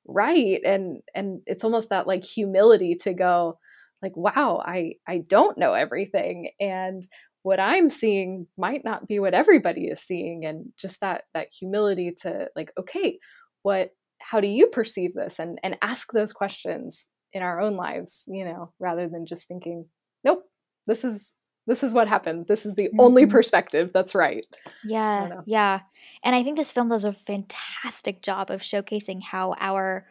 right? 0.08 0.62
And 0.66 1.02
and 1.14 1.42
it's 1.46 1.64
almost 1.64 1.90
that 1.90 2.08
like 2.08 2.24
humility 2.24 2.96
to 3.02 3.14
go 3.14 3.60
like 4.02 4.16
wow, 4.16 4.62
I 4.66 4.94
I 5.08 5.20
don't 5.28 5.58
know 5.58 5.74
everything 5.74 6.52
and 6.60 7.04
what 7.44 7.60
I'm 7.60 7.90
seeing 7.90 8.48
might 8.58 8.84
not 8.84 9.08
be 9.08 9.20
what 9.20 9.34
everybody 9.34 9.86
is 9.86 10.02
seeing 10.02 10.46
and 10.46 10.72
just 10.78 11.02
that 11.02 11.24
that 11.34 11.48
humility 11.52 12.14
to 12.22 12.50
like 12.56 12.72
okay, 12.80 13.20
what 13.64 13.92
how 14.20 14.40
do 14.40 14.48
you 14.48 14.68
perceive 14.68 15.14
this? 15.14 15.40
and 15.40 15.60
and 15.64 15.78
ask 15.82 16.12
those 16.12 16.34
questions 16.34 17.08
in 17.34 17.42
our 17.42 17.62
own 17.62 17.76
lives 17.78 18.24
you 18.28 18.44
know 18.44 18.74
rather 18.80 19.08
than 19.08 19.26
just 19.26 19.48
thinking 19.48 19.86
nope 20.24 20.44
this 20.86 21.06
is 21.06 21.34
this 21.68 21.84
is 21.84 21.94
what 21.94 22.08
happened. 22.08 22.48
This 22.48 22.66
is 22.66 22.76
the 22.76 22.88
mm-hmm. 22.88 23.00
only 23.00 23.26
perspective 23.26 23.92
that's 23.94 24.16
right. 24.16 24.46
Yeah 24.84 25.42
yeah 25.46 25.82
and 26.24 26.36
i 26.36 26.44
think 26.44 26.58
this 26.58 26.72
film 26.72 26.90
does 26.90 27.06
a 27.06 27.14
fantastic 27.14 28.22
job 28.22 28.50
of 28.50 28.62
showcasing 28.62 29.22
how 29.24 29.56
our 29.60 30.08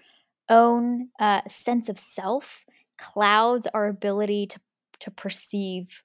own 0.48 1.08
uh, 1.20 1.42
sense 1.48 1.88
of 1.88 1.98
self 1.98 2.64
clouds 2.98 3.66
our 3.72 3.88
ability 3.88 4.46
to 4.46 4.60
to 5.00 5.10
perceive 5.10 6.02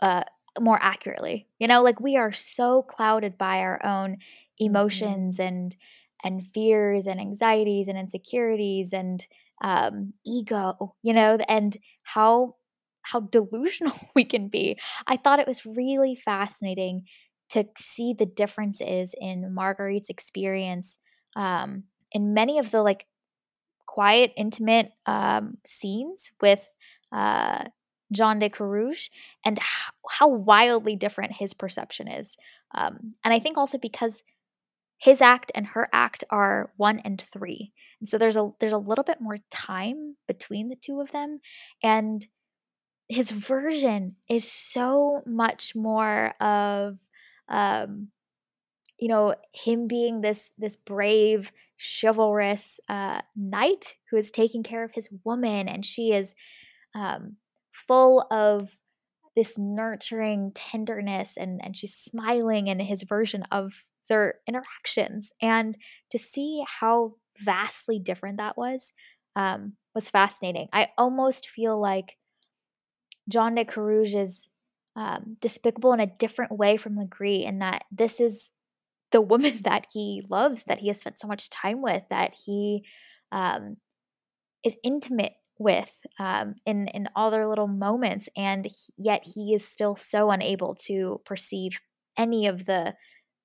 uh, 0.00 0.24
more 0.60 0.78
accurately 0.80 1.48
you 1.58 1.66
know 1.66 1.82
like 1.82 2.00
we 2.00 2.16
are 2.16 2.32
so 2.32 2.82
clouded 2.82 3.36
by 3.36 3.58
our 3.58 3.84
own 3.84 4.12
mm-hmm. 4.12 4.66
emotions 4.66 5.38
mm-hmm. 5.38 5.48
and 5.48 5.76
and 6.22 6.42
fears 6.42 7.06
and 7.06 7.20
anxieties 7.20 7.86
and 7.86 7.98
insecurities 7.98 8.92
and 8.94 9.26
um, 9.62 10.12
ego, 10.26 10.94
you 11.02 11.12
know, 11.12 11.38
and 11.48 11.76
how 12.02 12.56
how 13.02 13.20
delusional 13.20 13.94
we 14.14 14.24
can 14.24 14.48
be. 14.48 14.78
I 15.06 15.16
thought 15.16 15.38
it 15.38 15.46
was 15.46 15.66
really 15.66 16.16
fascinating 16.16 17.04
to 17.50 17.66
see 17.76 18.14
the 18.18 18.26
differences 18.26 19.14
in 19.20 19.54
Marguerite's 19.54 20.08
experience 20.08 20.96
um, 21.36 21.84
in 22.10 22.32
many 22.32 22.58
of 22.58 22.70
the 22.70 22.82
like 22.82 23.06
quiet, 23.86 24.32
intimate 24.36 24.92
um, 25.06 25.58
scenes 25.66 26.30
with 26.40 26.60
uh, 27.12 27.64
John 28.12 28.38
de 28.38 28.48
Carrouge 28.48 29.08
and 29.44 29.58
how, 29.58 29.92
how, 30.08 30.28
wildly 30.28 30.96
different 30.96 31.32
his 31.32 31.54
perception 31.54 32.08
is. 32.08 32.36
Um, 32.74 33.14
and 33.24 33.32
I 33.32 33.38
think 33.38 33.56
also 33.56 33.78
because 33.78 34.22
his 34.98 35.20
act 35.20 35.52
and 35.54 35.66
her 35.68 35.88
act 35.92 36.24
are 36.30 36.72
1 36.76 37.00
and 37.00 37.20
3. 37.20 37.72
And 38.00 38.08
so 38.08 38.18
there's 38.18 38.36
a 38.36 38.50
there's 38.60 38.72
a 38.72 38.78
little 38.78 39.04
bit 39.04 39.20
more 39.20 39.38
time 39.50 40.16
between 40.28 40.68
the 40.68 40.76
two 40.76 41.00
of 41.00 41.10
them 41.10 41.40
and 41.82 42.26
his 43.08 43.30
version 43.30 44.16
is 44.28 44.50
so 44.50 45.22
much 45.26 45.74
more 45.74 46.32
of 46.40 46.98
um 47.48 48.08
you 48.98 49.08
know 49.08 49.34
him 49.52 49.86
being 49.86 50.20
this 50.20 50.52
this 50.56 50.76
brave 50.76 51.52
chivalrous 52.00 52.80
uh 52.88 53.20
knight 53.36 53.94
who 54.10 54.16
is 54.16 54.30
taking 54.30 54.62
care 54.62 54.84
of 54.84 54.92
his 54.92 55.08
woman 55.24 55.68
and 55.68 55.84
she 55.84 56.12
is 56.12 56.34
um 56.94 57.36
full 57.74 58.26
of 58.30 58.78
this 59.36 59.58
nurturing 59.58 60.52
tenderness 60.54 61.36
and 61.36 61.60
and 61.62 61.76
she's 61.76 61.94
smiling 61.94 62.68
in 62.68 62.78
his 62.78 63.02
version 63.02 63.42
of 63.50 63.72
their 64.08 64.34
interactions 64.46 65.30
and 65.42 65.76
to 66.10 66.18
see 66.18 66.64
how 66.80 67.14
vastly 67.38 67.98
different 67.98 68.38
that 68.38 68.56
was 68.56 68.92
um, 69.36 69.72
was 69.94 70.10
fascinating. 70.10 70.68
I 70.72 70.88
almost 70.96 71.48
feel 71.48 71.80
like 71.80 72.16
John 73.28 73.54
de 73.54 73.64
Carrouge 73.64 74.14
is 74.14 74.48
um, 74.96 75.36
despicable 75.40 75.92
in 75.92 76.00
a 76.00 76.06
different 76.06 76.52
way 76.52 76.76
from 76.76 76.96
Le 76.96 77.06
Gris 77.06 77.44
in 77.44 77.58
that 77.58 77.84
this 77.90 78.20
is 78.20 78.50
the 79.12 79.20
woman 79.20 79.58
that 79.62 79.86
he 79.92 80.22
loves, 80.28 80.64
that 80.64 80.80
he 80.80 80.88
has 80.88 81.00
spent 81.00 81.18
so 81.18 81.26
much 81.26 81.50
time 81.50 81.82
with, 81.82 82.02
that 82.10 82.34
he 82.44 82.84
um, 83.32 83.76
is 84.64 84.76
intimate 84.84 85.32
with 85.58 85.98
um, 86.18 86.54
in 86.66 86.88
in 86.88 87.08
all 87.14 87.30
their 87.30 87.46
little 87.46 87.68
moments, 87.68 88.28
and 88.36 88.66
yet 88.96 89.24
he 89.24 89.54
is 89.54 89.66
still 89.66 89.94
so 89.94 90.30
unable 90.30 90.74
to 90.86 91.20
perceive 91.24 91.80
any 92.16 92.46
of 92.46 92.66
the 92.66 92.94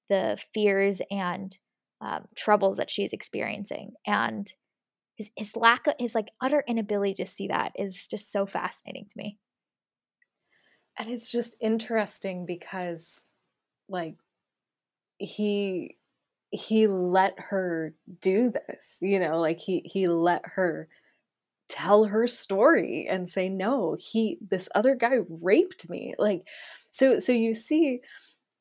the 0.10 0.38
fears 0.54 1.02
and 1.12 1.58
um, 2.02 2.26
troubles 2.36 2.78
that 2.78 2.90
she's 2.90 3.14
experiencing 3.14 3.92
and 4.08 4.54
his, 5.20 5.30
his 5.36 5.56
lack 5.56 5.86
of 5.86 5.96
his 6.00 6.16
like 6.16 6.30
utter 6.42 6.64
inability 6.68 7.14
to 7.16 7.26
see 7.26 7.48
that 7.48 7.74
is 7.76 8.08
just 8.08 8.32
so 8.32 8.46
fascinating 8.46 9.06
to 9.06 9.18
me. 9.18 9.38
And 10.98 11.10
it's 11.10 11.30
just 11.30 11.58
interesting 11.62 12.46
because 12.46 13.24
like 13.90 14.16
he 15.18 15.98
he 16.52 16.88
let 16.88 17.36
her 17.38 17.94
do 18.22 18.52
this 18.52 18.98
you 19.02 19.20
know 19.20 19.40
like 19.40 19.60
he 19.60 19.82
he 19.86 20.08
let 20.08 20.42
her 20.46 20.88
tell 21.70 22.06
her 22.06 22.28
story 22.28 23.08
and 23.10 23.30
say 23.30 23.48
no 23.48 23.96
he 24.00 24.38
this 24.42 24.68
other 24.74 24.96
guy 24.96 25.20
raped 25.30 25.90
me 25.90 26.14
like 26.18 26.42
so 26.92 27.20
so 27.20 27.32
you 27.32 27.54
see 27.54 28.02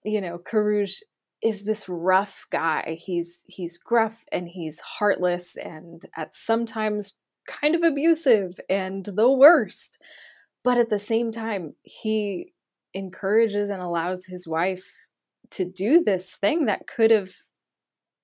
you 0.04 0.20
know 0.20 0.38
Carrouge 0.38 1.00
is 1.42 1.64
this 1.64 1.88
rough 1.88 2.46
guy. 2.50 2.98
He's 3.00 3.44
he's 3.46 3.78
gruff 3.78 4.24
and 4.32 4.48
he's 4.48 4.80
heartless 4.80 5.56
and 5.56 6.02
at 6.16 6.34
sometimes 6.34 7.14
kind 7.46 7.74
of 7.74 7.82
abusive 7.82 8.58
and 8.68 9.04
the 9.04 9.30
worst. 9.30 9.98
But 10.64 10.78
at 10.78 10.90
the 10.90 10.98
same 10.98 11.30
time, 11.30 11.74
he 11.82 12.52
encourages 12.92 13.70
and 13.70 13.80
allows 13.80 14.24
his 14.24 14.46
wife 14.48 14.92
to 15.50 15.64
do 15.64 16.02
this 16.02 16.34
thing 16.34 16.66
that 16.66 16.86
could 16.86 17.10
have 17.10 17.30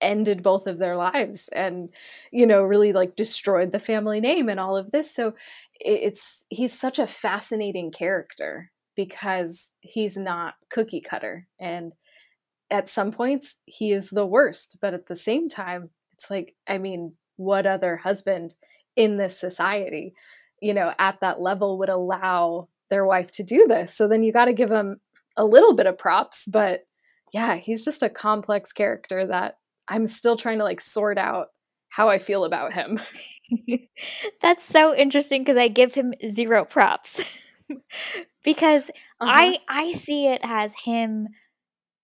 ended 0.00 0.42
both 0.42 0.66
of 0.66 0.78
their 0.78 0.96
lives 0.96 1.48
and 1.52 1.88
you 2.30 2.46
know 2.46 2.62
really 2.62 2.92
like 2.92 3.16
destroyed 3.16 3.72
the 3.72 3.78
family 3.78 4.20
name 4.20 4.48
and 4.48 4.60
all 4.60 4.76
of 4.76 4.90
this 4.90 5.14
so 5.14 5.34
it's 5.80 6.44
he's 6.48 6.78
such 6.78 6.98
a 6.98 7.06
fascinating 7.06 7.90
character 7.90 8.70
because 8.96 9.72
he's 9.80 10.16
not 10.16 10.54
cookie 10.70 11.00
cutter 11.00 11.46
and 11.58 11.92
at 12.70 12.88
some 12.88 13.12
points 13.12 13.56
he 13.64 13.92
is 13.92 14.10
the 14.10 14.26
worst 14.26 14.78
but 14.80 14.94
at 14.94 15.06
the 15.06 15.16
same 15.16 15.48
time 15.48 15.90
it's 16.12 16.30
like 16.30 16.54
i 16.66 16.76
mean 16.76 17.12
what 17.36 17.66
other 17.66 17.96
husband 17.96 18.54
in 18.96 19.16
this 19.16 19.38
society 19.38 20.14
you 20.60 20.74
know 20.74 20.92
at 20.98 21.20
that 21.20 21.40
level 21.40 21.78
would 21.78 21.88
allow 21.88 22.64
their 22.90 23.04
wife 23.04 23.30
to 23.32 23.42
do 23.42 23.66
this? 23.66 23.94
So 23.94 24.08
then 24.08 24.22
you 24.22 24.32
got 24.32 24.44
to 24.46 24.52
give 24.52 24.70
him 24.70 25.00
a 25.36 25.44
little 25.44 25.74
bit 25.74 25.86
of 25.86 25.98
props 25.98 26.46
but 26.46 26.86
yeah 27.32 27.56
he's 27.56 27.84
just 27.84 28.04
a 28.04 28.08
complex 28.08 28.72
character 28.72 29.26
that 29.26 29.58
i'm 29.88 30.06
still 30.06 30.36
trying 30.36 30.58
to 30.58 30.64
like 30.64 30.80
sort 30.80 31.18
out 31.18 31.48
how 31.88 32.08
i 32.08 32.18
feel 32.18 32.44
about 32.44 32.72
him 32.72 33.00
that's 34.42 34.64
so 34.64 34.94
interesting 34.94 35.42
because 35.42 35.56
i 35.56 35.68
give 35.68 35.94
him 35.94 36.12
zero 36.28 36.64
props 36.64 37.22
because 38.44 38.90
uh-huh. 39.20 39.30
i 39.30 39.58
i 39.68 39.92
see 39.92 40.26
it 40.26 40.40
as 40.42 40.74
him 40.84 41.28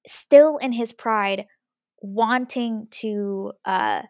still 0.07 0.57
in 0.59 0.73
his 0.73 0.93
pride 0.93 1.47
wanting 2.03 2.87
to 2.91 3.53
uh 3.65 4.03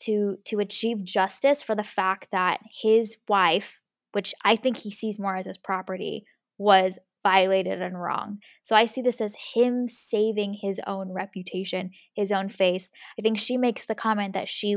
to 0.00 0.38
to 0.44 0.60
achieve 0.60 1.04
justice 1.04 1.62
for 1.62 1.74
the 1.74 1.84
fact 1.84 2.28
that 2.32 2.60
his 2.82 3.16
wife, 3.28 3.80
which 4.12 4.34
I 4.44 4.56
think 4.56 4.78
he 4.78 4.90
sees 4.90 5.18
more 5.18 5.36
as 5.36 5.46
his 5.46 5.58
property, 5.58 6.24
was 6.56 6.98
violated 7.28 7.82
and 7.82 8.00
wrong. 8.00 8.38
So 8.62 8.74
I 8.74 8.86
see 8.86 9.02
this 9.02 9.20
as 9.20 9.36
him 9.54 9.86
saving 9.86 10.54
his 10.54 10.80
own 10.86 11.12
reputation, 11.12 11.90
his 12.14 12.32
own 12.32 12.48
face. 12.48 12.90
I 13.18 13.22
think 13.22 13.38
she 13.38 13.58
makes 13.58 13.84
the 13.84 13.94
comment 13.94 14.32
that 14.32 14.48
she 14.48 14.76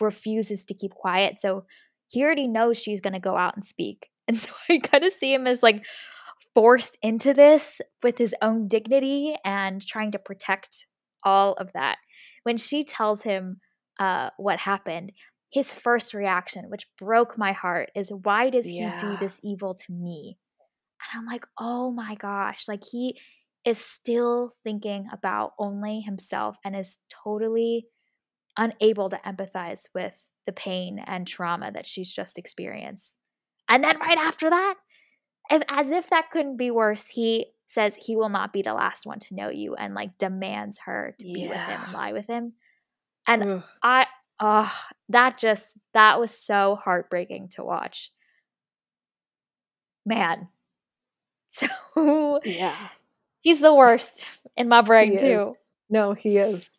refuses 0.00 0.64
to 0.64 0.74
keep 0.74 0.92
quiet. 0.94 1.38
So 1.38 1.66
he 2.08 2.24
already 2.24 2.48
knows 2.48 2.78
she's 2.78 3.02
going 3.02 3.12
to 3.12 3.28
go 3.30 3.36
out 3.36 3.54
and 3.54 3.64
speak. 3.64 4.08
And 4.28 4.38
so 4.38 4.52
I 4.70 4.78
kind 4.78 5.02
of 5.02 5.12
see 5.12 5.34
him 5.34 5.48
as 5.48 5.64
like 5.64 5.84
forced 6.54 6.96
into 7.02 7.34
this 7.34 7.80
with 8.04 8.18
his 8.18 8.36
own 8.40 8.68
dignity 8.68 9.34
and 9.44 9.84
trying 9.84 10.12
to 10.12 10.18
protect 10.18 10.86
all 11.24 11.54
of 11.54 11.72
that. 11.72 11.98
When 12.44 12.56
she 12.56 12.84
tells 12.84 13.22
him 13.22 13.58
uh, 13.98 14.30
what 14.36 14.60
happened, 14.60 15.10
his 15.50 15.74
first 15.74 16.14
reaction, 16.14 16.70
which 16.70 16.86
broke 16.96 17.36
my 17.36 17.50
heart, 17.50 17.90
is 17.96 18.12
why 18.22 18.48
does 18.48 18.70
yeah. 18.70 18.94
he 18.94 19.06
do 19.06 19.16
this 19.16 19.40
evil 19.42 19.74
to 19.74 19.92
me? 19.92 20.38
And 21.02 21.20
I'm 21.20 21.26
like, 21.26 21.44
oh 21.58 21.90
my 21.90 22.14
gosh, 22.14 22.68
like 22.68 22.82
he 22.90 23.18
is 23.64 23.78
still 23.78 24.52
thinking 24.64 25.08
about 25.12 25.52
only 25.58 26.00
himself 26.00 26.56
and 26.64 26.74
is 26.74 26.98
totally 27.24 27.86
unable 28.56 29.08
to 29.08 29.20
empathize 29.24 29.84
with 29.94 30.18
the 30.46 30.52
pain 30.52 30.98
and 31.06 31.26
trauma 31.26 31.70
that 31.72 31.86
she's 31.86 32.12
just 32.12 32.38
experienced. 32.38 33.16
And 33.68 33.84
then 33.84 33.98
right 33.98 34.18
after 34.18 34.50
that, 34.50 34.74
if, 35.50 35.62
as 35.68 35.90
if 35.90 36.10
that 36.10 36.30
couldn't 36.30 36.56
be 36.56 36.70
worse, 36.70 37.08
he 37.08 37.46
says 37.66 37.96
he 37.96 38.16
will 38.16 38.28
not 38.28 38.52
be 38.52 38.62
the 38.62 38.74
last 38.74 39.06
one 39.06 39.18
to 39.20 39.34
know 39.34 39.48
you 39.48 39.74
and 39.74 39.94
like 39.94 40.18
demands 40.18 40.78
her 40.84 41.14
to 41.18 41.24
be 41.24 41.48
with 41.48 41.56
him 41.56 41.80
and 41.84 41.92
lie 41.92 42.12
with 42.12 42.26
him. 42.26 42.52
And 43.26 43.42
Ugh. 43.42 43.62
I, 43.82 44.06
oh, 44.40 44.72
that 45.08 45.38
just, 45.38 45.72
that 45.94 46.20
was 46.20 46.32
so 46.32 46.78
heartbreaking 46.82 47.50
to 47.50 47.64
watch. 47.64 48.10
Man. 50.04 50.48
So, 51.94 52.40
yeah. 52.44 52.74
He's 53.40 53.60
the 53.60 53.74
worst 53.74 54.26
in 54.56 54.68
my 54.68 54.80
brain, 54.80 55.12
he 55.12 55.18
too. 55.18 55.26
Is. 55.26 55.48
No, 55.90 56.14
he 56.14 56.38
is. 56.38 56.70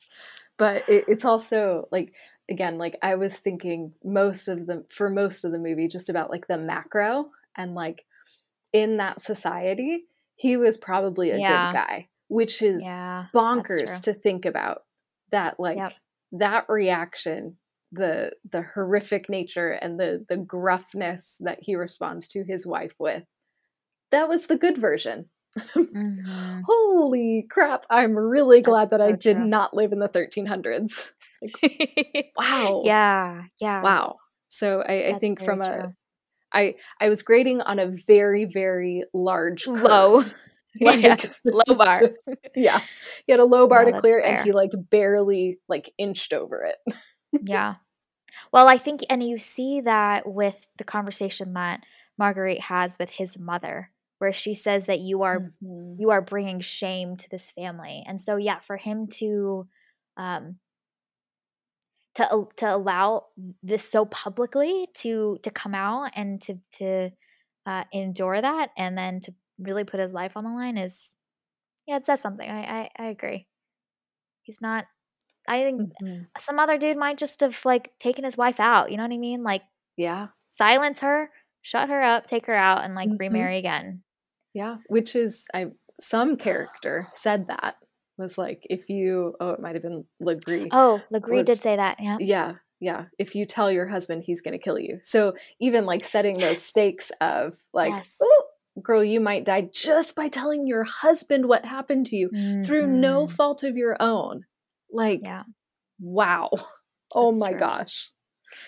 But 0.57 0.89
it, 0.89 1.05
it's 1.07 1.25
also 1.25 1.87
like, 1.91 2.13
again, 2.49 2.79
like 2.79 2.97
I 3.03 3.15
was 3.15 3.37
thinking 3.37 3.93
most 4.03 4.47
of 4.47 4.65
the, 4.65 4.85
for 4.89 5.09
most 5.09 5.43
of 5.43 5.51
the 5.51 5.59
movie, 5.59 5.87
just 5.87 6.09
about 6.09 6.31
like 6.31 6.47
the 6.47 6.57
macro 6.57 7.29
and 7.55 7.75
like 7.75 8.05
in 8.71 8.97
that 8.97 9.21
society, 9.21 10.05
he 10.35 10.57
was 10.57 10.77
probably 10.77 11.29
a 11.29 11.37
yeah. 11.37 11.71
good 11.71 11.77
guy, 11.77 12.07
which 12.27 12.61
is 12.61 12.81
yeah, 12.83 13.27
bonkers 13.33 14.01
to 14.01 14.13
think 14.13 14.45
about. 14.45 14.83
That 15.31 15.59
like 15.59 15.77
yep. 15.77 15.93
that 16.33 16.65
reaction, 16.67 17.57
the 17.91 18.33
the 18.51 18.61
horrific 18.61 19.29
nature 19.29 19.69
and 19.69 19.99
the 19.99 20.25
the 20.27 20.37
gruffness 20.37 21.37
that 21.39 21.59
he 21.61 21.75
responds 21.75 22.27
to 22.29 22.43
his 22.43 22.65
wife 22.65 22.93
with. 22.99 23.23
That 24.13 24.29
was 24.29 24.45
the 24.45 24.57
good 24.57 24.77
version. 24.77 25.25
Mm-hmm. 25.57 26.61
Holy 26.65 27.47
crap! 27.49 27.85
I'm 27.89 28.15
really 28.15 28.61
glad 28.61 28.91
That's 28.91 28.91
that 28.91 28.99
so 28.99 29.05
I 29.05 29.11
did 29.11 29.37
true. 29.37 29.45
not 29.47 29.73
live 29.73 29.91
in 29.91 29.99
the 29.99 30.09
1300s. 30.09 31.05
Like, 31.61 32.31
wow. 32.37 32.83
Yeah. 32.85 33.43
Yeah. 33.59 33.81
Wow. 33.81 34.15
So 34.47 34.79
I, 34.79 35.09
I 35.09 35.13
think 35.19 35.43
from 35.43 35.59
true. 35.59 35.67
a 35.67 35.93
I 36.53 36.75
I 37.01 37.09
was 37.09 37.21
grading 37.21 37.59
on 37.59 37.79
a 37.79 37.87
very 37.87 38.45
very 38.45 39.03
large 39.13 39.65
curve. 39.65 39.81
low. 39.81 40.23
like, 40.81 41.03
yeah, 41.03 41.17
low 41.43 41.75
bar. 41.75 41.99
Just, 41.99 42.37
yeah, 42.55 42.79
he 43.25 43.33
had 43.33 43.41
a 43.41 43.45
low 43.45 43.67
bar 43.67 43.83
no, 43.83 43.91
to 43.91 43.99
clear, 43.99 44.21
fair. 44.21 44.37
and 44.37 44.45
he 44.45 44.53
like 44.53 44.71
barely 44.89 45.59
like 45.67 45.91
inched 45.97 46.31
over 46.31 46.63
it. 46.63 46.95
yeah. 47.41 47.75
Well, 48.53 48.69
I 48.69 48.77
think, 48.77 49.01
and 49.09 49.21
you 49.21 49.37
see 49.37 49.81
that 49.81 50.25
with 50.25 50.67
the 50.77 50.85
conversation 50.85 51.53
that 51.53 51.83
Marguerite 52.17 52.61
has 52.61 52.97
with 52.97 53.09
his 53.09 53.37
mother, 53.37 53.89
where 54.23 54.31
she 54.31 54.53
says 54.53 54.85
that 54.85 55.01
you 55.01 55.23
are 55.23 55.51
mm-hmm. 55.61 55.99
you 55.99 56.11
are 56.11 56.21
bringing 56.21 56.61
shame 56.61 57.17
to 57.17 57.29
this 57.29 57.51
family, 57.51 58.05
and 58.07 58.21
so 58.21 58.37
yeah, 58.37 58.59
for 58.59 58.77
him 58.77 59.07
to 59.19 59.67
um, 60.15 60.59
to 62.15 62.47
to 62.55 62.75
allow 62.75 63.25
this 63.61 63.83
so 63.83 64.05
publicly 64.05 64.87
to 64.93 65.37
to 65.43 65.51
come 65.51 65.75
out 65.75 66.11
and 66.15 66.39
to 66.41 66.57
to 66.71 67.09
uh, 67.65 67.83
endure 67.91 68.41
that 68.41 68.69
and 68.77 68.97
then 68.97 69.19
to 69.21 69.33
really 69.59 69.83
put 69.83 69.99
his 69.99 70.13
life 70.13 70.37
on 70.37 70.45
the 70.45 70.49
line 70.49 70.77
is 70.77 71.15
yeah 71.85 71.97
it 71.97 72.05
says 72.05 72.21
something 72.21 72.49
i 72.49 72.63
i, 72.81 72.89
I 72.97 73.05
agree 73.07 73.47
he's 74.41 74.61
not 74.61 74.85
i 75.47 75.63
think 75.63 75.81
mm-hmm. 75.81 76.23
some 76.37 76.59
other 76.59 76.77
dude 76.77 76.97
might 76.97 77.17
just 77.17 77.41
have 77.41 77.59
like 77.65 77.91
taken 77.99 78.23
his 78.23 78.37
wife 78.37 78.59
out 78.59 78.89
you 78.89 78.97
know 78.97 79.03
what 79.03 79.13
i 79.13 79.17
mean 79.17 79.43
like 79.43 79.63
yeah 79.95 80.27
silence 80.49 80.99
her 80.99 81.29
shut 81.61 81.89
her 81.89 82.01
up 82.01 82.25
take 82.25 82.45
her 82.47 82.53
out 82.53 82.83
and 82.83 82.95
like 82.95 83.09
mm-hmm. 83.09 83.17
remarry 83.17 83.57
again 83.57 84.03
yeah 84.53 84.77
which 84.87 85.15
is 85.15 85.45
i 85.53 85.67
some 85.99 86.35
character 86.37 87.07
said 87.13 87.47
that 87.47 87.75
was 88.17 88.37
like 88.37 88.65
if 88.69 88.89
you 88.89 89.35
oh 89.39 89.51
it 89.51 89.59
might 89.59 89.75
have 89.75 89.81
been 89.81 90.05
Le 90.19 90.35
Gris. 90.35 90.67
Oh, 90.71 91.01
Le 91.09 91.19
Gris 91.19 91.39
was, 91.39 91.47
did 91.47 91.59
say 91.59 91.75
that. 91.75 91.97
Yeah. 91.99 92.17
Yeah. 92.19 92.53
Yeah. 92.79 93.05
If 93.17 93.35
you 93.35 93.45
tell 93.45 93.71
your 93.71 93.87
husband 93.87 94.23
he's 94.25 94.41
gonna 94.41 94.59
kill 94.59 94.79
you. 94.79 94.99
So 95.01 95.33
even 95.59 95.85
like 95.85 96.03
setting 96.03 96.37
those 96.37 96.61
stakes 96.61 97.11
of 97.21 97.57
like, 97.73 97.91
yes. 97.91 98.17
oh, 98.21 98.43
girl, 98.81 99.03
you 99.03 99.19
might 99.19 99.45
die 99.45 99.65
just 99.71 100.15
by 100.15 100.27
telling 100.27 100.67
your 100.67 100.83
husband 100.83 101.47
what 101.47 101.65
happened 101.65 102.07
to 102.07 102.15
you 102.15 102.29
mm-hmm. 102.29 102.63
through 102.63 102.87
no 102.87 103.25
mm-hmm. 103.25 103.33
fault 103.33 103.63
of 103.63 103.77
your 103.77 103.97
own. 103.99 104.43
Like 104.91 105.21
yeah. 105.23 105.43
wow. 105.99 106.49
Oh 107.15 107.31
my 107.31 107.51
true. 107.51 107.59
gosh. 107.59 108.09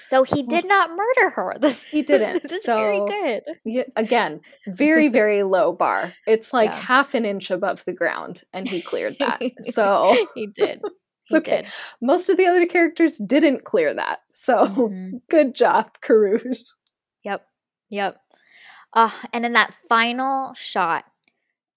So 0.08 0.24
he 0.24 0.44
did 0.44 0.68
not 0.68 0.92
murder 0.92 1.30
her. 1.32 1.56
This 1.60 1.84
he 1.84 2.02
didn't. 2.02 2.44
This, 2.44 2.64
so 2.64 2.78
very 2.78 3.00
good. 3.00 3.44
Yeah, 3.64 3.84
again, 3.96 4.42
very 4.68 5.08
very 5.22 5.44
low 5.44 5.74
bar. 5.74 6.14
It's 6.28 6.54
like 6.54 6.70
yeah. 6.70 6.80
half 6.80 7.14
an 7.14 7.26
inch 7.26 7.50
above 7.52 7.84
the 7.86 7.94
ground, 7.94 8.44
and 8.54 8.68
he 8.68 8.82
cleared 8.82 9.18
that. 9.20 9.42
So 9.72 10.28
he 10.36 10.48
did. 10.48 10.82
He 11.26 11.38
okay. 11.38 11.64
Did. 11.64 11.72
Most 12.02 12.30
of 12.30 12.38
the 12.38 12.46
other 12.46 12.66
characters 12.66 13.18
didn't 13.18 13.64
clear 13.64 13.94
that. 13.94 14.20
So 14.32 14.68
mm-hmm. 14.68 15.18
good 15.30 15.56
job, 15.56 15.98
Carrouge. 16.02 16.62
Yep. 17.24 17.46
Yep. 17.90 18.18
Uh, 18.94 19.12
and 19.34 19.46
in 19.46 19.54
that 19.54 19.74
final 19.90 20.54
shot, 20.54 21.06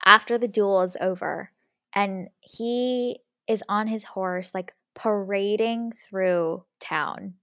after 0.04 0.38
the 0.38 0.48
duel 0.48 0.82
is 0.82 0.96
over, 1.00 1.50
and 1.94 2.28
he 2.40 3.20
is 3.48 3.62
on 3.68 3.86
his 3.86 4.04
horse, 4.04 4.52
like 4.54 4.74
parading 4.94 5.92
through 6.08 6.64
town 6.80 7.34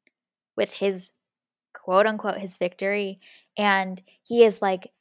with 0.55 0.73
his 0.73 1.11
quote 1.73 2.05
unquote 2.05 2.37
his 2.37 2.57
victory 2.57 3.19
and 3.57 4.01
he 4.23 4.43
is 4.43 4.61
like 4.61 4.91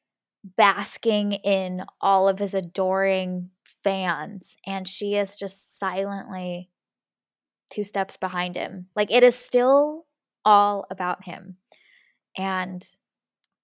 basking 0.56 1.32
in 1.32 1.84
all 2.00 2.28
of 2.28 2.38
his 2.38 2.52
adoring 2.52 3.50
fans 3.82 4.56
and 4.66 4.86
she 4.86 5.14
is 5.14 5.36
just 5.36 5.78
silently 5.78 6.68
two 7.70 7.84
steps 7.84 8.16
behind 8.16 8.56
him 8.56 8.86
like 8.94 9.10
it 9.10 9.22
is 9.22 9.34
still 9.34 10.04
all 10.44 10.86
about 10.90 11.24
him 11.24 11.56
and 12.36 12.86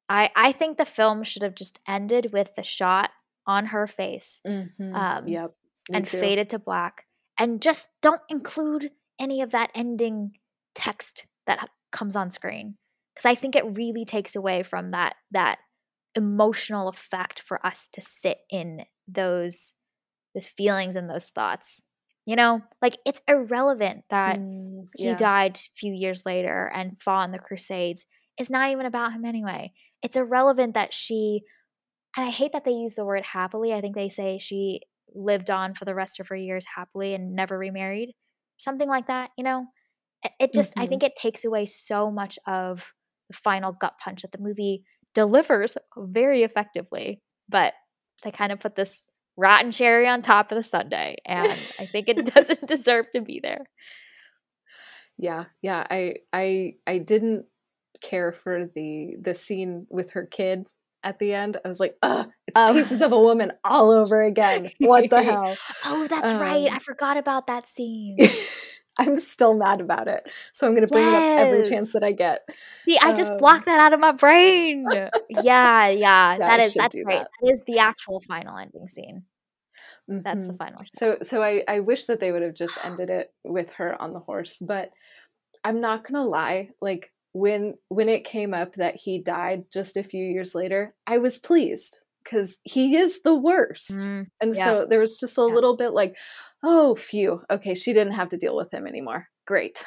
i 0.09 0.31
i 0.35 0.53
think 0.53 0.79
the 0.79 0.85
film 0.85 1.23
should 1.23 1.43
have 1.43 1.55
just 1.55 1.81
ended 1.87 2.33
with 2.33 2.55
the 2.55 2.65
shot 2.65 3.11
on 3.47 3.67
her 3.67 3.87
face 3.87 4.41
mm-hmm. 4.47 4.95
um, 4.95 5.27
yep 5.27 5.55
and 5.93 6.07
too. 6.07 6.19
faded 6.19 6.49
to 6.49 6.59
black 6.59 7.07
and 7.39 7.61
just 7.61 7.89
don't 8.01 8.23
include 8.29 8.91
any 9.19 9.43
of 9.43 9.51
that 9.51 9.71
ending 9.75 10.33
text 10.75 11.27
that 11.47 11.69
comes 11.93 12.17
on 12.17 12.31
screen 12.31 12.77
because 13.15 13.27
I 13.27 13.35
think 13.35 13.57
it 13.57 13.77
really 13.77 14.05
takes 14.05 14.37
away 14.37 14.63
from 14.63 14.91
that 14.91 15.15
that 15.31 15.59
emotional 16.15 16.89
effect 16.89 17.41
for 17.41 17.65
us 17.65 17.89
to 17.93 18.01
sit 18.01 18.39
in 18.51 18.85
those 19.07 19.75
those 20.35 20.49
feelings 20.49 20.97
and 20.97 21.09
those 21.09 21.29
thoughts. 21.29 21.83
You 22.27 22.37
know, 22.37 22.63
like 22.81 22.97
it's 23.05 23.23
irrelevant 23.27 24.05
that 24.11 24.39
mm, 24.39 24.87
yeah. 24.97 25.11
he 25.11 25.17
died 25.17 25.57
a 25.57 25.77
few 25.77 25.93
years 25.93 26.25
later 26.25 26.71
and 26.73 27.01
fought 27.01 27.25
in 27.25 27.33
the 27.33 27.39
Crusades. 27.39 28.07
It's 28.39 28.51
not 28.51 28.71
even 28.71 28.87
about 28.87 29.13
him 29.13 29.25
anyway. 29.25 29.73
It's 30.03 30.17
irrelevant 30.17 30.75
that 30.75 30.95
she, 30.95 31.43
and 32.17 32.27
I 32.27 32.31
hate 32.31 32.53
that 32.53 32.65
they 32.65 32.73
use 32.73 32.95
the 32.95 33.05
word 33.05 33.25
happily. 33.25 33.75
I 33.75 33.81
think 33.81 33.97
they 33.97 34.11
say 34.11 34.39
she 34.39 34.81
lived 35.13 35.51
on 35.51 35.75
for 35.75 35.85
the 35.85 35.95
rest 35.95 36.21
of 36.21 36.29
her 36.29 36.37
years 36.37 36.65
happily 36.77 37.15
and 37.15 37.35
never 37.35 37.59
remarried, 37.59 38.13
something 38.59 38.89
like 38.89 39.09
that. 39.09 39.31
You 39.37 39.45
know, 39.45 39.67
it 40.39 40.53
just 40.53 40.71
mm-hmm. 40.73 40.83
i 40.83 40.87
think 40.87 41.03
it 41.03 41.17
takes 41.17 41.45
away 41.45 41.67
so 41.67 42.11
much 42.11 42.39
of 42.47 42.93
the 43.29 43.35
final 43.35 43.73
gut 43.73 43.95
punch 44.03 44.23
that 44.23 44.33
the 44.33 44.39
movie 44.39 44.85
delivers 45.15 45.77
very 45.97 46.43
effectively 46.43 47.21
but 47.49 47.75
they 48.23 48.31
kind 48.31 48.53
of 48.53 48.61
put 48.61 48.77
this 48.77 49.07
rotten 49.37 49.71
cherry 49.71 50.07
on 50.07 50.23
top 50.23 50.53
of 50.53 50.57
the 50.57 50.63
sundae 50.63 51.17
and 51.25 51.51
i 51.79 51.87
think 51.87 52.09
it 52.09 52.25
doesn't 52.35 52.67
deserve 52.67 53.07
to 53.13 53.21
be 53.21 53.41
there 53.43 53.65
yeah 55.17 55.45
yeah 55.63 55.87
i 55.91 56.15
i 56.33 56.73
i 56.87 56.99
didn't 56.99 57.45
care 58.03 58.33
for 58.33 58.67
the 58.75 59.17
the 59.21 59.35
scene 59.35 59.87
with 59.91 60.13
her 60.13 60.27
kid 60.27 60.67
at 61.03 61.19
the 61.19 61.33
end 61.33 61.57
i 61.65 61.69
was 61.69 61.81
like 61.81 61.97
uh 62.03 62.25
It's 62.47 62.59
Oh. 62.59 62.73
pieces 62.73 63.01
of 63.01 63.13
a 63.13 63.21
woman 63.21 63.53
all 63.65 63.91
over 63.91 64.23
again. 64.23 64.73
What 64.79 65.09
the 65.09 65.23
hell? 65.23 65.57
Oh, 65.85 66.07
that's 66.09 66.33
right. 66.33 66.67
Um, 66.67 66.75
I 66.75 66.79
forgot 66.81 67.17
about 67.17 67.47
that 67.47 67.69
scene. 67.69 68.17
I'm 68.99 69.17
still 69.17 69.55
mad 69.57 69.81
about 69.81 70.09
it. 70.09 70.31
So 70.53 70.67
I'm 70.67 70.75
going 70.75 70.87
to 70.87 70.93
bring 70.93 71.07
it 71.09 71.15
up 71.15 71.25
every 71.37 71.63
chance 71.63 71.93
that 71.93 72.03
I 72.05 72.13
get. 72.13 72.41
See, 72.89 72.99
I 72.99 73.13
just 73.13 73.31
Um, 73.33 73.39
blocked 73.39 73.67
that 73.67 73.81
out 73.81 73.93
of 73.93 74.01
my 74.01 74.13
brain. 74.13 75.11
Yeah, 75.29 75.89
yeah, 75.91 76.39
That 76.39 76.61
I 76.61 76.65
is 76.65 76.75
that's 76.75 76.97
right. 77.05 77.21
that. 77.21 77.31
That 77.43 77.53
is 77.53 77.65
the 77.65 77.79
actual 77.79 78.21
final 78.21 78.57
ending 78.59 78.89
scene. 78.89 79.25
That's 80.09 80.47
the 80.47 80.53
Mhm. 80.53 80.59
final. 80.59 80.83
shot. 80.83 80.95
So 80.95 81.19
so 81.23 81.43
I 81.43 81.63
I 81.69 81.81
wish 81.81 82.07
that 82.07 82.21
they 82.21 82.33
would 82.33 82.43
have 82.43 82.55
just 82.55 82.79
ended 82.85 83.11
it 83.11 83.33
with 83.45 83.73
her 83.75 84.01
on 84.01 84.13
the 84.13 84.21
horse, 84.21 84.59
but 84.61 84.91
I'm 85.65 85.81
not 85.81 86.05
going 86.05 86.15
to 86.15 86.29
lie, 86.29 86.71
like 86.81 87.13
when 87.33 87.75
when 87.89 88.09
it 88.09 88.25
came 88.25 88.55
up 88.55 88.75
that 88.75 88.97
he 88.97 89.19
died 89.23 89.67
just 89.73 89.97
a 89.97 90.03
few 90.03 90.25
years 90.25 90.55
later, 90.55 90.95
I 91.07 91.19
was 91.19 91.39
pleased 91.39 92.01
cuz 92.25 92.59
he 92.65 92.97
is 92.97 93.23
the 93.23 93.35
worst. 93.35 93.91
Mm, 93.91 94.27
And 94.41 94.55
yeah. 94.55 94.65
so 94.65 94.87
there 94.87 95.01
was 95.01 95.19
just 95.19 95.39
a 95.39 95.43
Yeah. 95.43 95.55
little 95.55 95.77
bit 95.77 95.91
like, 95.93 96.17
oh, 96.63 96.95
phew. 96.95 97.43
Okay, 97.51 97.75
she 97.75 97.93
didn't 97.93 98.13
have 98.15 98.29
to 98.31 98.37
deal 98.37 98.57
with 98.57 98.73
him 98.73 98.87
anymore. 98.87 99.29
Great. 99.47 99.83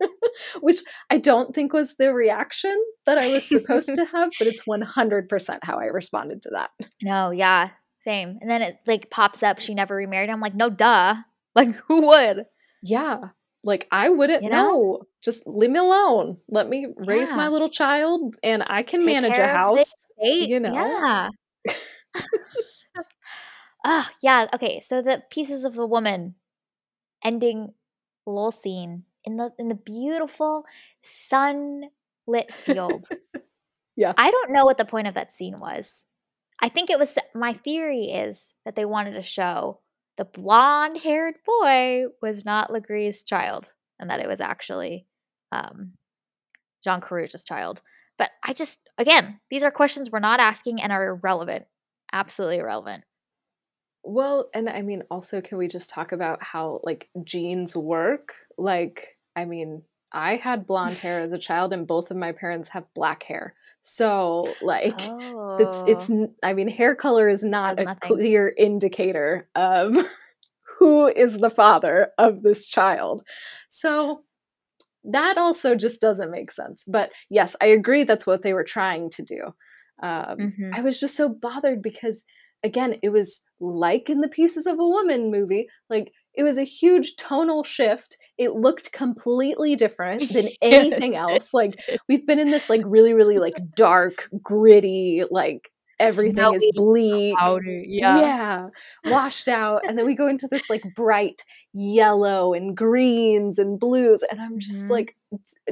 Which 0.60 0.82
I 1.10 1.18
don't 1.18 1.54
think 1.54 1.72
was 1.72 1.96
the 1.96 2.12
reaction 2.12 2.76
that 3.06 3.18
I 3.18 3.28
was 3.28 3.48
supposed 3.48 3.88
to 3.94 4.04
have, 4.04 4.30
but 4.38 4.46
it's 4.48 4.64
100% 4.66 5.58
how 5.62 5.78
I 5.78 5.84
responded 5.86 6.42
to 6.42 6.50
that. 6.50 6.70
no, 7.02 7.30
yeah, 7.30 7.70
same. 8.04 8.38
And 8.40 8.50
then 8.50 8.62
it 8.62 8.76
like 8.86 9.10
pops 9.10 9.42
up. 9.42 9.58
She 9.58 9.74
never 9.74 9.94
remarried. 9.96 10.30
I'm 10.30 10.40
like, 10.40 10.54
no, 10.54 10.70
duh. 10.70 11.16
Like, 11.56 11.74
who 11.88 12.08
would? 12.08 12.44
Yeah. 12.82 13.18
Like 13.64 13.88
I 13.90 14.10
wouldn't 14.10 14.42
You 14.44 14.50
know? 14.50 14.56
know. 14.68 15.02
Just 15.24 15.42
leave 15.46 15.70
me 15.70 15.78
alone. 15.78 16.36
Let 16.50 16.68
me 16.68 16.88
raise 16.98 17.32
my 17.32 17.48
little 17.48 17.70
child 17.70 18.34
and 18.42 18.62
I 18.66 18.82
can 18.82 19.00
Take 19.00 19.06
manage 19.22 19.38
a 19.38 19.46
house. 19.48 19.90
you 20.20 20.60
know? 20.60 20.74
Yeah. 20.74 21.30
Oh, 23.84 24.08
yeah. 24.20 24.46
Okay. 24.52 24.80
So 24.80 25.00
the 25.00 25.22
pieces 25.30 25.64
of 25.64 25.74
the 25.74 25.86
woman 25.86 26.34
ending 27.24 27.72
little 28.26 28.52
scene 28.52 29.04
in 29.24 29.36
the 29.36 29.52
in 29.58 29.68
the 29.68 29.74
beautiful 29.74 30.64
sunlit 31.02 32.52
field. 32.52 33.08
Yeah. 33.98 34.12
I 34.18 34.30
don't 34.30 34.52
know 34.52 34.66
what 34.66 34.76
the 34.76 34.84
point 34.84 35.06
of 35.06 35.14
that 35.14 35.32
scene 35.32 35.58
was. 35.58 36.04
I 36.60 36.68
think 36.68 36.90
it 36.90 36.98
was 36.98 37.16
my 37.34 37.54
theory 37.54 38.04
is 38.04 38.52
that 38.66 38.76
they 38.76 38.84
wanted 38.84 39.12
to 39.12 39.22
show 39.22 39.80
the 40.18 40.26
blonde-haired 40.26 41.36
boy 41.46 42.04
was 42.20 42.44
not 42.44 42.70
Le 42.70 42.80
Gris's 42.82 43.24
child 43.24 43.72
and 43.98 44.10
that 44.10 44.20
it 44.20 44.28
was 44.28 44.42
actually 44.42 45.06
um, 45.50 45.92
Jean 46.84 47.00
Carrouge's 47.00 47.44
child. 47.44 47.80
But 48.18 48.30
I 48.42 48.52
just 48.52 48.80
again, 48.98 49.40
these 49.50 49.62
are 49.62 49.70
questions 49.70 50.10
we're 50.10 50.18
not 50.20 50.40
asking 50.40 50.80
and 50.80 50.92
are 50.92 51.06
irrelevant. 51.06 51.66
Absolutely 52.12 52.58
irrelevant. 52.58 53.04
Well, 54.02 54.48
and 54.54 54.68
I 54.68 54.82
mean 54.82 55.02
also 55.10 55.40
can 55.40 55.58
we 55.58 55.68
just 55.68 55.90
talk 55.90 56.12
about 56.12 56.42
how 56.42 56.80
like 56.84 57.08
genes 57.24 57.76
work? 57.76 58.32
Like 58.56 59.16
I 59.34 59.44
mean, 59.44 59.82
I 60.12 60.36
had 60.36 60.66
blonde 60.66 60.96
hair 60.96 61.20
as 61.20 61.32
a 61.32 61.38
child 61.48 61.72
and 61.72 61.86
both 61.86 62.10
of 62.10 62.16
my 62.16 62.32
parents 62.32 62.70
have 62.70 62.84
black 62.94 63.22
hair. 63.24 63.54
So 63.80 64.54
like 64.62 64.98
it's 64.98 65.82
it's 65.86 66.10
oh. 66.10 66.32
I 66.42 66.54
mean 66.54 66.68
hair 66.68 66.94
color 66.94 67.28
is 67.28 67.44
not 67.44 67.76
Says 67.76 67.82
a 67.82 67.84
nothing. 67.84 68.08
clear 68.08 68.52
indicator 68.56 69.48
of 69.54 69.96
who 70.78 71.06
is 71.08 71.38
the 71.38 71.50
father 71.50 72.12
of 72.18 72.42
this 72.42 72.66
child. 72.66 73.22
So 73.68 74.22
that 75.10 75.38
also 75.38 75.74
just 75.74 76.00
doesn't 76.00 76.30
make 76.30 76.50
sense. 76.50 76.84
But 76.86 77.10
yes, 77.30 77.56
I 77.60 77.66
agree 77.66 78.04
that's 78.04 78.26
what 78.26 78.42
they 78.42 78.52
were 78.52 78.64
trying 78.64 79.10
to 79.10 79.22
do. 79.22 79.40
Um, 80.02 80.38
Mhm. 80.38 80.74
I 80.74 80.82
was 80.82 81.00
just 81.00 81.16
so 81.16 81.28
bothered 81.28 81.82
because 81.82 82.24
again, 82.62 82.98
it 83.02 83.10
was 83.10 83.42
like 83.60 84.10
in 84.10 84.20
the 84.20 84.28
Pieces 84.28 84.66
of 84.66 84.78
a 84.78 84.86
Woman 84.86 85.30
movie, 85.30 85.68
like 85.88 86.12
it 86.34 86.42
was 86.42 86.58
a 86.58 86.64
huge 86.64 87.16
tonal 87.16 87.64
shift. 87.64 88.18
It 88.36 88.52
looked 88.52 88.92
completely 88.92 89.76
different 89.76 90.28
than 90.32 90.48
anything 90.60 91.16
else. 91.16 91.54
Like 91.54 91.80
we've 92.08 92.26
been 92.26 92.38
in 92.38 92.50
this 92.50 92.68
like 92.68 92.82
really 92.84 93.14
really 93.14 93.38
like 93.38 93.56
dark, 93.74 94.28
gritty, 94.42 95.22
like 95.30 95.70
everything 95.98 96.54
is 96.54 96.62
Snowy, 96.62 96.72
bleak. 96.74 97.36
Cloudy, 97.36 97.84
yeah. 97.88 98.18
Yeah, 98.18 98.66
washed 99.04 99.48
out. 99.48 99.82
And 99.88 99.98
then 99.98 100.06
we 100.06 100.14
go 100.14 100.28
into 100.28 100.48
this 100.48 100.68
like 100.70 100.82
bright 100.94 101.42
yellow 101.72 102.52
and 102.54 102.76
greens 102.76 103.58
and 103.58 103.78
blues. 103.78 104.22
And 104.30 104.40
I'm 104.40 104.58
just 104.58 104.86
Mhm. 104.86 104.90
like, 104.90 105.16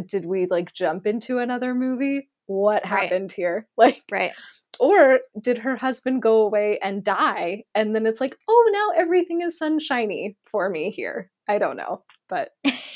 did 0.07 0.25
we 0.27 0.47
like 0.47 0.73
jump 0.73 1.07
into 1.07 1.39
another 1.39 1.75
movie? 1.75 2.29
What 2.47 2.83
Right. 2.85 3.05
happened 3.05 3.33
here? 3.33 3.67
Like, 3.77 4.03
Right. 4.11 4.33
or 4.81 5.21
did 5.41 5.59
her 5.59 5.77
husband 5.77 6.23
go 6.23 6.43
away 6.43 6.79
and 6.83 7.03
die? 7.05 7.65
And 7.75 7.95
then 7.95 8.07
it's 8.07 8.21
like, 8.21 8.37
oh, 8.49 8.71
now 8.73 9.01
everything 9.03 9.41
is 9.41 9.57
sunshiny 9.59 10.37
for 10.45 10.69
me 10.69 10.91
here. 10.91 11.31
I 11.49 11.59
don't 11.59 11.77
know. 11.77 12.03
But 12.29 12.53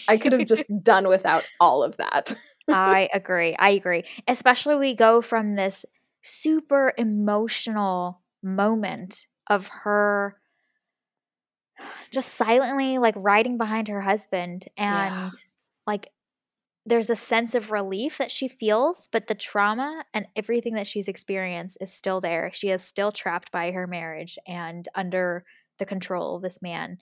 I 0.09 0.17
could 0.17 0.33
have 0.33 0.47
just 0.47 0.65
done 0.83 1.07
without 1.09 1.45
all 1.61 1.83
of 1.83 1.97
that. 1.99 2.33
I 2.71 3.09
agree. 3.15 3.55
I 3.59 3.71
agree. 3.71 4.05
Especially 4.27 4.75
we 4.77 4.95
go 4.95 5.23
from 5.23 5.55
this 5.55 5.85
super 6.23 6.93
emotional 6.99 8.23
moment 8.43 9.27
of 9.49 9.69
her 9.69 10.39
just 12.11 12.35
silently 12.35 12.99
like 12.99 13.15
riding 13.17 13.59
behind 13.59 13.89
her 13.89 14.01
husband 14.01 14.67
and 14.77 15.13
Yeah. 15.15 15.31
like 15.87 16.11
there's 16.87 17.11
a 17.11 17.17
sense 17.17 17.55
of 17.55 17.71
relief 17.71 18.19
that 18.19 18.31
she 18.33 18.49
feels, 18.49 19.09
but 19.13 19.27
the 19.29 19.35
trauma 19.35 20.05
and 20.15 20.27
everything 20.37 20.75
that 20.75 20.87
she's 20.87 21.09
experienced 21.09 21.79
is 21.81 21.93
still 21.93 22.21
there. 22.21 22.51
She 22.55 22.71
is 22.71 22.83
still 22.83 23.13
trapped 23.13 23.53
by 23.53 23.73
her 23.73 23.87
marriage 23.87 24.39
and 24.47 24.89
under 24.95 25.45
the 25.79 25.87
control 25.87 26.37
of 26.37 26.43
this 26.43 26.63
man. 26.63 26.99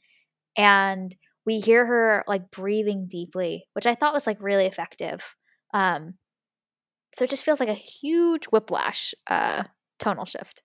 And 0.56 1.14
we 1.46 1.60
hear 1.60 1.86
her 1.86 2.24
like 2.28 2.50
breathing 2.50 3.06
deeply, 3.08 3.68
which 3.74 3.86
I 3.86 3.94
thought 3.94 4.14
was 4.14 4.26
like 4.26 4.40
really 4.42 4.66
effective. 4.66 5.36
Um, 5.74 6.14
so 7.16 7.24
it 7.24 7.30
just 7.30 7.44
feels 7.44 7.60
like 7.60 7.68
a 7.68 7.74
huge 7.74 8.46
whiplash 8.46 9.14
uh, 9.28 9.64
tonal 9.98 10.26
shift. 10.26 10.62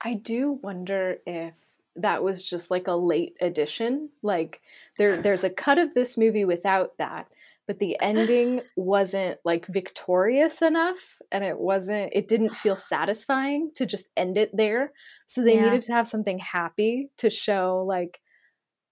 I 0.00 0.14
do 0.14 0.52
wonder 0.52 1.18
if 1.26 1.54
that 1.96 2.22
was 2.22 2.48
just 2.48 2.70
like 2.70 2.86
a 2.86 2.92
late 2.94 3.36
addition. 3.40 4.10
Like 4.22 4.60
there 4.98 5.16
there's 5.20 5.44
a 5.44 5.50
cut 5.50 5.78
of 5.78 5.94
this 5.94 6.16
movie 6.16 6.44
without 6.44 6.96
that, 6.98 7.32
but 7.66 7.80
the 7.80 7.98
ending 8.00 8.60
wasn't 8.76 9.40
like 9.44 9.66
victorious 9.66 10.62
enough 10.62 11.20
and 11.32 11.42
it 11.44 11.58
wasn't 11.58 12.12
it 12.14 12.28
didn't 12.28 12.54
feel 12.54 12.76
satisfying 12.76 13.72
to 13.74 13.86
just 13.86 14.10
end 14.16 14.38
it 14.38 14.56
there. 14.56 14.92
So 15.26 15.42
they 15.42 15.56
Yeah. 15.56 15.58
needed 15.58 15.82
to 15.82 15.92
have 15.92 16.06
something 16.06 16.38
happy 16.38 17.10
to 17.16 17.30
show 17.30 17.84
like 17.84 18.20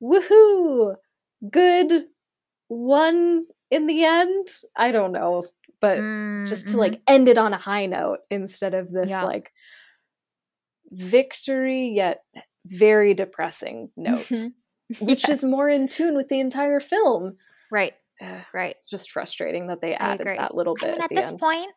woohoo, 0.03 0.97
good 1.51 2.09
one 2.69 3.47
in 3.71 3.87
the 3.87 4.05
end. 4.05 4.49
I 4.77 4.93
don't 4.93 5.13
know, 5.13 5.47
but 5.87 5.99
Mm, 5.99 6.47
just 6.49 6.69
to 6.69 6.75
mhm. 6.75 6.79
like 6.85 7.01
end 7.07 7.29
it 7.29 7.39
on 7.39 7.53
a 7.53 7.59
high 7.59 7.87
note 7.87 8.19
instead 8.31 8.75
of 8.75 8.91
this 8.91 9.11
Yeah. 9.11 9.25
like 9.25 9.53
victory 10.91 11.89
yet 11.95 12.23
very 12.65 13.15
depressing 13.15 13.91
note 13.97 14.27
Mhm. 14.29 14.55
which 15.01 15.29
Yes. 15.29 15.39
is 15.39 15.45
more 15.45 15.69
in 15.69 15.89
tune 15.89 16.17
with 16.17 16.29
the 16.29 16.41
entire 16.41 16.81
film 16.81 17.37
right, 17.71 17.95
right. 18.55 18.77
just 18.89 19.11
frustrating 19.11 19.67
that 19.69 19.81
they 19.81 19.95
added 19.95 20.27
that 20.27 20.55
little 20.55 20.75
bit. 20.75 20.89
I 20.89 20.93
mean, 20.93 21.01
at 21.01 21.11
at 21.11 21.15
this 21.15 21.31
end 21.31 21.41
point, 21.41 21.73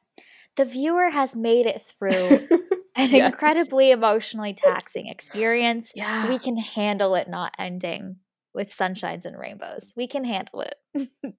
the 0.55 0.65
viewer 0.65 1.09
has 1.09 1.35
made 1.35 1.65
it 1.65 1.81
through 1.83 2.11
an 2.95 3.09
Yes. 3.11 3.25
incredibly 3.27 3.91
emotionally 3.91 4.53
taxing 4.53 5.07
experience. 5.07 5.91
yeah 5.95 6.27
We 6.29 6.37
can 6.39 6.57
handle 6.57 7.15
it 7.15 7.27
not 7.29 7.53
ending 7.57 8.17
with 8.53 8.69
sunshines 8.71 9.25
and 9.25 9.37
rainbows. 9.37 9.93
We 9.95 10.07
can 10.07 10.23
handle 10.23 10.61
it. 10.61 10.75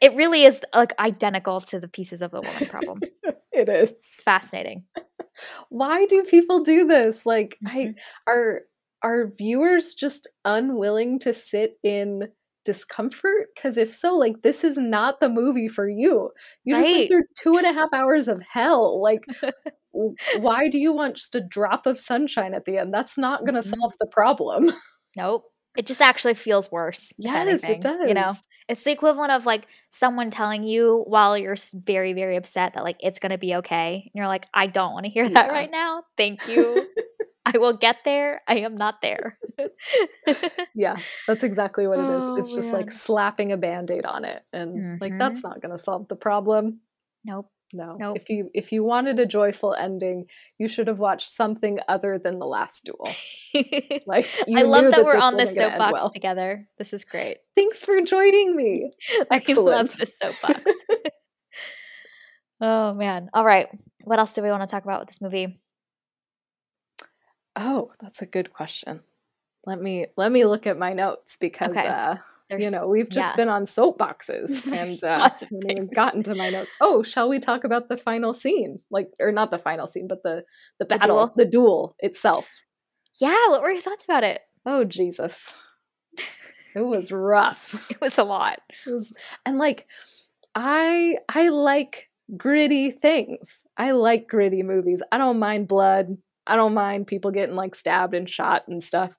it 0.00 0.14
really 0.14 0.44
is 0.44 0.60
like 0.74 0.98
identical 0.98 1.60
to 1.62 1.80
the 1.80 1.88
pieces 1.88 2.22
of 2.22 2.30
the 2.30 2.42
woman 2.42 2.66
problem. 2.66 3.02
it 3.52 3.68
is 3.68 3.90
It's 3.90 4.22
fascinating. 4.22 4.84
why 5.68 6.06
do 6.06 6.24
people 6.24 6.62
do 6.64 6.86
this 6.86 7.24
like 7.26 7.58
i 7.66 7.86
Mhm. 7.86 7.94
are 8.26 8.62
are 9.02 9.28
viewers 9.38 9.94
just 9.94 10.26
unwilling 10.44 11.18
to 11.20 11.32
sit 11.32 11.78
in 11.84 12.28
discomfort 12.64 13.48
because 13.54 13.78
if 13.78 13.94
so 13.94 14.16
like 14.16 14.42
this 14.42 14.64
is 14.64 14.76
not 14.76 15.20
the 15.20 15.28
movie 15.28 15.68
for 15.68 15.88
you 15.88 16.30
you 16.64 16.74
just 16.74 16.90
went 16.92 17.08
through 17.08 17.22
two 17.40 17.56
and 17.56 17.66
a 17.66 17.72
half 17.72 17.88
hours 17.94 18.28
of 18.28 18.42
hell 18.42 19.00
like 19.00 19.26
why 20.32 20.68
do 20.68 20.78
you 20.78 20.92
want 20.92 21.16
just 21.16 21.34
a 21.34 21.40
drop 21.40 21.86
of 21.86 21.98
sunshine 22.00 22.54
at 22.54 22.64
the 22.66 22.76
end 22.78 22.92
that's 22.92 23.16
not 23.16 23.44
going 23.46 23.54
to 23.54 23.62
Mhm. 23.62 23.74
solve 23.80 23.94
the 24.00 24.06
problem 24.10 24.70
Nope. 25.16 25.44
It 25.78 25.86
just 25.86 26.00
actually 26.02 26.34
feels 26.34 26.72
worse. 26.72 27.12
yes 27.18 27.62
it 27.62 27.80
does 27.80 28.08
You 28.08 28.14
know, 28.14 28.34
it's 28.68 28.82
the 28.82 28.90
equivalent 28.90 29.30
of 29.30 29.46
like 29.46 29.68
someone 29.90 30.28
telling 30.28 30.64
you 30.64 31.04
while 31.06 31.38
you're 31.38 31.56
very, 31.72 32.14
very 32.14 32.34
upset 32.34 32.74
that 32.74 32.82
like 32.82 32.96
it's 32.98 33.20
going 33.20 33.30
to 33.30 33.38
be 33.38 33.54
okay. 33.54 34.02
And 34.04 34.10
you're 34.12 34.26
like, 34.26 34.46
I 34.52 34.66
don't 34.66 34.92
want 34.92 35.04
to 35.06 35.10
hear 35.10 35.28
that 35.28 35.46
Yeah. 35.46 35.52
right 35.52 35.70
now. 35.70 36.02
Thank 36.16 36.48
you. 36.48 36.84
I 37.46 37.56
will 37.58 37.78
get 37.78 37.98
there. 38.04 38.42
I 38.48 38.58
am 38.58 38.76
not 38.76 39.00
there. 39.00 39.38
yeah 40.74 40.96
that's 41.26 41.42
exactly 41.42 41.86
what 41.86 41.98
it 41.98 42.02
is 42.16 42.24
oh, 42.24 42.36
it's 42.36 42.52
Oh, 42.52 42.56
just 42.56 42.72
like 42.72 42.92
slapping 42.92 43.50
a 43.52 43.56
band-aid 43.56 44.04
on 44.04 44.24
it 44.24 44.42
and 44.52 45.00
like 45.00 45.16
that's 45.18 45.40
mm-hmm. 45.40 45.48
not 45.48 45.62
going 45.62 45.76
to 45.76 45.82
solve 45.82 46.06
the 46.08 46.16
problem 46.16 46.80
nope. 47.24 47.50
No. 47.72 47.96
Nope. 47.98 48.16
If 48.16 48.30
you 48.30 48.50
if 48.54 48.72
you 48.72 48.82
wanted 48.82 49.18
a 49.18 49.26
joyful 49.26 49.74
ending, 49.74 50.26
you 50.58 50.68
should 50.68 50.86
have 50.86 50.98
watched 50.98 51.30
something 51.30 51.78
other 51.86 52.18
than 52.18 52.38
the 52.38 52.46
last 52.46 52.84
duel. 52.84 53.08
Like 54.06 54.28
I 54.54 54.62
love 54.62 54.84
knew 54.84 54.90
that 54.90 55.04
we're 55.04 55.14
this 55.14 55.24
on 55.24 55.36
this 55.36 55.54
soapbox 55.54 55.92
well. 55.92 56.10
together. 56.10 56.66
This 56.78 56.92
is 56.92 57.04
great. 57.04 57.38
Thanks 57.56 57.84
for 57.84 58.00
joining 58.00 58.56
me. 58.56 58.90
I 59.30 59.42
love 59.52 59.94
this 59.96 60.16
soapbox. 60.18 60.62
oh 62.60 62.94
man. 62.94 63.28
All 63.34 63.44
right. 63.44 63.68
What 64.04 64.18
else 64.18 64.34
do 64.34 64.42
we 64.42 64.50
want 64.50 64.62
to 64.62 64.66
talk 64.66 64.84
about 64.84 65.00
with 65.00 65.08
this 65.08 65.20
movie? 65.20 65.60
Oh, 67.56 67.92
that's 68.00 68.22
a 68.22 68.26
good 68.26 68.52
question. 68.52 69.00
Let 69.66 69.80
me 69.82 70.06
let 70.16 70.30
me 70.32 70.44
look 70.44 70.66
at 70.66 70.78
my 70.78 70.92
notes 70.92 71.36
because 71.36 71.70
Okay. 71.70 71.86
uh 71.86 72.16
you 72.50 72.70
know, 72.70 72.86
we've 72.86 73.08
just 73.10 73.30
yeah. 73.32 73.36
been 73.36 73.48
on 73.48 73.64
soapboxes 73.64 74.66
and 74.72 75.02
uh 75.04 75.18
Lots 75.18 75.42
of 75.42 75.48
haven't 75.48 75.70
even 75.70 75.76
things. 75.84 75.94
gotten 75.94 76.22
to 76.24 76.34
my 76.34 76.50
notes. 76.50 76.72
Oh, 76.80 77.02
shall 77.02 77.28
we 77.28 77.38
talk 77.38 77.64
about 77.64 77.88
the 77.88 77.96
final 77.96 78.32
scene? 78.34 78.80
Like 78.90 79.10
or 79.20 79.32
not 79.32 79.50
the 79.50 79.58
final 79.58 79.86
scene, 79.86 80.08
but 80.08 80.22
the 80.22 80.44
the 80.78 80.86
The 80.86 80.98
battle, 80.98 81.16
duel? 81.26 81.32
the 81.36 81.44
duel 81.44 81.96
itself. 82.00 82.50
Yeah, 83.20 83.48
what 83.48 83.62
were 83.62 83.70
your 83.70 83.82
thoughts 83.82 84.04
about 84.04 84.24
it? 84.24 84.40
Oh 84.64 84.84
Jesus. 84.84 85.54
It 86.74 86.80
was 86.86 87.10
rough. 87.12 87.90
It 87.90 88.00
was 88.00 88.18
a 88.18 88.24
lot. 88.24 88.60
It 88.86 88.90
was, 88.90 89.12
and 89.44 89.58
like 89.58 89.86
I 90.54 91.16
I 91.28 91.48
like 91.48 92.08
gritty 92.36 92.90
things. 92.90 93.64
I 93.76 93.92
like 93.92 94.28
gritty 94.28 94.62
movies. 94.62 95.02
I 95.12 95.18
don't 95.18 95.38
mind 95.38 95.68
blood. 95.68 96.16
I 96.46 96.56
don't 96.56 96.74
mind 96.74 97.06
people 97.06 97.30
getting 97.30 97.56
like 97.56 97.74
stabbed 97.74 98.14
and 98.14 98.28
shot 98.28 98.64
and 98.68 98.82
stuff. 98.82 99.16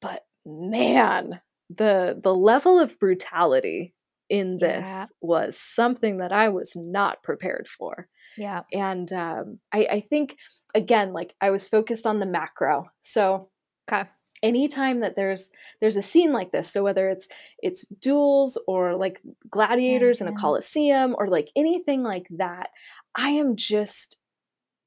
But 0.00 0.24
man, 0.44 1.40
the 1.70 2.18
the 2.22 2.34
level 2.34 2.78
of 2.78 2.98
brutality 2.98 3.94
in 4.28 4.58
this 4.58 5.04
Yeah. 5.04 5.06
was 5.20 5.56
something 5.58 6.18
that 6.18 6.32
I 6.32 6.48
was 6.48 6.74
not 6.76 7.22
prepared 7.22 7.68
for. 7.68 8.08
Yeah. 8.36 8.64
And 8.72 9.12
um, 9.12 9.60
I, 9.72 9.86
I 9.90 10.00
think 10.00 10.38
again, 10.74 11.12
like 11.12 11.34
I 11.40 11.50
was 11.50 11.68
focused 11.68 12.06
on 12.06 12.20
the 12.20 12.26
macro. 12.26 12.86
So 13.02 13.50
Okay. 13.88 14.08
anytime 14.42 15.00
that 15.00 15.16
there's 15.16 15.50
there's 15.80 15.96
a 15.96 16.02
scene 16.02 16.32
like 16.32 16.52
this 16.52 16.70
so 16.70 16.82
whether 16.82 17.08
it's 17.08 17.26
it's 17.62 17.86
duels 18.00 18.60
or 18.68 18.94
like 18.94 19.20
gladiators 19.48 20.20
in 20.20 20.28
a 20.28 20.32
Mhm. 20.32 20.34
coliseum 20.34 21.16
or 21.18 21.28
like 21.28 21.50
anything 21.56 22.02
like 22.02 22.26
that 22.30 22.68
i 23.14 23.30
am 23.30 23.56
just 23.56 24.18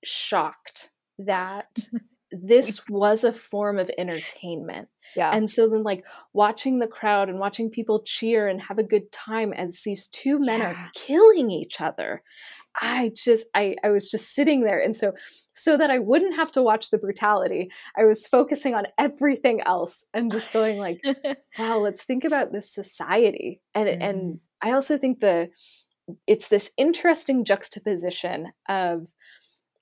shocked 0.04 0.92
that 1.20 1.90
this 2.32 2.88
was 2.88 3.24
a 3.24 3.34
form 3.34 3.80
of 3.80 3.92
entertainment 3.98 4.90
Yeah. 5.16 5.32
and 5.36 5.50
so 5.50 5.68
then 5.70 5.84
like 5.84 6.06
watching 6.34 6.80
the 6.80 6.88
crowd 6.88 7.30
and 7.30 7.40
watching 7.40 7.70
people 7.70 8.02
cheer 8.04 8.48
and 8.48 8.62
have 8.62 8.78
a 8.78 8.84
good 8.84 9.12
time 9.12 9.54
as 9.54 9.82
these 9.84 10.08
two 10.08 10.40
men 10.40 10.60
Yeah. 10.60 10.72
are 10.72 10.92
killing 10.94 11.52
each 11.52 11.82
other 11.82 12.22
i 12.82 13.12
just 13.16 13.46
i 13.56 13.76
i 13.84 13.90
was 13.90 14.10
just 14.10 14.34
sitting 14.34 14.64
there 14.64 14.80
and 14.82 14.96
so 14.96 15.14
so 15.54 15.76
that 15.78 15.90
i 15.92 16.00
wouldn't 16.00 16.36
have 16.36 16.52
to 16.52 16.62
watch 16.62 16.90
the 16.92 16.98
brutality 16.98 17.72
i 17.98 18.04
was 18.06 18.28
focusing 18.28 18.76
on 18.76 18.86
everything 18.98 19.62
else 19.62 20.06
and 20.14 20.32
just 20.32 20.54
going 20.54 20.78
like 20.78 21.02
wow 21.60 21.80
let's 21.80 22.04
think 22.04 22.24
about 22.24 22.52
this 22.52 22.72
society 22.74 23.62
and 23.74 23.88
Mhm. 23.90 23.98
and 24.02 24.40
i 24.62 24.72
also 24.72 24.98
think 24.98 25.20
the 25.20 25.50
it's 26.28 26.48
this 26.50 26.72
interesting 26.78 27.44
juxtaposition 27.46 28.52
of 28.68 29.08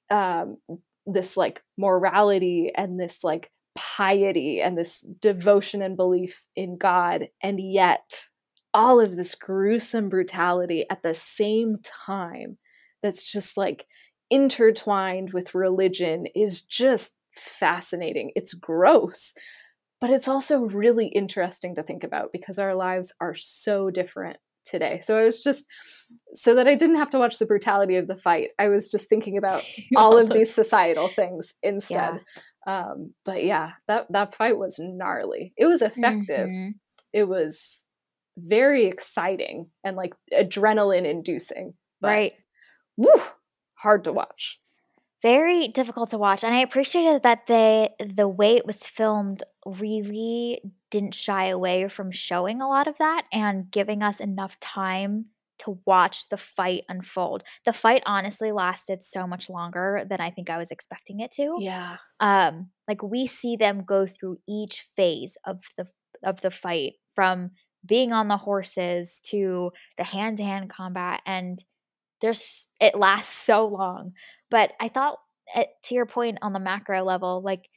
um 0.10 0.58
this 1.06 1.38
like 1.38 1.62
morality 1.78 2.72
and 2.76 3.00
this 3.00 3.24
like 3.24 3.50
piety 3.98 4.62
and 4.62 4.78
this 4.78 5.02
devotion 5.20 5.82
and 5.82 5.98
belief 5.98 6.46
in 6.56 6.78
god 6.78 7.30
and 7.42 7.60
yet 7.60 8.28
all 8.74 9.00
of 9.00 9.16
this 9.16 9.34
gruesome 9.34 10.10
brutality 10.10 10.86
at 10.90 11.02
the 11.02 11.16
same 11.16 11.78
time 11.84 12.58
that's 13.02 13.30
just 13.30 13.58
like 13.58 13.88
intertwined 14.30 15.34
with 15.34 15.56
religion 15.56 16.28
is 16.36 16.62
just 16.62 17.16
fascinating 17.36 18.32
it's 18.36 18.54
gross 18.54 19.34
but 20.00 20.10
it's 20.12 20.28
also 20.28 20.60
really 20.60 21.08
interesting 21.08 21.74
to 21.74 21.82
think 21.82 22.04
about 22.04 22.32
because 22.32 22.60
our 22.60 22.76
lives 22.76 23.14
are 23.20 23.34
so 23.34 23.90
different 23.90 24.38
today. 24.68 25.00
So 25.02 25.18
I 25.18 25.24
was 25.24 25.42
just 25.42 25.66
so 26.34 26.56
that 26.56 26.68
I 26.68 26.76
didn't 26.76 26.98
have 26.98 27.10
to 27.12 27.20
watch 27.20 27.40
the 27.40 27.46
brutality 27.46 27.96
of 27.96 28.08
the 28.08 28.18
fight. 28.18 28.50
I 28.60 28.68
was 28.68 28.90
just 28.90 29.10
thinking 29.10 29.38
about 29.38 29.64
all 29.96 30.18
of 30.18 30.30
these 30.30 30.54
societal 30.54 31.08
things 31.08 31.54
instead. 31.64 32.22
Um, 32.68 33.14
but 33.24 33.44
yeah, 33.46 33.72
that 33.88 34.12
that 34.12 34.36
fight 34.36 34.58
was 34.58 34.76
gnarly. 34.78 35.54
It 35.58 35.66
was 35.66 35.82
effective. 35.82 36.50
Mhm. 36.50 36.76
It 37.14 37.24
was 37.24 37.86
very 38.38 38.86
exciting 38.86 39.72
and 39.84 39.96
like 39.96 40.14
adrenaline 40.34 41.06
inducing. 41.06 41.74
Right. 42.02 42.34
woo, 42.98 43.22
hard 43.76 44.04
to 44.04 44.12
watch. 44.14 44.60
Very 45.22 45.68
difficult 45.70 46.10
to 46.12 46.18
watch. 46.18 46.44
And 46.44 46.54
I 46.54 46.60
appreciated 46.60 47.24
that 47.24 47.48
they 47.48 47.90
the 48.00 48.28
way 48.28 48.58
it 48.58 48.68
was 48.68 48.86
filmed 48.86 49.44
really 49.66 50.62
didn't 50.92 51.16
shy 51.16 51.48
away 51.48 51.88
from 51.88 52.12
showing 52.12 52.62
a 52.62 52.68
lot 52.68 52.88
of 52.88 52.98
that 53.00 53.26
and 53.32 53.72
giving 53.72 54.04
us 54.04 54.20
enough 54.20 54.60
time 54.60 55.28
to 55.60 55.80
watch 55.86 56.30
the 56.30 56.38
fight 56.38 56.84
unfold. 56.90 57.44
The 57.66 57.74
fight 57.74 58.04
honestly 58.06 58.52
lasted 58.52 59.04
so 59.04 59.26
much 59.26 59.50
longer 59.50 60.06
than 60.08 60.22
I 60.22 60.30
think 60.30 60.50
I 60.50 60.58
was 60.58 60.72
expecting 60.72 61.20
it 61.20 61.32
to. 61.32 61.58
Yeah. 61.60 61.98
um 62.20 62.70
like 62.88 63.04
we 63.04 63.28
see 63.28 63.56
them 63.56 63.84
go 63.86 64.08
through 64.08 64.38
each 64.48 64.86
phase 64.96 65.38
of 65.46 65.62
the 65.78 65.88
of 66.24 66.42
the 66.42 66.52
fight 66.52 66.94
from 67.14 67.52
being 67.86 68.12
on 68.14 68.28
the 68.28 68.38
horses 68.38 69.22
to 69.26 69.72
the 69.98 70.04
hand-to-hand 70.04 70.70
combat 70.70 71.22
and 71.26 71.64
there's 72.22 72.68
it 72.80 72.96
lasts 72.96 73.34
so 73.46 73.68
long 73.68 74.14
but 74.50 74.72
i 74.80 74.88
thought 74.88 75.18
at, 75.56 75.70
to 75.84 75.96
your 75.96 76.06
point 76.06 76.38
on 76.42 76.54
the 76.54 76.60
macro 76.60 77.04
level 77.04 77.42
like 77.44 77.70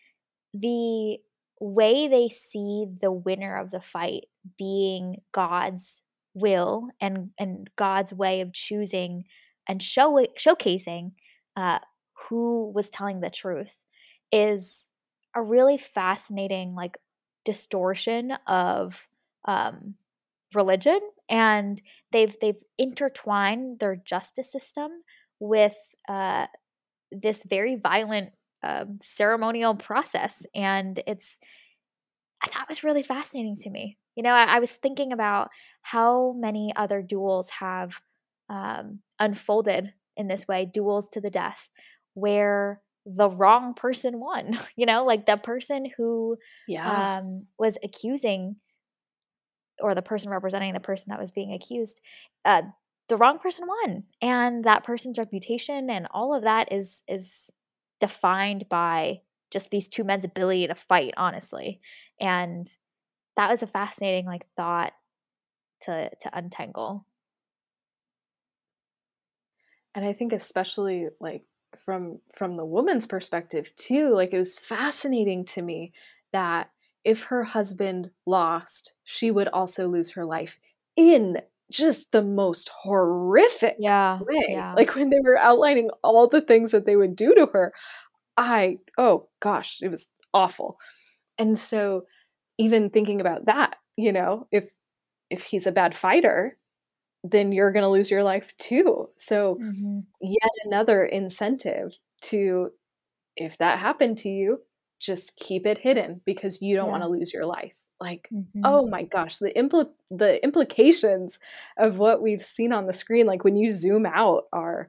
the 0.54 1.18
way 1.60 2.08
they 2.08 2.28
see 2.28 2.86
the 3.00 3.12
winner 3.12 3.56
of 3.56 3.70
the 3.70 3.80
fight 3.80 4.24
being 4.58 5.18
god's 5.32 6.02
will 6.34 6.88
and 7.00 7.30
and 7.38 7.68
god's 7.76 8.12
way 8.12 8.40
of 8.40 8.52
choosing 8.52 9.24
and 9.68 9.82
show 9.82 10.24
showcasing 10.38 11.12
uh 11.56 11.78
who 12.28 12.70
was 12.74 12.90
telling 12.90 13.20
the 13.20 13.30
truth 13.30 13.76
is 14.32 14.90
a 15.34 15.42
really 15.42 15.76
fascinating 15.76 16.74
like 16.74 16.98
distortion 17.44 18.32
of 18.46 19.08
um 19.46 19.94
religion 20.54 21.00
and 21.28 21.80
they've 22.12 22.36
they've 22.40 22.62
intertwined 22.78 23.78
their 23.80 23.96
justice 23.96 24.50
system 24.50 24.90
with 25.38 25.76
uh 26.08 26.46
this 27.12 27.42
very 27.42 27.76
violent 27.76 28.30
um, 28.62 28.98
ceremonial 29.02 29.74
process 29.74 30.44
and 30.54 31.00
it's 31.06 31.36
thought 32.50 32.68
was 32.68 32.84
really 32.84 33.02
fascinating 33.02 33.56
to 33.56 33.70
me 33.70 33.96
you 34.16 34.22
know 34.22 34.32
i, 34.32 34.44
I 34.44 34.58
was 34.58 34.72
thinking 34.72 35.12
about 35.12 35.50
how 35.82 36.32
many 36.38 36.72
other 36.76 37.02
duels 37.02 37.50
have 37.50 38.00
um, 38.48 39.00
unfolded 39.18 39.92
in 40.16 40.26
this 40.28 40.46
way 40.48 40.64
duels 40.66 41.08
to 41.10 41.20
the 41.20 41.30
death 41.30 41.68
where 42.14 42.82
the 43.06 43.28
wrong 43.30 43.74
person 43.74 44.18
won 44.20 44.58
you 44.76 44.86
know 44.86 45.04
like 45.04 45.26
the 45.26 45.36
person 45.36 45.86
who 45.96 46.36
Yeah. 46.66 47.18
um, 47.18 47.46
was 47.58 47.78
accusing 47.82 48.56
or 49.80 49.94
the 49.94 50.02
person 50.02 50.30
representing 50.30 50.74
the 50.74 50.80
person 50.80 51.06
that 51.08 51.20
was 51.20 51.30
being 51.30 51.52
accused 51.52 52.00
uh, 52.44 52.62
the 53.08 53.16
wrong 53.16 53.38
person 53.38 53.66
won 53.66 54.04
and 54.20 54.64
that 54.64 54.84
person's 54.84 55.18
reputation 55.18 55.90
and 55.90 56.06
all 56.12 56.34
of 56.34 56.42
that 56.44 56.72
is 56.72 57.02
is 57.08 57.50
defined 57.98 58.68
by 58.68 59.20
just 59.50 59.70
these 59.70 59.88
two 59.88 60.04
men's 60.04 60.24
ability 60.24 60.66
to 60.66 60.74
fight 60.74 61.12
honestly 61.16 61.80
and 62.20 62.76
that 63.40 63.48
was 63.48 63.62
a 63.62 63.66
fascinating 63.66 64.26
like 64.26 64.46
thought 64.54 64.92
to 65.80 66.10
to 66.20 66.38
untangle. 66.38 67.06
And 69.94 70.04
i 70.04 70.12
think 70.12 70.32
especially 70.34 71.08
like 71.20 71.44
from 71.84 72.20
from 72.34 72.54
the 72.54 72.66
woman's 72.66 73.06
perspective 73.06 73.74
too 73.76 74.10
like 74.10 74.34
it 74.34 74.38
was 74.38 74.54
fascinating 74.54 75.44
to 75.46 75.62
me 75.62 75.92
that 76.32 76.70
if 77.02 77.24
her 77.24 77.42
husband 77.42 78.10
lost 78.26 78.92
she 79.04 79.30
would 79.30 79.48
also 79.48 79.88
lose 79.88 80.10
her 80.10 80.24
life 80.26 80.60
in 80.96 81.38
just 81.72 82.12
the 82.12 82.22
most 82.22 82.70
horrific 82.82 83.76
yeah 83.78 84.20
way. 84.20 84.46
yeah. 84.48 84.74
Like 84.74 84.94
when 84.94 85.08
they 85.08 85.20
were 85.24 85.38
outlining 85.38 85.88
all 86.04 86.28
the 86.28 86.42
things 86.42 86.72
that 86.72 86.84
they 86.84 86.96
would 86.96 87.16
do 87.16 87.34
to 87.34 87.46
her 87.54 87.72
i 88.36 88.76
oh 88.98 89.28
gosh 89.40 89.78
it 89.80 89.88
was 89.88 90.10
awful. 90.34 90.78
And 91.38 91.58
so 91.58 92.04
even 92.60 92.90
thinking 92.90 93.20
about 93.20 93.46
that 93.46 93.76
you 93.96 94.12
know 94.12 94.46
if 94.52 94.70
if 95.30 95.42
he's 95.44 95.66
a 95.66 95.72
bad 95.72 95.94
fighter 95.94 96.56
then 97.24 97.52
you're 97.52 97.72
going 97.72 97.82
to 97.84 97.88
lose 97.90 98.10
your 98.10 98.22
life 98.22 98.56
too 98.58 99.08
so 99.16 99.56
Mhm. 99.60 100.04
yet 100.20 100.50
another 100.64 101.04
incentive 101.04 101.92
to 102.22 102.70
if 103.36 103.58
that 103.58 103.78
happened 103.78 104.18
to 104.18 104.28
you 104.28 104.60
just 104.98 105.36
keep 105.36 105.66
it 105.66 105.78
hidden 105.78 106.20
because 106.24 106.60
you 106.62 106.76
don't 106.76 106.86
Yeah. 106.86 106.90
want 106.92 107.02
to 107.04 107.08
lose 107.08 107.32
your 107.32 107.46
life 107.46 107.74
like 108.00 108.28
Mhm. 108.32 108.62
oh 108.64 108.86
my 108.86 109.02
gosh 109.04 109.38
the 109.38 109.52
impl- 109.52 109.92
the 110.10 110.42
implications 110.42 111.38
of 111.78 111.98
what 111.98 112.22
we've 112.22 112.42
seen 112.42 112.72
on 112.72 112.86
the 112.86 112.92
screen 112.92 113.26
like 113.26 113.44
when 113.44 113.56
you 113.56 113.70
zoom 113.70 114.06
out 114.06 114.44
are 114.52 114.88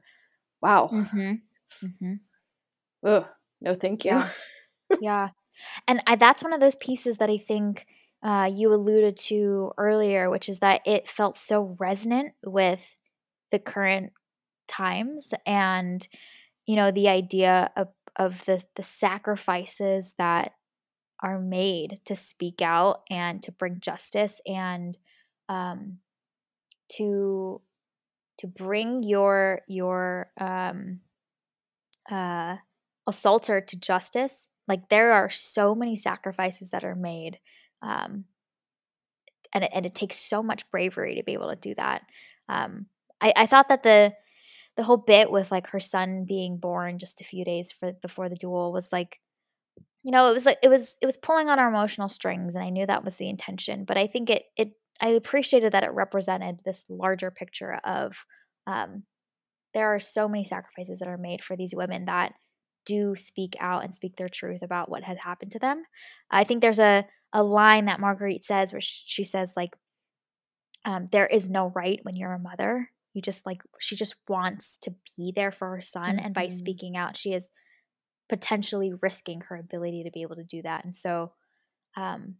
wow. 0.62 0.88
Mhm. 0.92 1.42
Mhm. 1.82 2.20
Ugh, 3.04 3.26
no, 3.60 3.74
thank 3.74 4.04
you. 4.04 4.10
Yeah. 4.12 4.28
Yeah. 5.00 5.28
And 5.88 6.02
I 6.06 6.16
that's 6.16 6.42
one 6.42 6.52
of 6.52 6.60
those 6.60 6.76
pieces 6.76 7.18
that 7.18 7.30
I 7.30 7.36
think, 7.38 7.86
uh, 8.22 8.50
you 8.52 8.72
alluded 8.72 9.16
to 9.16 9.72
earlier, 9.78 10.30
which 10.30 10.48
is 10.48 10.60
that 10.60 10.82
it 10.86 11.08
felt 11.08 11.36
so 11.36 11.76
resonant 11.80 12.32
with 12.44 12.84
the 13.50 13.58
current 13.58 14.12
times 14.68 15.34
and, 15.46 16.06
you 16.66 16.76
know, 16.76 16.90
the 16.90 17.08
idea 17.08 17.70
of 17.76 17.88
of 18.16 18.44
the 18.46 18.64
the 18.76 18.82
sacrifices 18.82 20.14
that 20.18 20.52
are 21.22 21.38
made 21.40 22.00
to 22.06 22.16
speak 22.16 22.62
out 22.62 23.02
and 23.10 23.42
to 23.44 23.52
bring 23.52 23.80
justice 23.80 24.40
and, 24.46 24.98
um, 25.48 25.98
to 26.90 27.60
to 28.38 28.46
bring 28.46 29.02
your 29.02 29.62
your, 29.68 30.30
um, 30.40 31.00
uh, 32.10 32.56
assaulter 33.06 33.60
to 33.60 33.76
justice. 33.78 34.48
Like, 34.68 34.88
there 34.88 35.12
are 35.12 35.30
so 35.30 35.74
many 35.74 35.96
sacrifices 35.96 36.70
that 36.70 36.84
are 36.84 36.94
made, 36.94 37.38
um 37.82 38.24
and 39.54 39.64
it 39.64 39.70
and 39.74 39.86
it 39.86 39.94
takes 39.94 40.16
so 40.16 40.42
much 40.42 40.68
bravery 40.70 41.16
to 41.16 41.22
be 41.22 41.32
able 41.34 41.50
to 41.50 41.56
do 41.56 41.74
that. 41.76 42.02
Um, 42.48 42.86
I 43.20 43.32
I 43.36 43.46
thought 43.46 43.68
that 43.68 43.82
the 43.82 44.14
the 44.76 44.84
whole 44.84 44.96
bit 44.96 45.30
with, 45.30 45.52
like, 45.52 45.66
her 45.68 45.80
son 45.80 46.24
being 46.26 46.56
born 46.58 46.98
just 46.98 47.20
a 47.20 47.24
few 47.24 47.44
days 47.44 47.72
for 47.72 47.92
before 47.92 48.28
the 48.30 48.36
duel 48.36 48.72
was, 48.72 48.92
like 48.92 49.20
you 50.04 50.12
know, 50.12 50.30
it 50.30 50.32
was 50.34 50.46
like 50.46 50.58
it 50.62 50.68
was 50.68 50.96
it 51.02 51.06
was 51.06 51.16
pulling 51.18 51.48
on 51.50 51.58
our 51.60 51.68
emotional 51.68 52.08
strings, 52.10 52.54
and 52.56 52.64
I 52.64 52.70
knew 52.70 52.86
that 52.86 53.04
was 53.04 53.16
the 53.18 53.28
intention, 53.30 53.84
but 53.86 53.98
I 53.98 54.06
think 54.08 54.30
it 54.30 54.44
it 54.56 54.72
I 55.02 55.10
appreciated 55.10 55.72
that 55.74 55.84
it 55.84 55.92
represented 55.92 56.60
this 56.64 56.84
larger 56.90 57.30
picture 57.32 57.74
of, 57.84 58.26
um, 58.68 59.04
there 59.74 59.88
are 59.94 60.00
so 60.00 60.28
many 60.28 60.44
sacrifices 60.44 61.00
that 61.00 61.08
are 61.08 61.18
made 61.18 61.42
for 61.44 61.56
these 61.56 61.74
women 61.74 62.06
that 62.06 62.34
do 62.84 63.16
speak 63.16 63.56
out 63.60 63.84
and 63.84 63.94
speak 63.94 64.16
their 64.16 64.28
truth 64.28 64.62
about 64.62 64.88
what 64.90 65.04
had 65.04 65.18
happened 65.18 65.52
to 65.52 65.58
them. 65.58 65.84
I 66.30 66.44
think 66.44 66.60
there's 66.60 66.80
a 66.80 67.06
a 67.32 67.42
line 67.42 67.86
that 67.86 68.00
Marguerite 68.00 68.44
says 68.44 68.72
where 68.72 68.80
she 68.82 69.24
says, 69.24 69.54
like, 69.56 69.76
um, 70.84 71.06
"There 71.06 71.26
is 71.26 71.48
no 71.48 71.68
right 71.70 72.00
when 72.04 72.16
you're 72.16 72.32
a 72.32 72.38
mother." 72.38 72.90
You 73.14 73.22
just, 73.22 73.44
like 73.46 73.62
she 73.78 73.94
just 73.96 74.14
wants 74.28 74.78
to 74.78 74.94
be 75.16 75.32
there 75.34 75.52
for 75.52 75.68
her 75.68 75.80
son, 75.82 76.18
and 76.18 76.34
by 76.34 76.48
Mhm. 76.48 76.48
speaking 76.48 76.96
out, 76.96 77.16
she 77.16 77.32
is 77.34 77.50
potentially 78.28 78.92
risking 79.02 79.42
her 79.42 79.56
ability 79.56 80.04
to 80.04 80.10
be 80.12 80.22
able 80.22 80.36
to 80.36 80.44
do 80.44 80.62
that, 80.62 80.84
and 80.84 80.96
so, 80.96 81.34
um, 81.96 82.38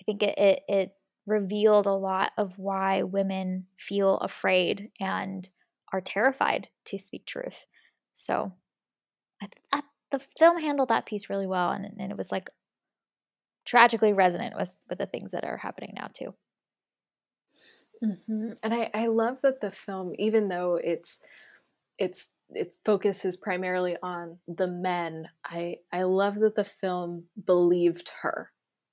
I 0.00 0.04
think 0.04 0.22
it 0.22 0.38
it 0.38 0.62
it 0.68 0.96
revealed 1.26 1.86
a 1.86 1.92
lot 1.92 2.32
of 2.36 2.58
why 2.58 3.02
women 3.02 3.68
feel 3.78 4.18
afraid 4.18 4.90
and 5.00 5.48
are 5.92 6.00
terrified 6.00 6.68
to 6.86 6.98
speak 6.98 7.26
truth. 7.26 7.66
So, 8.14 8.52
I 9.72 9.80
th 9.80 9.84
the 10.10 10.18
film 10.18 10.58
handled 10.58 10.88
that 10.90 11.06
piece 11.06 11.30
really 11.30 11.46
well, 11.46 11.70
and 11.70 11.84
and 11.86 12.12
it 12.12 12.16
was, 12.18 12.30
like 12.32 12.50
tragically 13.64 14.12
resonant 14.12 14.56
with 14.56 14.74
with 14.88 14.98
the 14.98 15.06
things 15.06 15.30
that 15.30 15.44
are 15.44 15.56
happening 15.56 15.92
now 15.94 16.08
too. 16.12 16.34
Mhm, 18.02 18.58
and 18.62 18.74
I 18.74 18.90
I 18.94 19.06
love 19.06 19.42
that 19.42 19.60
the 19.60 19.70
film, 19.70 20.14
even 20.18 20.48
though 20.48 20.74
it's 20.76 21.20
it's 21.98 22.32
its 22.50 22.78
focus 22.84 23.24
is 23.24 23.36
primarily 23.38 23.96
on 24.02 24.40
the 24.48 24.68
men, 24.68 25.28
I 25.44 25.78
I 25.92 26.04
love 26.04 26.36
that 26.40 26.56
the 26.56 26.64
film 26.64 27.28
believed 27.46 28.10
her 28.22 28.52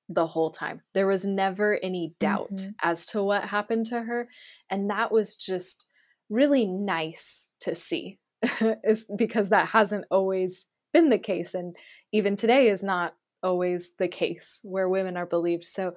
the 0.09 0.27
whole 0.27 0.51
time. 0.51 0.83
There 0.93 1.07
was 1.07 1.25
never 1.25 1.77
any 1.83 2.15
doubt 2.19 2.67
Mhm. 2.67 2.75
as 2.81 3.05
to 3.07 3.23
what 3.23 3.45
happened 3.45 3.87
to 3.87 4.03
her, 4.03 4.29
and 4.69 4.89
that 4.91 5.11
was 5.11 5.35
just 5.35 5.87
really 6.29 6.65
nice 6.67 7.51
to 7.61 7.75
see. 7.75 8.19
Is 8.83 9.05
because 9.17 9.49
that 9.49 9.69
hasn't 9.69 10.05
always 10.11 10.67
been 10.93 11.09
the 11.09 11.19
case, 11.19 11.53
and 11.53 11.75
even 12.11 12.35
today 12.35 12.69
is 12.69 12.83
not 12.83 13.15
always 13.43 13.93
the 13.97 14.07
case 14.07 14.59
where 14.63 14.89
women 14.89 15.17
are 15.17 15.25
believed, 15.25 15.63
so 15.63 15.93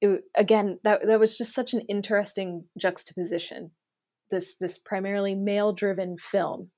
it 0.00 0.22
again, 0.36 0.78
that 0.84 1.06
that 1.06 1.20
was 1.20 1.36
just 1.38 1.54
such 1.54 1.74
an 1.74 1.80
interesting 1.82 2.64
juxtaposition. 2.78 3.72
This 4.30 4.56
this 4.56 4.78
primarily 4.78 5.34
male-driven 5.34 6.18
film 6.18 6.70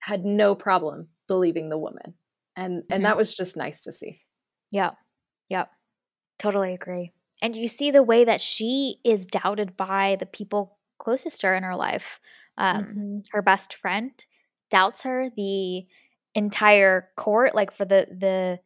had 0.00 0.24
no 0.24 0.54
problem 0.54 1.08
believing 1.28 1.68
the 1.70 1.78
woman, 1.78 2.14
and 2.56 2.84
and 2.90 3.02
Mhm. 3.02 3.04
that 3.04 3.16
was 3.16 3.34
just 3.34 3.56
nice 3.56 3.82
to 3.82 3.92
see. 3.92 4.22
Yep. 4.72 4.96
Yep. 5.50 5.70
Totally 6.38 6.74
agree. 6.74 7.12
And 7.42 7.56
you 7.56 7.68
see 7.68 7.90
the 7.90 8.02
way 8.02 8.24
that 8.24 8.40
she 8.40 8.98
is 9.04 9.26
doubted 9.26 9.76
by 9.76 10.16
the 10.20 10.26
people 10.26 10.78
closest 10.98 11.40
to 11.42 11.48
her 11.48 11.54
in 11.56 11.64
her 11.64 11.76
life. 11.76 12.20
Um, 12.58 12.86
Mhm. 12.86 13.22
her 13.32 13.42
best 13.42 13.74
friend 13.74 14.12
doubts 14.70 15.02
her, 15.04 15.30
the 15.36 15.86
entire 16.34 17.10
court, 17.16 17.54
like, 17.54 17.72
for 17.72 17.84
the 17.84 18.06
the 18.10 18.60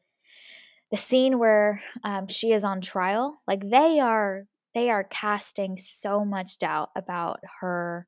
the 0.93 0.97
scene 0.99 1.39
where, 1.39 1.83
um, 2.05 2.29
she 2.29 2.53
is 2.53 2.65
on 2.65 2.81
trial, 2.81 3.43
like, 3.49 3.69
they 3.71 4.01
are 4.01 4.47
they 4.75 4.91
are 4.91 5.05
casting 5.05 5.77
so 5.79 6.25
much 6.25 6.59
doubt 6.59 6.91
about 6.97 7.41
her 7.61 8.07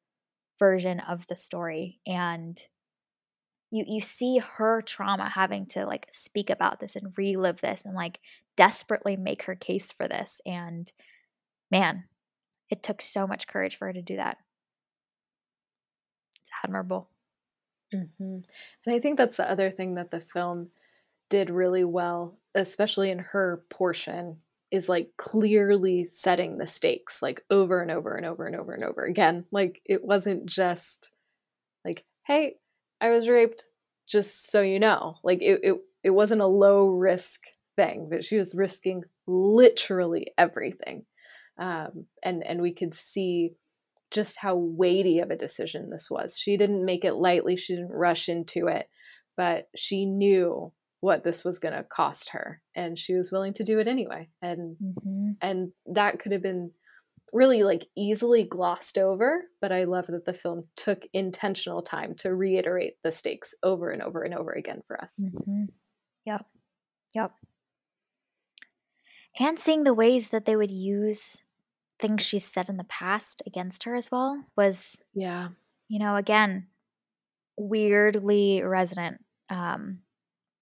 version 0.60 1.00
of 1.00 1.26
the 1.28 1.36
story, 1.36 2.00
and 2.06 2.60
you 3.70 3.84
you 3.86 4.00
see 4.00 4.38
her 4.38 4.80
trauma 4.82 5.28
having 5.28 5.66
to, 5.66 5.84
like, 5.86 6.06
speak 6.10 6.48
about 6.50 6.80
this 6.80 6.96
and 6.96 7.12
relive 7.18 7.60
this 7.60 7.84
and, 7.84 7.94
like, 7.94 8.20
desperately 8.56 9.16
make 9.16 9.42
her 9.42 9.54
case 9.54 9.92
for 9.92 10.08
this, 10.08 10.40
and 10.46 10.90
man, 11.70 12.04
it 12.70 12.82
took 12.82 13.02
so 13.02 13.26
much 13.26 13.46
courage 13.48 13.76
for 13.76 13.86
her 13.88 13.92
to 13.94 14.02
do 14.02 14.16
that. 14.16 14.38
Admirable. 16.64 17.08
Mhm, 17.94 18.10
and 18.20 18.94
I 18.94 18.98
think 19.00 19.18
that's 19.18 19.38
the 19.38 19.50
other 19.50 19.70
thing 19.70 19.94
that 19.96 20.10
the 20.10 20.20
film 20.20 20.70
did 21.30 21.50
really 21.50 21.84
well, 21.84 22.38
especially 22.54 23.10
in 23.10 23.20
her 23.20 23.64
portion, 23.70 24.42
is, 24.70 24.88
like, 24.88 25.12
clearly 25.18 26.04
setting 26.04 26.58
the 26.58 26.66
stakes, 26.66 27.22
like, 27.22 27.44
over 27.50 27.82
and 27.82 27.90
over 27.90 28.14
and 28.16 28.26
over 28.26 28.46
and 28.46 28.56
over 28.56 28.74
and 28.74 28.84
over 28.84 29.04
again. 29.04 29.46
Like, 29.52 29.82
it 29.86 30.04
wasn't 30.04 30.46
just, 30.46 31.12
like, 31.84 32.04
"Hey, 32.26 32.58
I 33.00 33.10
was 33.10 33.28
raped, 33.28 33.64
just 34.08 34.50
so 34.50 34.62
you 34.62 34.80
know." 34.80 35.18
Like, 35.24 35.42
it 35.42 35.60
it 35.64 35.82
it 36.04 36.10
wasn't 36.10 36.42
a 36.42 36.46
low-risk 36.46 37.44
thing, 37.76 38.08
but 38.10 38.24
she 38.24 38.36
was 38.38 38.54
risking 38.56 39.04
literally 39.26 40.32
everything. 40.38 41.06
Um, 41.58 42.06
and 42.22 42.44
and 42.44 42.62
we 42.62 42.72
could 42.72 42.94
see 42.94 43.54
just 44.10 44.38
how 44.38 44.56
weighty 44.56 45.18
of 45.20 45.30
a 45.30 45.36
decision 45.36 45.90
this 45.90 46.10
was. 46.10 46.38
She 46.38 46.56
didn't 46.56 46.84
make 46.84 47.04
it 47.04 47.14
lightly, 47.14 47.56
she 47.56 47.74
didn't 47.76 47.90
rush 47.92 48.28
into 48.28 48.66
it, 48.68 48.88
but 49.36 49.68
she 49.76 50.06
knew 50.06 50.72
what 51.00 51.22
this 51.24 51.44
was 51.44 51.58
gonna 51.60 51.84
cost 51.84 52.30
her, 52.30 52.60
and 52.74 52.98
she 52.98 53.14
was 53.14 53.30
willing 53.32 53.52
to 53.54 53.64
do 53.64 53.78
it 53.78 53.86
anyway, 53.88 54.28
and 54.42 54.76
Mhm. 54.78 55.36
and 55.40 55.72
that 55.86 56.18
could 56.18 56.32
have 56.32 56.42
been 56.42 56.72
really, 57.32 57.62
like, 57.62 57.86
easily 57.96 58.42
glossed 58.44 58.96
over, 58.98 59.44
but 59.60 59.70
I 59.72 59.84
love 59.84 60.06
that 60.08 60.24
the 60.24 60.32
film 60.32 60.68
took 60.76 61.06
intentional 61.12 61.82
time 61.82 62.14
to 62.16 62.34
reiterate 62.34 62.96
the 63.02 63.12
stakes 63.12 63.54
over 63.62 63.90
and 63.90 64.02
over 64.02 64.22
and 64.22 64.34
over 64.34 64.52
again 64.52 64.82
for 64.86 65.00
us. 65.02 65.18
Mhm. 65.20 65.68
Yep. 66.26 66.46
Yep. 67.14 67.32
And 69.38 69.58
seeing 69.58 69.84
the 69.84 69.94
ways 69.94 70.30
that 70.30 70.44
they 70.46 70.56
would 70.56 70.70
use 70.70 71.42
things 72.00 72.22
she 72.22 72.38
said 72.38 72.68
in 72.68 72.76
the 72.76 72.84
past 72.84 73.42
against 73.46 73.84
her 73.84 73.94
as 73.96 74.10
well 74.10 74.44
was, 74.56 75.02
Yeah. 75.14 75.50
you 75.88 75.98
know, 76.00 76.16
again, 76.16 76.68
weirdly 77.58 78.62
resonant. 78.62 79.24
Um, 79.50 80.02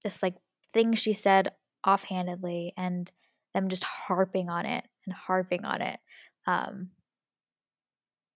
just, 0.04 0.22
like, 0.22 0.36
things 0.74 0.98
she 1.00 1.12
said 1.14 1.52
offhandedly 1.86 2.74
and 2.76 3.10
them 3.54 3.68
just 3.70 3.84
harping 3.84 4.50
on 4.50 4.66
it 4.66 4.86
and 5.06 5.14
harping 5.14 5.64
on 5.64 5.82
it. 5.82 6.00
Um 6.46 6.92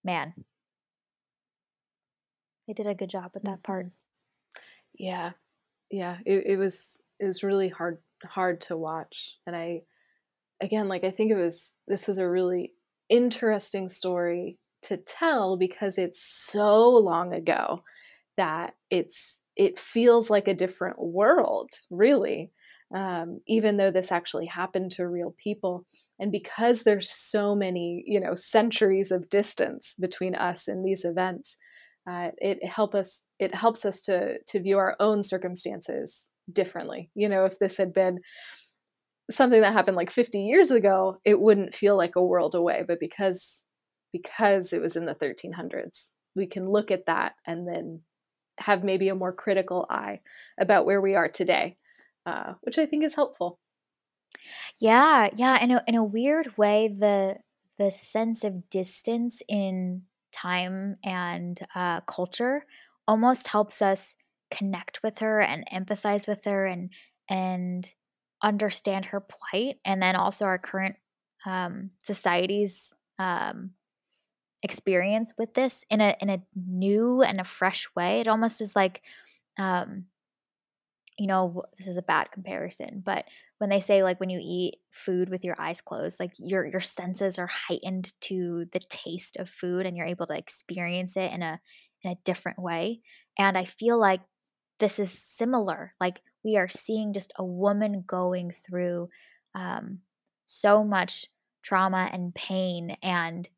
man. 0.05 0.45
They 2.69 2.73
did 2.75 2.87
a 2.87 2.95
good 2.95 3.11
job 3.11 3.33
with 3.35 3.45
that 3.45 3.63
part. 3.63 3.87
Mhm. 3.87 3.93
Yeah. 4.95 5.33
Yeah, 5.91 6.19
it 6.27 6.47
it 6.47 6.59
was 6.59 7.03
it 7.21 7.27
was 7.27 7.43
really 7.45 7.69
hard 7.69 8.03
hard 8.25 8.61
to 8.63 8.77
watch, 8.77 9.39
and 9.47 9.57
I 9.57 9.85
again, 10.61 10.89
like, 10.89 11.05
I 11.05 11.11
think 11.11 11.31
it 11.33 11.37
was 11.37 11.77
this 11.89 12.09
was 12.09 12.19
a 12.19 12.29
really 12.31 12.75
interesting 13.11 13.89
story 13.91 14.59
to 14.85 14.97
tell 14.99 15.59
because 15.59 15.99
it's 15.99 16.23
so 16.23 16.89
long 16.91 17.35
ago 17.35 17.83
that 18.37 18.75
it's 18.91 19.41
it 19.57 19.79
feels 19.79 20.31
like 20.31 20.49
a 20.49 20.55
different 20.55 20.99
world, 20.99 21.71
really, 21.91 22.51
um, 22.95 23.41
even 23.47 23.77
though 23.77 23.91
this 23.91 24.11
actually 24.13 24.47
happened 24.47 24.91
to 24.93 25.07
real 25.09 25.35
people, 25.43 25.87
and 26.19 26.33
because 26.33 26.83
there's 26.83 27.11
so 27.11 27.55
many, 27.55 28.03
you 28.07 28.21
know, 28.21 28.35
centuries 28.35 29.11
of 29.11 29.29
distance 29.31 29.97
between 30.01 30.35
us 30.35 30.69
and 30.69 30.85
these 30.85 31.05
events, 31.05 31.59
uh, 32.09 32.31
it 32.39 32.65
help 32.65 32.95
us 32.95 33.25
it 33.39 33.55
helps 33.55 33.85
us 33.85 34.01
to 34.03 34.39
to 34.47 34.61
view 34.61 34.79
our 34.79 34.97
own 35.01 35.23
circumstances 35.23 36.31
differently. 36.53 37.11
You 37.15 37.29
know, 37.29 37.45
if 37.45 37.59
this 37.59 37.77
had 37.77 37.93
been 37.93 38.21
something 39.31 39.61
that 39.63 39.73
happened, 39.73 39.97
like, 39.97 40.11
50 40.11 40.41
years 40.43 40.71
ago, 40.71 41.19
it 41.25 41.41
wouldn't 41.41 41.75
feel 41.75 41.97
like 41.97 42.17
a 42.17 42.25
world 42.25 42.55
away, 42.55 42.85
but 42.87 43.01
because 43.01 43.67
because 44.13 44.73
it 44.73 44.81
was 44.81 44.97
in 44.97 45.07
the 45.07 45.15
1300s, 45.15 46.15
we 46.35 46.47
can 46.47 46.69
look 46.71 46.91
at 46.91 47.07
that 47.07 47.35
and 47.47 47.67
then 47.69 48.03
have 48.59 48.85
maybe 48.85 49.09
a 49.09 49.15
more 49.15 49.33
critical 49.33 49.87
eye 49.91 50.21
about 50.61 50.87
where 50.87 51.01
we 51.01 51.15
are 51.17 51.29
today, 51.29 51.79
uh, 52.27 52.55
which 52.63 52.79
I 52.79 52.87
think 52.87 53.05
is 53.05 53.15
helpful. 53.15 53.61
Yeah, 54.79 55.29
yeah. 55.35 55.63
In 55.63 55.71
a 55.71 55.85
in 55.87 55.95
a 55.95 56.05
weird 56.05 56.57
way, 56.57 56.89
the 56.89 57.39
the 57.79 57.91
sense 57.91 58.45
of 58.45 58.69
distance 58.71 59.43
in 59.49 60.03
time 60.33 60.97
and 61.05 61.59
uh, 61.75 62.01
culture 62.03 62.65
almost 63.09 63.49
helps 63.49 63.83
us 63.83 64.17
connect 64.51 65.03
with 65.03 65.19
her 65.21 65.41
and 65.41 65.65
empathize 65.73 66.27
with 66.29 66.45
her 66.45 66.67
and 66.67 66.93
and 67.29 67.95
understand 68.43 69.07
her 69.07 69.21
plight 69.21 69.77
and 69.85 70.03
then 70.03 70.17
also 70.17 70.45
our 70.45 70.59
current 70.59 70.97
um, 71.47 71.91
society's 72.03 72.95
um, 73.19 73.73
experience 74.63 75.33
with 75.39 75.55
this 75.55 75.85
in 75.91 76.01
a 76.01 76.17
in 76.21 76.31
a 76.31 76.43
new 76.55 77.23
and 77.23 77.41
a 77.41 77.45
fresh 77.45 77.89
way. 77.95 78.21
It 78.21 78.29
almost 78.29 78.61
is 78.61 78.77
like, 78.77 79.03
um, 79.59 80.07
you 81.19 81.27
know, 81.27 81.63
this 81.79 81.87
is 81.87 81.97
a 81.97 82.03
bad 82.03 82.31
comparison, 82.33 83.03
but 83.05 83.27
when 83.59 83.69
they 83.69 83.81
say 83.81 84.03
like 84.03 84.19
when 84.21 84.31
you 84.31 84.41
eat 84.43 84.77
food 84.91 85.29
with 85.29 85.45
your 85.45 85.61
eyes 85.61 85.83
closed, 85.83 86.19
like 86.19 86.33
your 86.39 86.67
your 86.67 86.81
senses 86.81 87.39
are 87.39 87.47
heightened 87.47 88.13
to 88.23 88.67
the 88.73 88.81
taste 88.89 89.37
of 89.37 89.51
food 89.51 89.85
and 89.85 89.97
you're 89.97 90.07
able 90.07 90.27
to 90.27 90.37
experience 90.37 91.17
it 91.17 91.31
in 91.33 91.43
a 91.43 91.61
in 92.03 92.13
a 92.13 92.19
different 92.25 92.59
way. 92.59 93.01
And 93.39 93.59
I 93.59 93.67
feel 93.67 93.99
like 93.99 94.21
this 94.81 94.99
is 94.99 95.13
similar. 95.13 95.93
Like 96.01 96.21
we 96.43 96.57
are 96.57 96.69
seeing 96.69 97.13
just 97.13 97.33
a 97.37 97.45
woman 97.45 98.03
going 98.07 98.53
through 98.67 99.09
um, 99.55 100.01
so 100.47 100.83
much 100.83 101.27
trauma 101.63 102.09
and 102.13 102.35
pain 102.35 102.97
and 103.03 103.49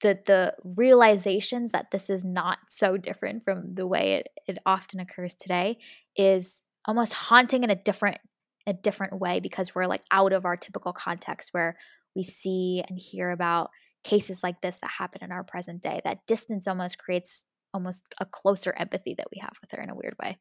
the 0.00 0.18
the 0.26 0.54
realizations 0.64 1.72
that 1.72 1.90
this 1.90 2.08
is 2.08 2.24
not 2.24 2.58
so 2.68 2.96
different 2.96 3.44
from 3.44 3.74
the 3.74 3.86
way 3.86 4.14
it, 4.14 4.28
it 4.46 4.58
often 4.64 5.00
occurs 5.00 5.34
today 5.34 5.78
is 6.16 6.64
almost 6.86 7.12
haunting 7.12 7.64
in 7.64 7.70
a 7.70 7.74
different 7.76 8.18
a 8.66 8.72
different 8.72 9.18
way 9.18 9.40
because 9.40 9.74
we're 9.74 9.86
like 9.86 10.02
out 10.10 10.32
of 10.32 10.44
our 10.44 10.56
typical 10.56 10.92
context 10.92 11.50
where 11.52 11.76
we 12.14 12.22
see 12.22 12.82
and 12.88 12.98
hear 12.98 13.30
about 13.30 13.70
cases 14.04 14.42
like 14.42 14.60
this 14.62 14.78
that 14.80 14.90
happen 14.90 15.22
in 15.22 15.32
our 15.32 15.44
present 15.44 15.82
day 15.82 16.00
that 16.04 16.26
distance 16.26 16.66
almost 16.66 16.98
creates 16.98 17.44
almost 17.74 18.04
a 18.18 18.26
closer 18.26 18.74
empathy 18.78 19.14
that 19.14 19.28
we 19.30 19.40
have 19.40 19.52
with 19.60 19.70
her 19.70 19.82
in 19.82 19.90
a 19.90 19.94
weird 19.94 20.16
way 20.22 20.38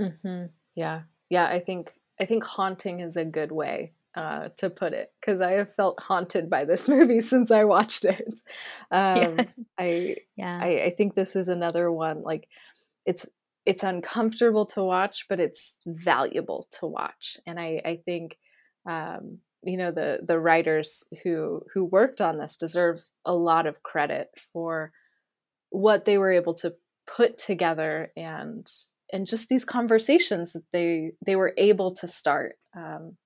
mm-hmm. 0.00 0.46
yeah 0.74 1.02
yeah 1.30 1.46
i 1.46 1.58
think 1.58 1.92
i 2.20 2.24
think 2.24 2.44
haunting 2.44 3.00
is 3.00 3.16
a 3.16 3.24
good 3.24 3.52
way 3.52 3.92
uh, 4.14 4.48
to 4.58 4.68
put 4.68 4.92
it 4.92 5.12
because 5.20 5.40
I 5.40 5.52
have 5.52 5.74
felt 5.74 6.00
haunted 6.00 6.50
by 6.50 6.64
this 6.64 6.88
movie 6.88 7.20
since 7.20 7.50
I 7.50 7.64
watched 7.64 8.04
it. 8.04 8.40
Um, 8.90 9.38
yeah. 9.38 9.44
I 9.78 10.16
yeah, 10.36 10.58
I, 10.60 10.82
I 10.84 10.90
think 10.90 11.14
this 11.14 11.34
is 11.34 11.48
another 11.48 11.90
one 11.90 12.22
like 12.22 12.46
it's 13.06 13.26
it's 13.64 13.82
uncomfortable 13.82 14.66
to 14.66 14.82
watch, 14.82 15.26
but 15.30 15.40
it's 15.40 15.78
valuable 15.86 16.66
to 16.72 16.86
watch, 16.86 17.38
and 17.46 17.58
I 17.58 17.80
I 17.84 18.00
think 18.04 18.36
um, 18.84 19.38
you 19.62 19.78
know 19.78 19.90
the 19.90 20.20
the 20.22 20.38
writers 20.38 21.04
who 21.22 21.62
who 21.72 21.84
worked 21.84 22.20
on 22.20 22.36
this 22.36 22.58
deserve 22.58 23.00
a 23.24 23.34
lot 23.34 23.66
of 23.66 23.82
credit 23.82 24.28
for 24.52 24.92
what 25.72 26.04
they 26.04 26.18
were 26.18 26.32
able 26.32 26.54
to 26.54 26.74
put 27.06 27.36
together 27.36 28.12
and 28.16 28.70
and 29.12 29.26
just 29.26 29.48
these 29.48 29.64
conversations 29.64 30.52
that 30.52 30.64
they 30.72 31.10
they 31.26 31.36
were 31.36 31.52
able 31.58 31.92
to 31.92 32.06
start 32.06 32.54
um, 32.76 33.16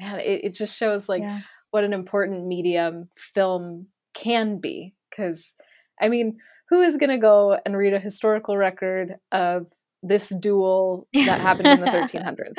man, 0.00 0.20
it, 0.20 0.44
it 0.44 0.54
just 0.54 0.76
shows 0.76 1.08
like 1.08 1.22
yeah. 1.22 1.40
what 1.70 1.84
an 1.84 1.92
important 1.92 2.46
medium 2.46 3.08
film 3.16 3.86
can 4.14 4.58
be. 4.58 4.94
Because, 5.10 5.54
I 6.00 6.08
mean, 6.08 6.38
who 6.68 6.80
is 6.82 6.96
going 6.96 7.10
to 7.10 7.18
go 7.18 7.58
and 7.64 7.76
read 7.76 7.94
a 7.94 7.98
historical 7.98 8.56
record 8.56 9.16
of 9.32 9.66
this 10.02 10.30
duel 10.30 11.06
that 11.12 11.40
happened 11.40 11.68
in 11.68 11.80
the 11.80 11.86
1300s? 11.90 12.54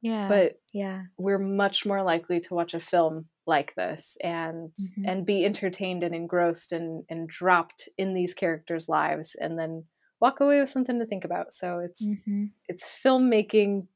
Yeah. 0.00 0.28
But 0.28 0.54
yeah, 0.72 1.02
we're 1.18 1.38
much 1.38 1.84
more 1.86 2.02
likely 2.02 2.40
to 2.40 2.54
watch 2.54 2.74
a 2.74 2.80
film 2.80 3.26
like 3.46 3.74
this 3.74 4.16
and 4.22 4.70
mm-hmm. 4.70 5.04
and 5.06 5.26
be 5.26 5.44
entertained 5.44 6.02
and 6.02 6.14
engrossed 6.14 6.72
and 6.72 7.04
and 7.08 7.28
dropped 7.28 7.88
in 7.98 8.14
these 8.14 8.34
characters' 8.34 8.88
lives 8.88 9.36
and 9.40 9.58
then 9.58 9.84
walk 10.20 10.40
away 10.40 10.60
with 10.60 10.68
something 10.68 11.00
to 11.00 11.06
think 11.06 11.24
about. 11.24 11.52
So 11.52 11.80
it's 11.80 12.02
mm-hmm. 12.02 12.44
it's 12.68 12.88
filmmaking 13.04 13.86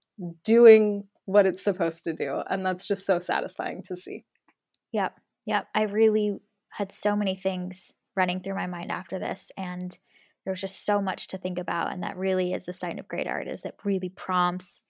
doing 0.45 1.05
what 1.27 1.47
it's 1.47 1.63
supposed 1.63 2.05
to 2.05 2.13
do. 2.13 2.43
And 2.49 2.65
that's 2.65 2.87
just 2.87 3.05
so 3.05 3.19
satisfying 3.19 3.83
to 3.83 3.97
see. 3.97 4.25
Yep. 4.93 5.15
Yep. 5.47 5.69
I 5.75 5.83
really 5.83 6.39
had 6.71 6.91
so 6.91 7.15
many 7.15 7.37
things 7.37 7.93
running 8.17 8.41
through 8.41 8.55
my 8.55 8.67
mind 8.67 8.91
after 8.91 9.19
this. 9.19 9.51
And 9.57 9.97
there 10.45 10.53
was 10.53 10.61
just 10.61 10.85
so 10.85 11.03
much 11.03 11.27
to 11.29 11.39
think 11.39 11.59
about. 11.59 11.93
And 11.93 12.03
that 12.03 12.17
really 12.17 12.53
is 12.53 12.65
the 12.65 12.73
sign 12.73 12.99
of 12.99 13.09
great 13.09 13.27
art 13.27 13.49
is 13.49 13.65
it 13.65 13.75
really 13.85 14.09
prompts 14.09 14.85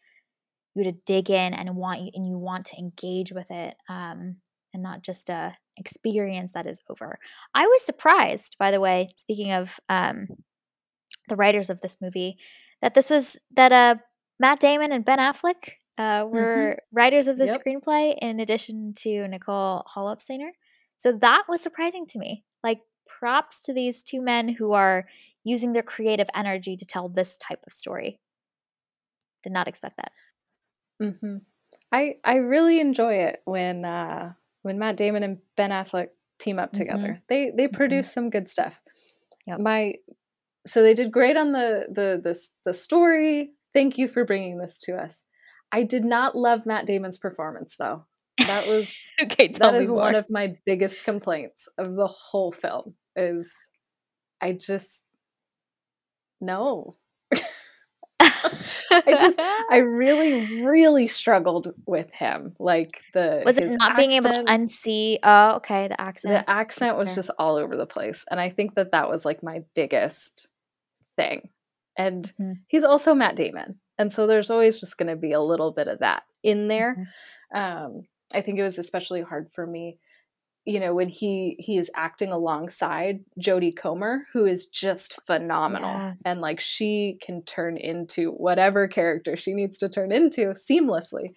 you 0.75 0.85
to 0.85 0.93
dig 0.93 1.31
in 1.31 1.55
and 1.55 1.75
want 1.75 2.03
you 2.03 2.11
and 2.15 2.29
you 2.29 2.39
want 2.39 2.67
to 2.67 2.79
engage 2.79 3.33
with 3.33 3.51
it. 3.51 3.77
Um, 3.89 4.37
and 4.77 4.83
not 4.83 5.03
just 5.03 5.31
a 5.31 5.57
experience 5.79 6.53
that 6.53 6.67
is 6.67 6.81
over. 6.91 7.19
I 7.55 7.67
was 7.67 7.85
surprised, 7.85 8.57
by 8.59 8.71
the 8.71 8.81
way, 8.81 9.09
speaking 9.17 9.53
of 9.53 9.81
um, 9.89 10.29
the 11.29 11.37
writers 11.37 11.71
of 11.71 11.81
this 11.81 11.97
movie, 12.01 12.37
that 12.83 12.93
this 12.93 13.09
was 13.09 13.41
that 13.55 13.73
uh, 13.73 13.97
Matt 14.39 14.61
Damon 14.61 14.93
and 14.93 15.05
Ben 15.05 15.19
Affleck 15.19 15.79
uh, 15.97 16.03
mm-hmm. 16.03 16.35
were 16.35 16.77
mm-hmm. 16.77 16.97
writers 16.97 17.27
of 17.27 17.39
the 17.39 17.47
yep. 17.47 17.63
screenplay 17.65 18.17
in 18.21 18.39
addition 18.39 18.93
to 18.99 19.27
Nicole 19.29 19.83
Holofcener. 19.97 20.51
So 20.99 21.13
that 21.13 21.45
was 21.49 21.63
surprising 21.63 22.07
to 22.09 22.19
me. 22.19 22.45
Like 22.63 22.81
props 23.07 23.63
to 23.63 23.73
these 23.73 24.03
two 24.03 24.21
men 24.21 24.49
who 24.49 24.73
are 24.73 25.07
using 25.43 25.73
their 25.73 25.83
creative 25.83 26.29
energy 26.35 26.77
to 26.77 26.85
tell 26.85 27.09
this 27.09 27.39
type 27.39 27.61
of 27.67 27.73
story. 27.73 28.21
Did 29.43 29.53
not 29.53 29.69
expect 29.69 29.97
that. 29.97 30.13
Mm-hmm. 31.01 31.37
I 31.93 32.17
I 32.25 32.37
really 32.37 32.81
enjoy 32.81 33.15
it 33.15 33.41
when 33.47 33.85
uh, 33.85 34.33
when 34.67 34.81
Matt 34.81 34.97
Damon 34.97 35.23
and 35.23 35.39
Ben 35.57 35.71
Affleck 35.71 36.09
team 36.41 36.59
up 36.59 36.73
together. 36.73 36.99
Mm-hmm. 36.99 37.25
They 37.29 37.53
they 37.57 37.67
mm-hmm. 37.67 37.77
produce 37.77 38.13
some 38.13 38.31
good 38.31 38.49
stuff. 38.49 38.83
Yep. 39.47 39.61
My 39.61 39.95
so 40.67 40.83
they 40.83 40.93
did 40.93 41.13
great 41.13 41.37
on 41.37 41.53
the 41.53 41.87
the 41.89 42.21
the 42.23 42.39
the 42.65 42.75
story. 42.75 43.53
Thank 43.73 43.97
you 43.97 44.09
for 44.09 44.25
bringing 44.25 44.59
this 44.59 44.81
to 44.81 44.97
us. 44.97 45.23
I 45.71 45.85
did 45.85 46.05
not 46.05 46.37
love 46.37 46.67
Matt 46.67 46.85
Damon's 46.85 47.17
performance 47.17 47.77
though. 47.77 48.07
That 48.39 48.67
was 48.67 48.93
okay. 49.23 49.49
that 49.49 49.75
is 49.77 49.89
more. 49.89 49.99
one 49.99 50.15
of 50.17 50.29
my 50.29 50.57
biggest 50.67 51.05
complaints 51.05 51.69
of 51.79 51.95
the 51.95 52.09
whole 52.09 52.51
film. 52.51 52.95
Is 53.15 53.55
I 54.41 54.53
just 54.53 55.05
no. 56.41 56.97
I 58.21 59.03
just 59.07 59.39
I 59.71 59.79
really 59.79 60.63
really 60.63 61.07
struggled 61.07 61.73
with 61.87 62.13
him. 62.13 62.55
Like 62.59 63.03
the 63.13 63.43
was 63.45 63.59
it 63.59 63.71
not 63.73 63.93
accent, 63.93 63.97
being 63.97 64.13
able 64.13 64.33
to 64.33 64.45
unsee? 64.45 65.19
Oh, 65.23 65.57
okay, 65.57 65.89
the 65.89 66.01
accent. 66.01 66.35
The 66.35 66.51
accent 66.51 66.97
was 66.97 67.09
okay. 67.09 67.17
just 67.17 67.31
all 67.39 67.57
over 67.57 67.77
the 67.77 67.87
place, 67.87 68.25
and 68.31 68.41
I 68.41 68.51
think 68.51 68.75
that 68.75 68.93
that 68.93 69.09
was 69.09 69.25
like 69.25 69.43
my 69.43 69.63
biggest 69.75 70.49
thing. 71.17 71.49
And 71.99 72.25
mm-hmm. 72.41 72.53
he's 72.69 72.85
also 72.85 73.15
Matt 73.15 73.37
Damon, 73.37 73.81
and 73.99 74.13
so 74.13 74.27
there's 74.27 74.51
always 74.51 74.81
just 74.81 74.99
going 74.99 75.09
to 75.09 75.17
be 75.17 75.33
a 75.33 75.41
little 75.41 75.73
bit 75.73 75.89
of 75.89 76.01
that 76.01 76.25
in 76.43 76.69
there. 76.69 76.97
Mm-hmm. 77.55 77.59
Um, 77.59 78.03
I 78.33 78.41
think 78.41 78.59
it 78.59 78.63
was 78.63 78.79
especially 78.79 79.23
hard 79.23 79.51
for 79.55 79.67
me, 79.67 79.99
you 80.67 80.81
know, 80.81 80.95
when 80.95 81.09
he 81.09 81.57
he 81.59 81.79
is 81.79 81.91
acting 81.95 82.33
alongside 82.33 83.21
Jodie 83.41 83.77
Comer, 83.77 84.27
who 84.33 84.45
is 84.47 84.67
just 84.67 85.19
phenomenal, 85.27 85.93
yeah. 85.93 86.15
and 86.25 86.41
like 86.41 86.61
she 86.61 87.19
can 87.23 87.43
turn 87.43 87.77
into 87.77 88.33
whatever 88.33 88.89
character 88.89 89.37
she 89.37 89.55
needs 89.55 89.79
to 89.79 89.89
turn 89.89 90.13
into 90.13 90.55
seamlessly. 90.55 91.35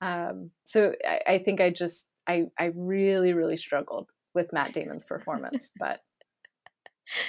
Um, 0.00 0.50
so 0.64 0.94
I, 1.06 1.34
I 1.34 1.38
think 1.38 1.60
I 1.60 1.70
just 1.70 2.08
I 2.26 2.46
I 2.58 2.72
really 2.74 3.34
really 3.34 3.58
struggled 3.58 4.08
with 4.34 4.52
Matt 4.52 4.72
Damon's 4.72 5.04
performance, 5.04 5.72
but 5.78 6.00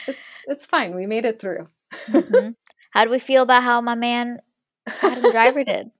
it's 0.07 0.33
it's 0.47 0.65
fine. 0.65 0.95
We 0.95 1.05
made 1.05 1.25
it 1.25 1.39
through. 1.39 1.67
mm-hmm. 2.07 2.51
How 2.91 3.05
do 3.05 3.09
we 3.09 3.19
feel 3.19 3.43
about 3.43 3.63
how 3.63 3.81
my 3.81 3.95
man 3.95 4.39
Adam 5.01 5.31
Driver 5.31 5.63
did. 5.63 5.91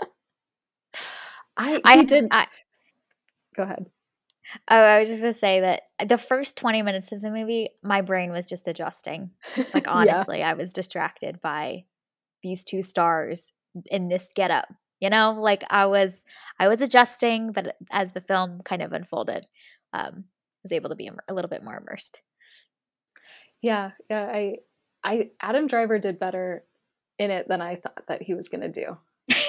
I 1.56 1.80
I 1.84 2.04
did. 2.04 2.28
I, 2.30 2.46
go 3.56 3.64
ahead. 3.64 3.86
Oh, 4.70 4.76
I 4.76 5.00
was 5.00 5.08
just 5.08 5.20
gonna 5.20 5.32
say 5.32 5.60
that 5.60 6.08
the 6.08 6.18
first 6.18 6.56
twenty 6.56 6.82
minutes 6.82 7.12
of 7.12 7.20
the 7.20 7.30
movie, 7.30 7.70
my 7.82 8.00
brain 8.00 8.30
was 8.30 8.46
just 8.46 8.68
adjusting. 8.68 9.30
Like 9.74 9.88
honestly, 9.88 10.38
yeah. 10.38 10.50
I 10.50 10.54
was 10.54 10.72
distracted 10.72 11.40
by 11.40 11.84
these 12.42 12.64
two 12.64 12.82
stars 12.82 13.52
in 13.86 14.08
this 14.08 14.30
getup. 14.34 14.68
You 15.00 15.10
know, 15.10 15.36
like 15.38 15.62
I 15.70 15.86
was, 15.86 16.24
I 16.58 16.66
was 16.66 16.80
adjusting, 16.80 17.52
but 17.52 17.76
as 17.90 18.12
the 18.12 18.20
film 18.20 18.62
kind 18.64 18.82
of 18.82 18.92
unfolded, 18.92 19.46
um, 19.92 20.24
was 20.62 20.72
able 20.72 20.90
to 20.90 20.96
be 20.96 21.08
a 21.28 21.34
little 21.34 21.48
bit 21.48 21.62
more 21.62 21.76
immersed. 21.76 22.20
Yeah, 23.62 23.92
yeah. 24.10 24.28
I, 24.32 24.56
I 25.04 25.30
Adam 25.40 25.66
Driver 25.66 25.98
did 25.98 26.18
better 26.18 26.64
in 27.18 27.30
it 27.30 27.48
than 27.48 27.60
I 27.60 27.76
thought 27.76 28.04
that 28.08 28.22
he 28.22 28.34
was 28.34 28.48
going 28.48 28.60
to 28.60 28.68
do. 28.68 28.96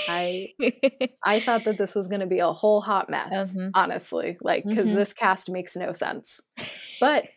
I 0.10 0.50
I 1.24 1.40
thought 1.40 1.66
that 1.66 1.78
this 1.78 1.96
was 1.96 2.08
going 2.08 2.22
to 2.22 2.28
be 2.28 2.40
a 2.40 2.52
whole 2.52 2.82
hot 2.82 3.10
mess, 3.10 3.56
mm-hmm. 3.56 3.70
honestly, 3.74 4.38
like 4.42 4.66
because 4.66 4.88
mm-hmm. 4.88 4.96
this 4.96 5.14
cast 5.14 5.50
makes 5.50 5.76
no 5.76 5.92
sense. 5.94 6.42
But 7.00 7.28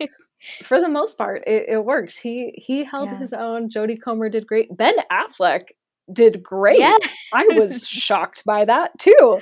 for 0.64 0.80
the 0.80 0.88
most 0.88 1.18
part, 1.18 1.44
it, 1.46 1.68
it 1.68 1.84
worked. 1.84 2.18
He 2.18 2.52
he 2.56 2.84
held 2.84 3.10
Yeah. 3.10 3.18
his 3.18 3.32
own. 3.32 3.68
Jodie 3.68 4.00
Comer 4.02 4.28
did 4.28 4.46
great. 4.46 4.76
Ben 4.76 4.94
Affleck 5.10 5.68
did 6.12 6.42
great. 6.42 6.80
Yeah. 6.80 6.96
I 7.32 7.46
was 7.52 7.86
shocked 8.06 8.44
by 8.44 8.64
that 8.64 8.98
too. 8.98 9.40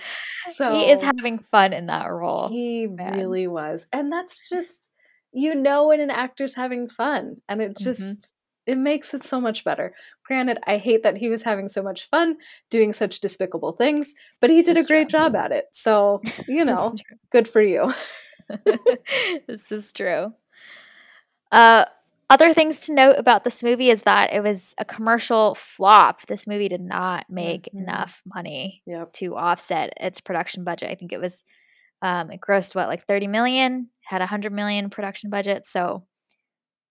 So 0.55 0.74
he 0.74 0.91
is 0.91 1.01
having 1.01 1.39
fun 1.39 1.72
in 1.72 1.87
that 1.87 2.11
role. 2.11 2.49
he 2.49 2.87
man. 2.87 3.16
really 3.16 3.47
was, 3.47 3.87
and 3.93 4.12
that's 4.12 4.49
just 4.49 4.89
you 5.33 5.55
know 5.55 5.87
when 5.89 6.01
an 6.01 6.11
actor's 6.11 6.55
having 6.55 6.89
fun, 6.89 7.37
and 7.49 7.62
it 7.62 7.76
Mhm. 7.76 7.83
just 7.85 8.33
it 8.71 8.79
makes 8.79 9.12
it 9.14 9.25
so 9.25 9.41
much 9.41 9.64
better. 9.64 9.95
Granted, 10.25 10.59
I 10.66 10.77
hate 10.79 11.03
that 11.03 11.16
he 11.16 11.29
was 11.29 11.43
having 11.43 11.68
so 11.68 11.83
much 11.83 12.09
fun 12.09 12.37
doing 12.71 12.93
such 12.93 13.21
despicable 13.21 13.73
things, 13.73 14.14
but 14.41 14.51
he 14.51 14.62
did 14.62 14.77
a 14.77 14.85
great 14.85 15.09
true. 15.09 15.18
job 15.18 15.35
at 15.35 15.53
it. 15.53 15.66
So 15.73 16.21
you 16.49 16.64
know, 16.64 16.95
good 17.31 17.49
for 17.49 17.62
you. 17.62 17.93
this 19.47 19.71
is 19.73 19.93
true. 19.93 20.33
Uh, 21.53 21.85
other 22.29 22.55
things 22.55 22.83
to 22.83 22.95
note 22.95 23.16
about 23.18 23.43
this 23.43 23.62
movie 23.62 23.91
is 23.91 24.03
that 24.05 24.33
it 24.33 24.41
was 24.43 24.73
a 24.79 24.85
commercial 24.85 25.57
flop. 25.57 26.27
This 26.27 26.47
movie 26.47 26.68
did 26.68 26.81
not 26.81 27.27
make 27.29 27.68
Mhm. 27.75 27.81
enough 27.83 28.23
money 28.25 28.83
Yep. 28.87 29.12
to 29.14 29.37
offset 29.37 29.93
its 30.01 30.21
production 30.21 30.62
budget. 30.62 30.91
I 30.91 30.95
think 30.95 31.12
it 31.12 31.21
was 31.21 31.45
um, 32.03 32.31
it 32.31 32.41
grossed 32.41 32.75
what 32.75 32.89
like 32.89 33.05
30 33.07 33.27
million, 33.27 33.91
had 34.03 34.23
a 34.23 34.25
100 34.25 34.53
million 34.53 34.89
production 34.89 35.29
budget, 35.29 35.66
so 35.66 36.07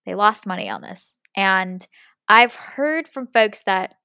they 0.06 0.14
lost 0.14 0.46
money 0.46 0.70
on 0.70 0.82
this. 0.82 1.18
And 1.40 1.88
I've 2.28 2.54
heard 2.54 3.08
from 3.08 3.28
folks 3.28 3.64
that 3.64 3.96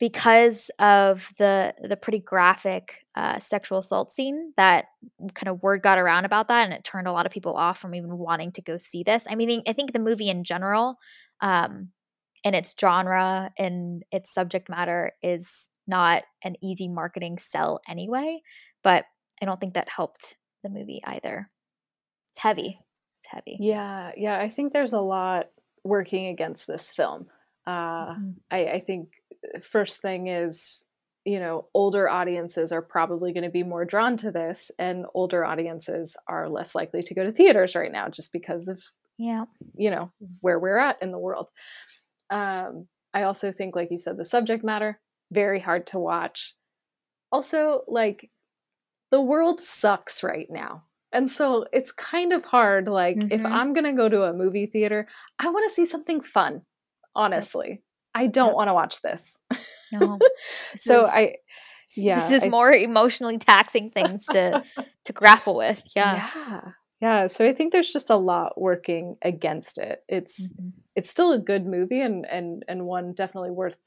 because 0.00 0.72
of 0.80 1.30
the 1.38 1.72
the 1.80 1.96
pretty 1.96 2.18
graphic 2.18 3.06
uh, 3.14 3.38
sexual 3.38 3.78
assault 3.78 4.10
scene 4.10 4.52
that 4.56 4.86
kind 5.34 5.46
of 5.48 5.62
word 5.62 5.82
got 5.82 5.98
around 5.98 6.24
about 6.24 6.48
that 6.48 6.64
and 6.64 6.72
it 6.72 6.82
turned 6.82 7.06
a 7.06 7.12
lot 7.12 7.26
of 7.26 7.32
people 7.32 7.54
off 7.54 7.78
from 7.78 7.94
even 7.94 8.18
wanting 8.18 8.50
to 8.50 8.62
go 8.62 8.78
see 8.78 9.02
this 9.02 9.26
i 9.28 9.34
mean 9.34 9.62
i 9.68 9.74
think 9.74 9.92
the 9.92 9.98
movie 9.98 10.30
in 10.30 10.42
general 10.42 10.96
um 11.42 11.90
and 12.44 12.56
its 12.56 12.74
genre 12.80 13.50
and 13.58 14.02
its 14.10 14.32
subject 14.32 14.70
matter 14.70 15.12
is 15.22 15.68
not 15.86 16.22
an 16.42 16.56
easy 16.62 16.88
marketing 16.88 17.36
sell 17.36 17.78
anyway 17.86 18.40
but 18.82 19.04
i 19.42 19.44
don't 19.44 19.60
think 19.60 19.74
that 19.74 19.90
helped 19.90 20.36
the 20.62 20.70
movie 20.70 21.02
either 21.04 21.50
it's 22.30 22.38
heavy 22.38 22.78
it's 23.20 23.28
heavy 23.30 23.58
Yeah, 23.60 24.12
yeah. 24.16 24.38
I 24.38 24.48
think 24.48 24.72
there's 24.72 24.94
a 24.94 25.00
lot 25.00 25.48
working 25.84 26.26
against 26.26 26.66
this 26.66 26.92
film. 26.92 27.28
Uh, 27.66 28.14
Mhm. 28.14 28.34
I, 28.50 28.66
I 28.66 28.80
think 28.80 29.10
uh, 29.54 29.60
first 29.60 30.00
thing 30.00 30.28
is, 30.28 30.84
you 31.24 31.38
know, 31.38 31.68
older 31.74 32.08
audiences 32.08 32.72
are 32.72 32.82
probably 32.82 33.32
going 33.32 33.44
to 33.44 33.50
be 33.50 33.62
more 33.62 33.84
drawn 33.84 34.16
to 34.18 34.30
this, 34.32 34.70
and 34.78 35.06
older 35.14 35.44
audiences 35.44 36.16
are 36.26 36.48
less 36.48 36.74
likely 36.74 37.02
to 37.02 37.14
go 37.14 37.24
to 37.24 37.32
theaters 37.32 37.74
right 37.74 37.92
now 37.92 38.08
just 38.08 38.32
because 38.32 38.68
of 38.68 38.82
yeah 39.18 39.44
you 39.76 39.90
know 39.90 40.10
where 40.40 40.58
we're 40.58 40.78
at 40.78 41.00
in 41.02 41.12
the 41.12 41.18
world. 41.18 41.50
Um, 42.30 42.88
I 43.12 43.22
also 43.24 43.52
think, 43.52 43.76
like 43.76 43.90
you 43.90 43.98
said, 43.98 44.16
the 44.16 44.24
subject 44.24 44.64
matter 44.64 45.00
very 45.32 45.60
hard 45.60 45.86
to 45.88 45.98
watch. 45.98 46.54
Also, 47.32 47.82
like 47.86 48.30
the 49.10 49.20
world 49.20 49.60
sucks 49.60 50.22
right 50.22 50.48
now. 50.50 50.84
And 51.12 51.28
so 51.30 51.66
it's 51.72 51.92
kind 51.92 52.32
of 52.32 52.44
hard. 52.44 52.86
Like, 52.88 53.16
if 53.18 53.40
Mhm. 53.42 53.50
I'm 53.50 53.72
going 53.72 53.84
to 53.84 53.92
go 53.92 54.08
to 54.08 54.22
a 54.24 54.32
movie 54.32 54.66
theater, 54.66 55.08
I 55.38 55.48
want 55.50 55.68
to 55.68 55.74
see 55.74 55.84
something 55.84 56.20
fun, 56.20 56.62
honestly. 57.14 57.82
I 58.14 58.26
don't 58.26 58.48
Yep. 58.48 58.56
want 58.56 58.68
to 58.68 58.74
watch 58.74 59.02
this. 59.02 59.38
no 59.92 60.18
This 60.72 60.84
so 60.84 61.04
is- 61.04 61.10
I, 61.12 61.36
yeah. 61.96 62.18
this 62.20 62.30
is 62.30 62.44
I- 62.44 62.48
more 62.48 62.72
emotionally 62.72 63.38
taxing 63.38 63.90
things 63.90 64.24
to 64.26 64.64
to 65.04 65.12
grapple 65.12 65.56
with 65.56 65.82
yeah 65.96 66.28
yeah. 66.36 66.60
Yeah. 67.00 67.26
So 67.28 67.46
I 67.46 67.54
think 67.54 67.72
there's 67.72 67.92
just 67.92 68.10
a 68.10 68.16
lot 68.16 68.60
working 68.60 69.16
against 69.22 69.78
it. 69.78 70.04
It's, 70.06 70.52
Mhm. 70.52 70.72
it's 70.94 71.08
still 71.08 71.32
a 71.32 71.38
good 71.38 71.64
movie 71.66 72.02
and 72.02 72.26
and 72.26 72.62
and 72.68 72.84
one 72.86 73.14
definitely 73.14 73.50
worth 73.52 73.78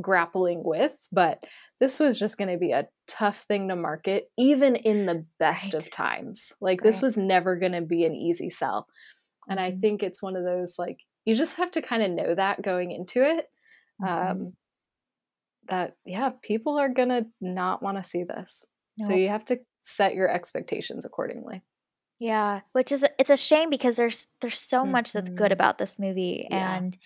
grappling 0.00 0.62
with 0.64 0.96
but 1.12 1.44
this 1.78 2.00
was 2.00 2.18
just 2.18 2.38
going 2.38 2.50
to 2.50 2.56
be 2.56 2.72
a 2.72 2.88
tough 3.06 3.42
thing 3.42 3.68
to 3.68 3.76
market 3.76 4.30
even 4.38 4.74
in 4.74 5.04
the 5.06 5.24
best 5.38 5.74
of 5.74 5.90
times 5.90 6.52
like 6.62 6.82
this 6.82 7.02
was 7.02 7.18
never 7.18 7.56
going 7.56 7.72
to 7.72 7.82
be 7.82 8.04
an 8.04 8.14
easy 8.14 8.48
sell 8.48 8.86
and 9.48 9.60
i 9.60 9.70
Mhm. 9.70 9.80
think 9.80 10.02
it's 10.02 10.22
one 10.22 10.36
of 10.36 10.44
those 10.44 10.78
like 10.78 10.98
you 11.26 11.34
just 11.34 11.56
have 11.56 11.70
to 11.72 11.82
kind 11.82 12.02
of 12.02 12.10
know 12.10 12.34
that 12.34 12.62
going 12.62 12.90
into 12.90 13.22
it 13.22 13.48
Mhm. 14.00 14.08
um 14.08 14.56
that 15.68 15.96
yeah 16.04 16.30
people 16.42 16.78
are 16.78 16.88
going 16.88 17.08
to 17.08 17.26
not 17.40 17.82
want 17.82 17.96
to 17.96 18.04
see 18.04 18.24
this 18.24 18.64
so 18.98 19.12
you 19.14 19.28
have 19.28 19.44
to 19.44 19.58
set 19.80 20.14
your 20.14 20.28
expectations 20.28 21.04
accordingly 21.04 21.62
Yeah, 22.18 22.60
which 22.72 22.92
is 22.92 23.04
it's 23.18 23.30
a 23.30 23.36
shame 23.36 23.70
because 23.70 23.96
there's 23.96 24.26
there's 24.40 24.58
so 24.58 24.86
much 24.86 25.12
that's 25.12 25.30
good 25.30 25.50
Mhm. 25.50 25.54
about 25.54 25.78
this 25.78 25.98
movie 25.98 26.46
Yeah. 26.50 26.74
and 26.76 26.98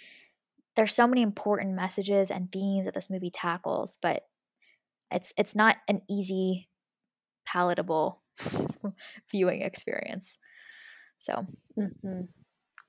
there's 0.77 0.95
so 0.95 1.07
many 1.07 1.23
important 1.23 1.75
messages 1.75 2.31
and 2.31 2.51
themes 2.53 2.87
that 2.87 2.95
this 2.95 3.11
movie 3.11 3.31
tackles, 3.31 3.99
but 4.03 4.29
it's 5.11 5.33
it's 5.37 5.55
not 5.55 5.79
an 5.89 6.03
easy 6.11 6.69
palatable 7.47 8.23
viewing 9.31 9.63
experience. 9.63 10.39
So, 11.19 11.47
hmm 11.77 12.23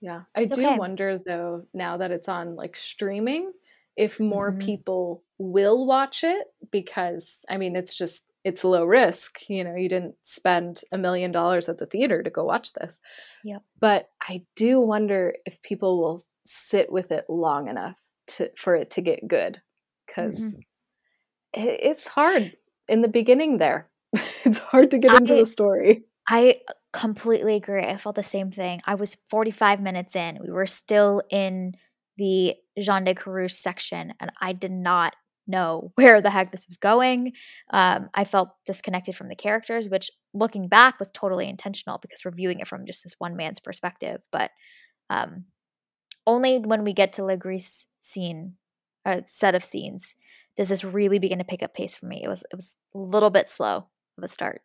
Yeah, 0.02 0.24
I 0.36 0.46
It's 0.46 0.52
do 0.52 0.72
okay. 0.72 0.78
wonder 0.78 1.20
though 1.20 1.68
now 1.74 1.98
that 1.98 2.12
it's 2.12 2.30
on 2.30 2.56
like 2.56 2.76
streaming, 2.76 3.54
if 3.98 4.20
more 4.20 4.54
Mhm. 4.54 4.58
people 4.58 5.24
will 5.40 5.86
watch 5.88 6.24
it 6.24 6.48
because 6.72 7.46
I 7.50 7.58
mean 7.58 7.76
it's 7.76 7.96
just 7.96 8.27
it's 8.48 8.64
low 8.64 8.86
risk. 8.86 9.50
You 9.50 9.66
know, 9.66 9.76
you 9.76 9.90
didn't 9.90 10.16
spend 10.22 10.82
a 10.94 10.98
million 10.98 11.34
dollars 11.34 11.68
at 11.68 11.80
the 11.80 11.86
theater 11.86 12.24
to 12.24 12.30
go 12.30 12.46
watch 12.46 12.72
this. 12.72 13.02
Yep. 13.44 13.62
But 13.80 14.08
I 14.22 14.46
do 14.56 14.80
wonder 14.80 15.34
if 15.46 15.62
people 15.62 16.02
will 16.02 16.22
sit 16.46 16.90
with 16.90 17.12
it 17.12 17.26
long 17.28 17.68
enough 17.68 18.00
to 18.28 18.50
for 18.56 18.74
it 18.74 18.92
to 18.92 19.02
get 19.02 19.28
good 19.28 19.62
because 20.06 20.40
mm-hmm. 20.40 21.62
it, 21.62 21.80
it's 21.84 22.08
hard 22.08 22.56
in 22.88 23.02
the 23.02 23.10
beginning. 23.10 23.58
There, 23.58 23.90
it's 24.46 24.60
hard 24.60 24.92
to 24.92 24.98
get 24.98 25.20
into 25.20 25.36
I- 25.36 25.40
the 25.40 25.46
story. 25.46 26.06
I 26.30 26.58
uh, 26.70 26.74
completely 26.94 27.56
agree. 27.56 27.84
I 27.84 27.98
felt 27.98 28.16
the 28.16 28.24
same 28.24 28.52
thing. 28.52 28.82
I 28.86 28.96
was 28.96 29.18
45 29.30 29.82
minutes 29.82 30.16
in. 30.16 30.40
We 30.42 30.52
were 30.52 30.68
still 30.68 31.22
in 31.30 31.74
the 32.18 32.56
Jean 32.80 33.04
de 33.04 33.14
Carrouge 33.14 33.54
section, 33.54 34.14
and 34.20 34.32
I 34.42 34.54
did 34.54 34.72
not 34.72 35.16
know 35.48 35.92
where 35.96 36.22
the 36.22 36.30
heck 36.30 36.52
this 36.52 36.68
was 36.68 36.78
going. 36.78 37.34
Um, 37.72 38.10
I 38.14 38.24
felt 38.24 38.50
disconnected 38.66 39.16
from 39.16 39.30
the 39.30 39.36
characters, 39.36 39.90
which 39.90 40.12
looking 40.34 40.68
back 40.68 41.00
was 41.00 41.12
totally 41.12 41.50
intentional 41.50 41.98
because 42.00 42.22
we're 42.24 42.32
viewing 42.32 42.60
it 42.60 42.68
from 42.68 42.86
just 42.86 43.04
this 43.04 43.16
one 43.18 43.36
man's 43.36 43.60
perspective. 43.60 44.22
But 44.32 44.52
um, 45.10 45.46
only 46.26 46.60
when 46.60 46.84
we 46.84 46.94
get 46.94 47.14
to 47.14 47.26
Le 47.26 47.38
Gris 47.38 47.86
scene, 48.02 48.56
a 49.06 49.24
set 49.26 49.56
of 49.56 49.64
scenes, 49.64 50.16
does 50.56 50.70
this 50.70 50.84
really 50.84 51.20
begin 51.20 51.40
to 51.40 51.46
pick 51.46 51.64
up 51.64 51.74
pace 51.74 51.96
for 51.96 52.06
me. 52.08 52.22
It 52.24 52.28
was 52.28 52.44
it 52.52 52.56
was 52.56 52.76
a 52.96 52.98
little 53.00 53.30
bit 53.30 53.50
slow 53.50 53.88
of 54.18 54.24
a 54.24 54.28
start. 54.28 54.62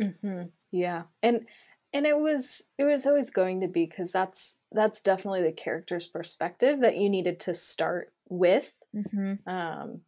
hmm 0.00 0.42
Yeah, 0.70 1.04
and 1.22 1.46
and 1.92 2.06
it 2.06 2.18
was 2.18 2.62
it 2.78 2.84
was 2.84 3.06
always 3.06 3.30
going 3.30 3.60
to 3.60 3.68
be 3.68 3.86
because 3.86 4.12
that's 4.12 4.58
that's 4.72 5.02
definitely 5.02 5.42
the 5.42 5.52
character's 5.52 6.06
perspective 6.06 6.80
that 6.80 6.96
you 6.96 7.08
needed 7.10 7.40
to 7.40 7.54
start 7.54 8.12
with. 8.28 8.77
Hmm 8.92 9.34
Um, 9.46 10.02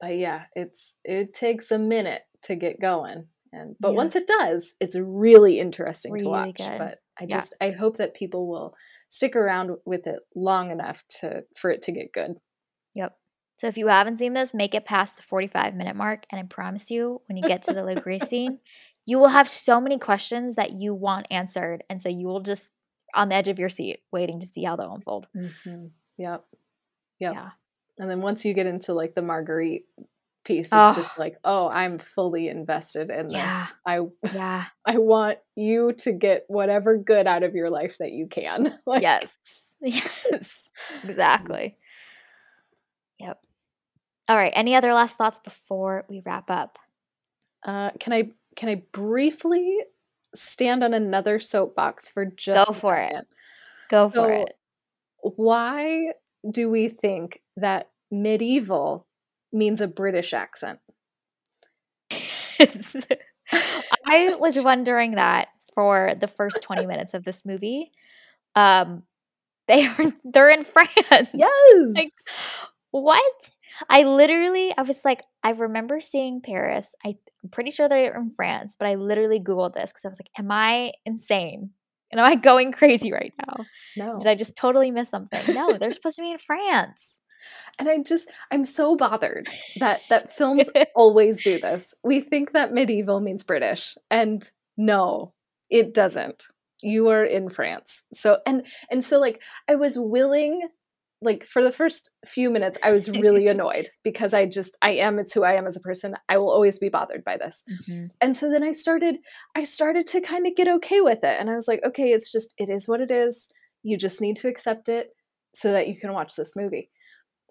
but 0.00 0.16
yeah, 0.16 0.44
it's 0.54 0.94
it 1.04 1.32
takes 1.34 1.70
a 1.70 1.78
minute 1.78 2.22
to 2.42 2.56
get 2.56 2.80
going, 2.80 3.28
and 3.52 3.76
but 3.80 3.92
Yeah. 3.92 3.96
once 3.96 4.16
it 4.16 4.26
does, 4.26 4.74
it's 4.80 4.96
really 4.98 5.60
interesting 5.60 6.16
to 6.18 6.28
watch. 6.28 6.56
good. 6.56 6.78
But 6.78 6.98
I 7.18 7.24
Yeah. 7.24 7.36
just 7.36 7.54
I 7.60 7.70
hope 7.70 7.98
that 7.98 8.14
people 8.14 8.48
will 8.48 8.74
stick 9.08 9.36
around 9.36 9.76
with 9.84 10.06
it 10.06 10.20
long 10.34 10.70
enough 10.70 11.04
to 11.20 11.44
for 11.56 11.70
it 11.70 11.82
to 11.82 11.92
get 11.92 12.12
good. 12.12 12.36
Yep. 12.94 13.16
So 13.58 13.68
if 13.68 13.76
you 13.78 13.86
haven't 13.86 14.18
seen 14.18 14.32
this, 14.32 14.54
make 14.54 14.74
it 14.74 14.84
past 14.84 15.16
the 15.16 15.22
45 15.22 15.74
minute 15.76 15.94
mark. 15.94 16.24
And 16.30 16.40
I 16.40 16.42
promise 16.44 16.90
you, 16.90 17.22
when 17.28 17.36
you 17.36 17.44
get 17.44 17.62
to 17.64 17.74
the 17.74 17.96
Gris 18.02 18.24
scene, 18.24 18.58
you 19.06 19.18
will 19.18 19.28
have 19.28 19.48
so 19.48 19.80
many 19.80 19.98
questions 19.98 20.56
that 20.56 20.72
you 20.72 20.94
want 20.94 21.26
answered. 21.30 21.84
And 21.88 22.02
so 22.02 22.08
you 22.08 22.26
will 22.26 22.40
just 22.40 22.72
on 23.14 23.28
the 23.28 23.34
edge 23.36 23.48
of 23.48 23.58
your 23.58 23.68
seat 23.68 24.00
waiting 24.10 24.40
to 24.40 24.46
see 24.46 24.64
how 24.64 24.74
they'll 24.74 24.94
unfold. 24.94 25.28
Mm-hmm. 25.36 25.86
Yep. 26.18 26.44
Yep. 27.20 27.34
Yeah. 27.34 27.50
And 27.98 28.10
then 28.10 28.20
once 28.20 28.44
you 28.44 28.54
get 28.54 28.66
into 28.66 28.94
like 28.94 29.14
the 29.14 29.22
Marguerite 29.22 29.84
piece, 30.44 30.66
it's 30.66 30.72
Oh. 30.72 30.94
just 30.94 31.18
like, 31.18 31.36
oh, 31.44 31.68
I'm 31.68 31.98
fully 31.98 32.48
invested 32.48 33.10
in 33.10 33.26
this. 33.28 33.36
Yeah. 33.36 33.66
I 33.86 34.00
Yeah. 34.34 34.64
I 34.84 34.98
want 34.98 35.38
you 35.54 35.92
to 35.98 36.12
get 36.12 36.44
whatever 36.48 36.96
good 36.96 37.26
out 37.26 37.42
of 37.42 37.54
your 37.54 37.70
life 37.70 37.98
that 37.98 38.12
you 38.12 38.26
can. 38.26 38.78
like, 38.86 39.02
yes. 39.02 39.36
Yes. 39.84 40.68
Exactly. 41.02 41.76
Yep. 43.18 43.44
All 44.28 44.36
right. 44.36 44.52
Any 44.54 44.76
other 44.76 44.92
last 44.94 45.16
thoughts 45.18 45.40
before 45.40 46.04
we 46.08 46.22
wrap 46.24 46.50
up? 46.50 46.78
Uh, 47.64 47.90
can 47.98 48.12
I 48.12 48.30
can 48.56 48.68
I 48.68 48.82
briefly 48.92 49.78
stand 50.34 50.84
on 50.84 50.94
another 50.94 51.40
soapbox 51.40 52.08
for 52.08 52.24
just 52.26 52.68
Go 52.68 52.72
for 52.74 52.96
it. 52.96 53.26
Go 53.90 54.08
for 54.08 54.32
it. 54.32 54.54
Why 55.22 56.12
do 56.48 56.70
we 56.70 56.88
think 56.88 57.40
that 57.56 57.90
medieval 58.10 59.06
means 59.52 59.80
a 59.80 59.88
British 59.88 60.32
accent? 60.32 60.78
I 64.06 64.34
was 64.38 64.58
wondering 64.58 65.12
that 65.12 65.48
for 65.74 66.14
the 66.18 66.28
first 66.28 66.60
20 66.62 66.86
minutes 66.86 67.14
of 67.14 67.24
this 67.24 67.44
movie. 67.44 67.92
Um, 68.54 69.02
they 69.68 69.86
are 69.86 70.12
they're 70.24 70.50
in 70.50 70.64
France. 70.64 71.30
Yes. 71.34 71.94
Like, 71.94 72.08
what? 72.90 73.50
I 73.88 74.02
literally, 74.02 74.74
I 74.76 74.82
was 74.82 75.04
like, 75.04 75.22
I 75.42 75.50
remember 75.52 76.00
seeing 76.00 76.42
Paris. 76.42 76.94
I, 77.04 77.16
I'm 77.42 77.50
pretty 77.50 77.70
sure 77.70 77.88
they're 77.88 78.14
in 78.14 78.30
France, 78.30 78.76
but 78.78 78.86
I 78.86 78.96
literally 78.96 79.40
Googled 79.40 79.74
this 79.74 79.90
because 79.90 80.04
I 80.04 80.08
was 80.08 80.20
like, 80.20 80.30
am 80.38 80.50
I 80.50 80.92
insane? 81.06 81.70
And 82.12 82.20
am 82.20 82.26
I 82.26 82.34
going 82.36 82.72
crazy 82.72 83.10
right 83.12 83.32
now? 83.46 83.64
no. 83.96 84.18
Did 84.18 84.28
I 84.28 84.34
just 84.34 84.54
totally 84.54 84.90
miss 84.90 85.08
something? 85.08 85.54
No, 85.54 85.72
they're 85.78 85.92
supposed 85.92 86.16
to 86.16 86.22
be 86.22 86.30
in 86.32 86.38
France. 86.38 87.18
And 87.78 87.88
I 87.88 87.98
just 87.98 88.30
I'm 88.52 88.64
so 88.64 88.94
bothered 88.94 89.48
that 89.80 90.02
that 90.10 90.32
films 90.32 90.70
always 90.94 91.42
do 91.42 91.58
this. 91.58 91.92
We 92.04 92.20
think 92.20 92.52
that 92.52 92.72
medieval 92.72 93.18
means 93.18 93.42
British 93.42 93.96
and 94.10 94.48
no, 94.76 95.32
it 95.68 95.92
doesn't. 95.92 96.44
You 96.82 97.08
are 97.08 97.24
in 97.24 97.48
France. 97.48 98.04
So 98.12 98.38
and 98.46 98.64
and 98.90 99.02
so 99.02 99.18
like 99.18 99.40
I 99.68 99.74
was 99.74 99.98
willing 99.98 100.68
like 101.22 101.44
for 101.44 101.62
the 101.62 101.72
first 101.72 102.10
few 102.26 102.50
minutes 102.50 102.78
I 102.82 102.92
was 102.92 103.08
really 103.10 103.48
annoyed 103.54 103.88
because 104.02 104.34
I 104.34 104.46
just 104.46 104.76
I 104.82 104.90
am 104.90 105.18
it's 105.18 105.32
who 105.32 105.44
I 105.44 105.54
am 105.54 105.66
as 105.66 105.76
a 105.76 105.80
person. 105.80 106.14
I 106.28 106.36
will 106.38 106.50
always 106.50 106.78
be 106.78 106.88
bothered 106.88 107.24
by 107.24 107.36
this. 107.36 107.64
Mhm. 107.88 108.08
And 108.20 108.36
so 108.36 108.50
then 108.50 108.62
I 108.62 108.72
started 108.72 109.16
I 109.56 109.62
started 109.62 110.06
to 110.08 110.20
kind 110.20 110.46
of 110.46 110.56
get 110.56 110.68
okay 110.68 111.00
with 111.00 111.24
it 111.24 111.36
and 111.40 111.48
I 111.48 111.54
was 111.54 111.68
like 111.68 111.80
okay, 111.86 112.12
it's 112.12 112.30
just 112.30 112.52
it 112.58 112.68
is 112.68 112.88
what 112.88 113.00
it 113.00 113.10
is. 113.10 113.48
You 113.82 113.96
just 113.96 114.20
need 114.20 114.36
to 114.36 114.48
accept 114.48 114.88
it 114.88 115.10
so 115.54 115.72
that 115.72 115.88
you 115.88 115.98
can 115.98 116.12
watch 116.12 116.34
this 116.36 116.54
movie. 116.56 116.90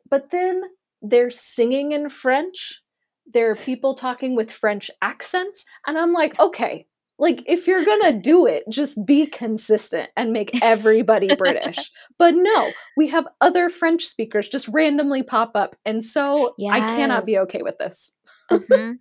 But 0.09 0.29
then 0.31 0.61
they're 1.01 1.29
singing 1.29 1.91
in 1.93 2.09
French. 2.09 2.81
There 3.33 3.49
are 3.51 3.55
people 3.55 3.95
talking 3.95 4.35
with 4.35 4.51
French 4.51 4.91
accents 5.01 5.63
and 5.87 5.97
I'm 5.97 6.13
like, 6.13 6.39
okay, 6.39 6.87
like 7.21 7.43
if 7.45 7.67
you're 7.67 7.85
going 7.85 8.01
to 8.11 8.19
do 8.19 8.47
it, 8.47 8.63
just 8.69 9.05
be 9.05 9.27
consistent 9.27 10.09
and 10.17 10.33
make 10.33 10.61
everybody 10.61 11.33
British. 11.37 11.77
But 12.17 12.33
no, 12.35 12.71
we 12.97 13.07
have 13.09 13.27
other 13.39 13.69
French 13.69 14.05
speakers 14.05 14.49
just 14.49 14.67
randomly 14.67 15.23
pop 15.23 15.51
up 15.55 15.75
and 15.85 16.03
so 16.03 16.55
I 16.69 16.79
cannot 16.79 17.25
be 17.25 17.37
okay 17.39 17.61
with 17.61 17.77
this. 17.77 18.11
Mhm. 18.51 18.99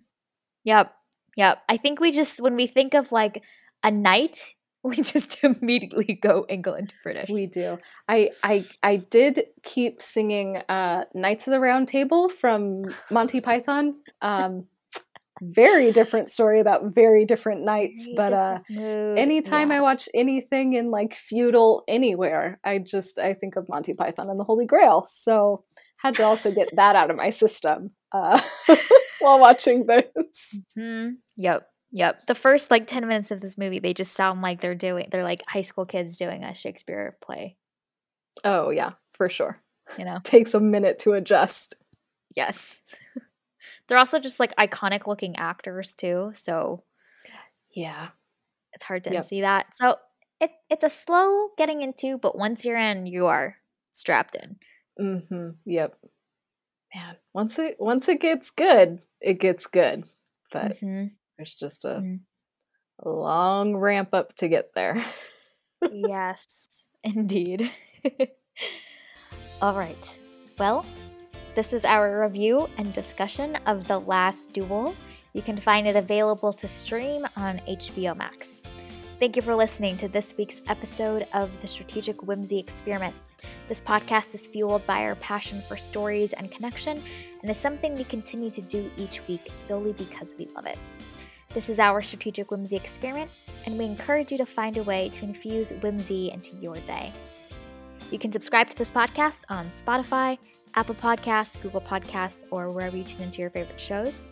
Yep. 0.63 0.93
Yep. 1.35 1.57
I 1.67 1.77
think 1.77 1.99
we 1.99 2.11
just 2.11 2.39
when 2.39 2.55
we 2.55 2.67
think 2.67 2.93
of 2.93 3.11
like 3.11 3.43
a 3.83 3.91
knight, 3.91 4.55
we 4.83 4.95
just 4.97 5.43
immediately 5.43 6.13
go 6.13 6.45
England 6.47 6.93
British. 7.03 7.29
We 7.29 7.47
do. 7.47 7.79
I 8.07 8.29
I 8.43 8.63
I 8.83 8.95
did 8.97 9.43
keep 9.63 10.01
singing 10.01 10.57
uh 10.69 11.05
Knights 11.13 11.47
of 11.47 11.51
the 11.51 11.59
Round 11.59 11.87
Table 11.87 12.29
from 12.29 12.85
Monty 13.09 13.41
Python. 13.41 13.95
Um 14.21 14.67
very 15.41 15.91
different 15.91 16.29
story 16.29 16.59
about 16.59 16.93
very 16.93 17.25
different 17.25 17.63
knights 17.65 18.05
Very 18.05 18.15
but 18.15 18.33
uh 18.33 18.59
mood. 18.69 19.17
anytime 19.17 19.71
I 19.71 19.81
watch 19.81 20.07
anything 20.13 20.73
in 20.73 20.91
like 20.91 21.15
feudal 21.15 21.83
anywhere, 21.87 22.59
I 22.63 22.77
just 22.79 23.17
I 23.19 23.33
think 23.33 23.55
of 23.55 23.67
Monty 23.67 23.93
Python 23.93 24.29
and 24.29 24.39
the 24.39 24.43
Holy 24.43 24.65
Grail. 24.67 25.05
So 25.07 25.63
had 25.97 26.15
to 26.15 26.23
also 26.23 26.51
get 26.51 26.69
that 26.75 26.95
out 26.95 27.09
of 27.09 27.15
my 27.17 27.31
system 27.31 27.89
uh 28.11 28.39
while 29.19 29.39
watching 29.39 29.85
this. 29.87 30.59
Mhm. 30.77 31.17
Yep. 31.37 31.67
Yep. 31.93 32.21
The 32.27 32.35
first 32.35 32.71
like 32.71 32.87
10 32.87 33.07
minutes 33.07 33.31
of 33.31 33.41
this 33.41 33.57
movie, 33.57 33.79
they 33.79 33.93
just 33.93 34.13
sound 34.13 34.41
like 34.41 34.61
they're 34.61 34.75
doing 34.75 35.07
they're 35.11 35.23
like 35.23 35.41
high 35.47 35.61
school 35.63 35.85
kids 35.85 36.17
doing 36.17 36.43
a 36.43 36.53
Shakespeare 36.53 37.17
play, 37.21 37.57
Oh 38.43 38.69
yeah, 38.69 38.91
for 39.13 39.27
sure. 39.27 39.59
you 39.97 40.05
know. 40.05 40.19
Takes 40.23 40.53
a 40.53 40.59
minute 40.59 40.99
to 40.99 41.13
adjust. 41.13 41.75
Yes. 42.35 42.81
they're 43.87 43.97
also 43.97 44.19
just 44.19 44.39
like 44.39 44.55
iconic 44.55 45.07
looking 45.07 45.35
actors 45.37 45.95
too, 45.95 46.31
so 46.33 46.83
Yeah. 47.73 48.09
it's 48.73 48.83
hard 48.85 49.03
to 49.05 49.13
Yep. 49.13 49.23
see 49.25 49.41
that. 49.41 49.75
So 49.75 49.97
it 50.39 50.51
it's 50.69 50.83
a 50.83 50.89
slow 50.89 51.49
getting 51.57 51.81
into, 51.81 52.17
but 52.17 52.37
once 52.37 52.65
you're 52.65 52.77
in, 52.77 53.05
you 53.05 53.27
are 53.27 53.57
strapped 53.91 54.35
in. 54.35 54.57
Mm-hmm. 54.99 55.49
Yep. 55.65 55.97
Man, 56.95 57.15
once 57.33 57.57
it 57.59 57.77
once 57.79 58.07
it 58.09 58.19
gets 58.19 58.49
good, 58.51 59.01
it 59.21 59.39
gets 59.39 59.65
good. 59.67 60.03
But 60.51 60.77
Mhm. 60.79 61.11
there's 61.37 61.53
just 61.55 61.85
a, 61.85 61.99
Mm. 62.01 62.19
a 62.99 63.09
long 63.09 63.75
ramp 63.77 64.09
up 64.13 64.35
to 64.35 64.47
get 64.49 64.73
there. 64.73 64.95
yes, 65.91 66.85
indeed. 67.03 67.71
All 69.61 69.75
right. 69.75 70.17
Well, 70.59 70.85
this 71.53 71.73
was 71.73 71.83
our 71.83 72.21
review 72.21 72.69
and 72.77 72.93
discussion 72.93 73.57
of 73.65 73.87
The 73.87 73.99
Last 73.99 74.53
Duel. 74.53 74.95
You 75.33 75.41
can 75.41 75.57
find 75.57 75.85
it 75.85 75.97
available 75.97 76.53
to 76.53 76.67
stream 76.67 77.23
on 77.35 77.59
HBO 77.67 78.15
Max. 78.15 78.61
Thank 79.19 79.35
you 79.35 79.41
for 79.41 79.53
listening 79.53 79.97
to 79.97 80.07
this 80.07 80.33
week's 80.37 80.61
episode 80.67 81.27
of 81.33 81.49
the 81.59 81.67
Strategic 81.67 82.23
Whimsy 82.23 82.57
Experiment. 82.57 83.13
This 83.67 83.81
podcast 83.81 84.33
is 84.33 84.47
fueled 84.47 84.85
by 84.87 85.03
our 85.03 85.15
passion 85.15 85.61
for 85.67 85.75
stories 85.75 86.31
and 86.33 86.49
connection 86.49 87.01
and 87.41 87.49
is 87.49 87.57
something 87.57 87.95
we 87.95 88.05
continue 88.05 88.49
to 88.49 88.61
do 88.61 88.89
each 88.95 89.27
week 89.27 89.41
solely 89.55 89.93
because 89.93 90.35
we 90.39 90.47
love 90.55 90.65
it. 90.65 90.79
This 91.53 91.67
is 91.67 91.79
our 91.79 92.01
Strategic 92.01 92.49
Whimsy 92.49 92.77
Experiment, 92.77 93.51
and 93.65 93.77
we 93.77 93.83
encourage 93.83 94.31
you 94.31 94.37
to 94.37 94.45
find 94.45 94.77
a 94.77 94.83
way 94.83 95.09
to 95.09 95.25
infuse 95.25 95.71
whimsy 95.81 96.31
into 96.31 96.55
your 96.55 96.75
day. 96.75 97.11
You 98.09 98.19
can 98.19 98.31
subscribe 98.31 98.69
to 98.69 98.77
this 98.77 98.91
podcast 98.91 99.41
on 99.49 99.69
Spotify, 99.69 100.37
Apple 100.75 100.95
Podcasts, 100.95 101.61
Google 101.61 101.81
Podcasts, 101.81 102.45
or 102.51 102.71
wherever 102.71 102.95
you 102.95 103.03
tune 103.03 103.23
into 103.23 103.41
your 103.41 103.49
favorite 103.49 103.79
shows. 103.79 104.25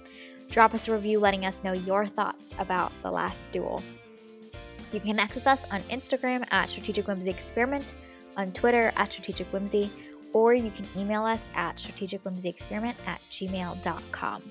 Drop 0.49 0.73
us 0.73 0.87
a 0.87 0.93
review 0.93 1.19
letting 1.19 1.45
us 1.45 1.63
know 1.63 1.73
your 1.73 2.05
thoughts 2.05 2.55
about 2.59 2.91
The 3.03 3.11
Last 3.11 3.51
Duel. 3.51 3.83
You 4.91 4.99
can 4.99 5.11
connect 5.11 5.35
with 5.35 5.45
us 5.45 5.69
on 5.71 5.81
Instagram 5.83 6.45
at 6.51 6.69
Strategic 6.69 7.07
Whimsy 7.07 7.29
Experiment, 7.29 7.93
on 8.37 8.51
Twitter 8.51 8.91
at 8.95 9.11
Strategic 9.11 9.47
Whimsy, 9.53 9.91
or 10.33 10.53
you 10.53 10.71
can 10.71 10.87
email 10.97 11.23
us 11.23 11.49
at 11.55 11.77
strategicwhimsyexperiment 11.77 12.95
at 13.05 13.19
gmail.com. 13.19 14.43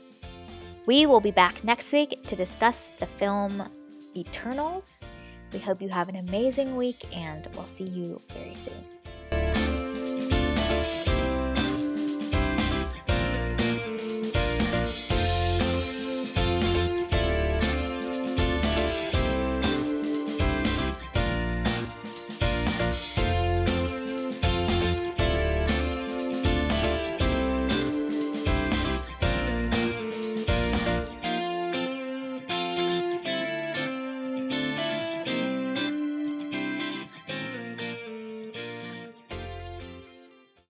We 0.87 1.07
will 1.07 1.21
be 1.21 1.31
back 1.31 1.63
next 1.65 1.93
week 1.93 2.23
to 2.25 2.37
discuss 2.37 2.99
the 2.99 3.07
film 3.07 3.69
Eternals. 4.17 5.07
We 5.53 5.59
hope 5.59 5.81
you 5.83 5.89
have 5.89 6.09
an 6.09 6.17
amazing 6.17 6.77
week 6.77 7.05
and 7.15 7.49
we'll 7.55 7.67
see 7.67 7.85
you 7.85 8.21
very 8.33 8.55
soon. 8.55 8.85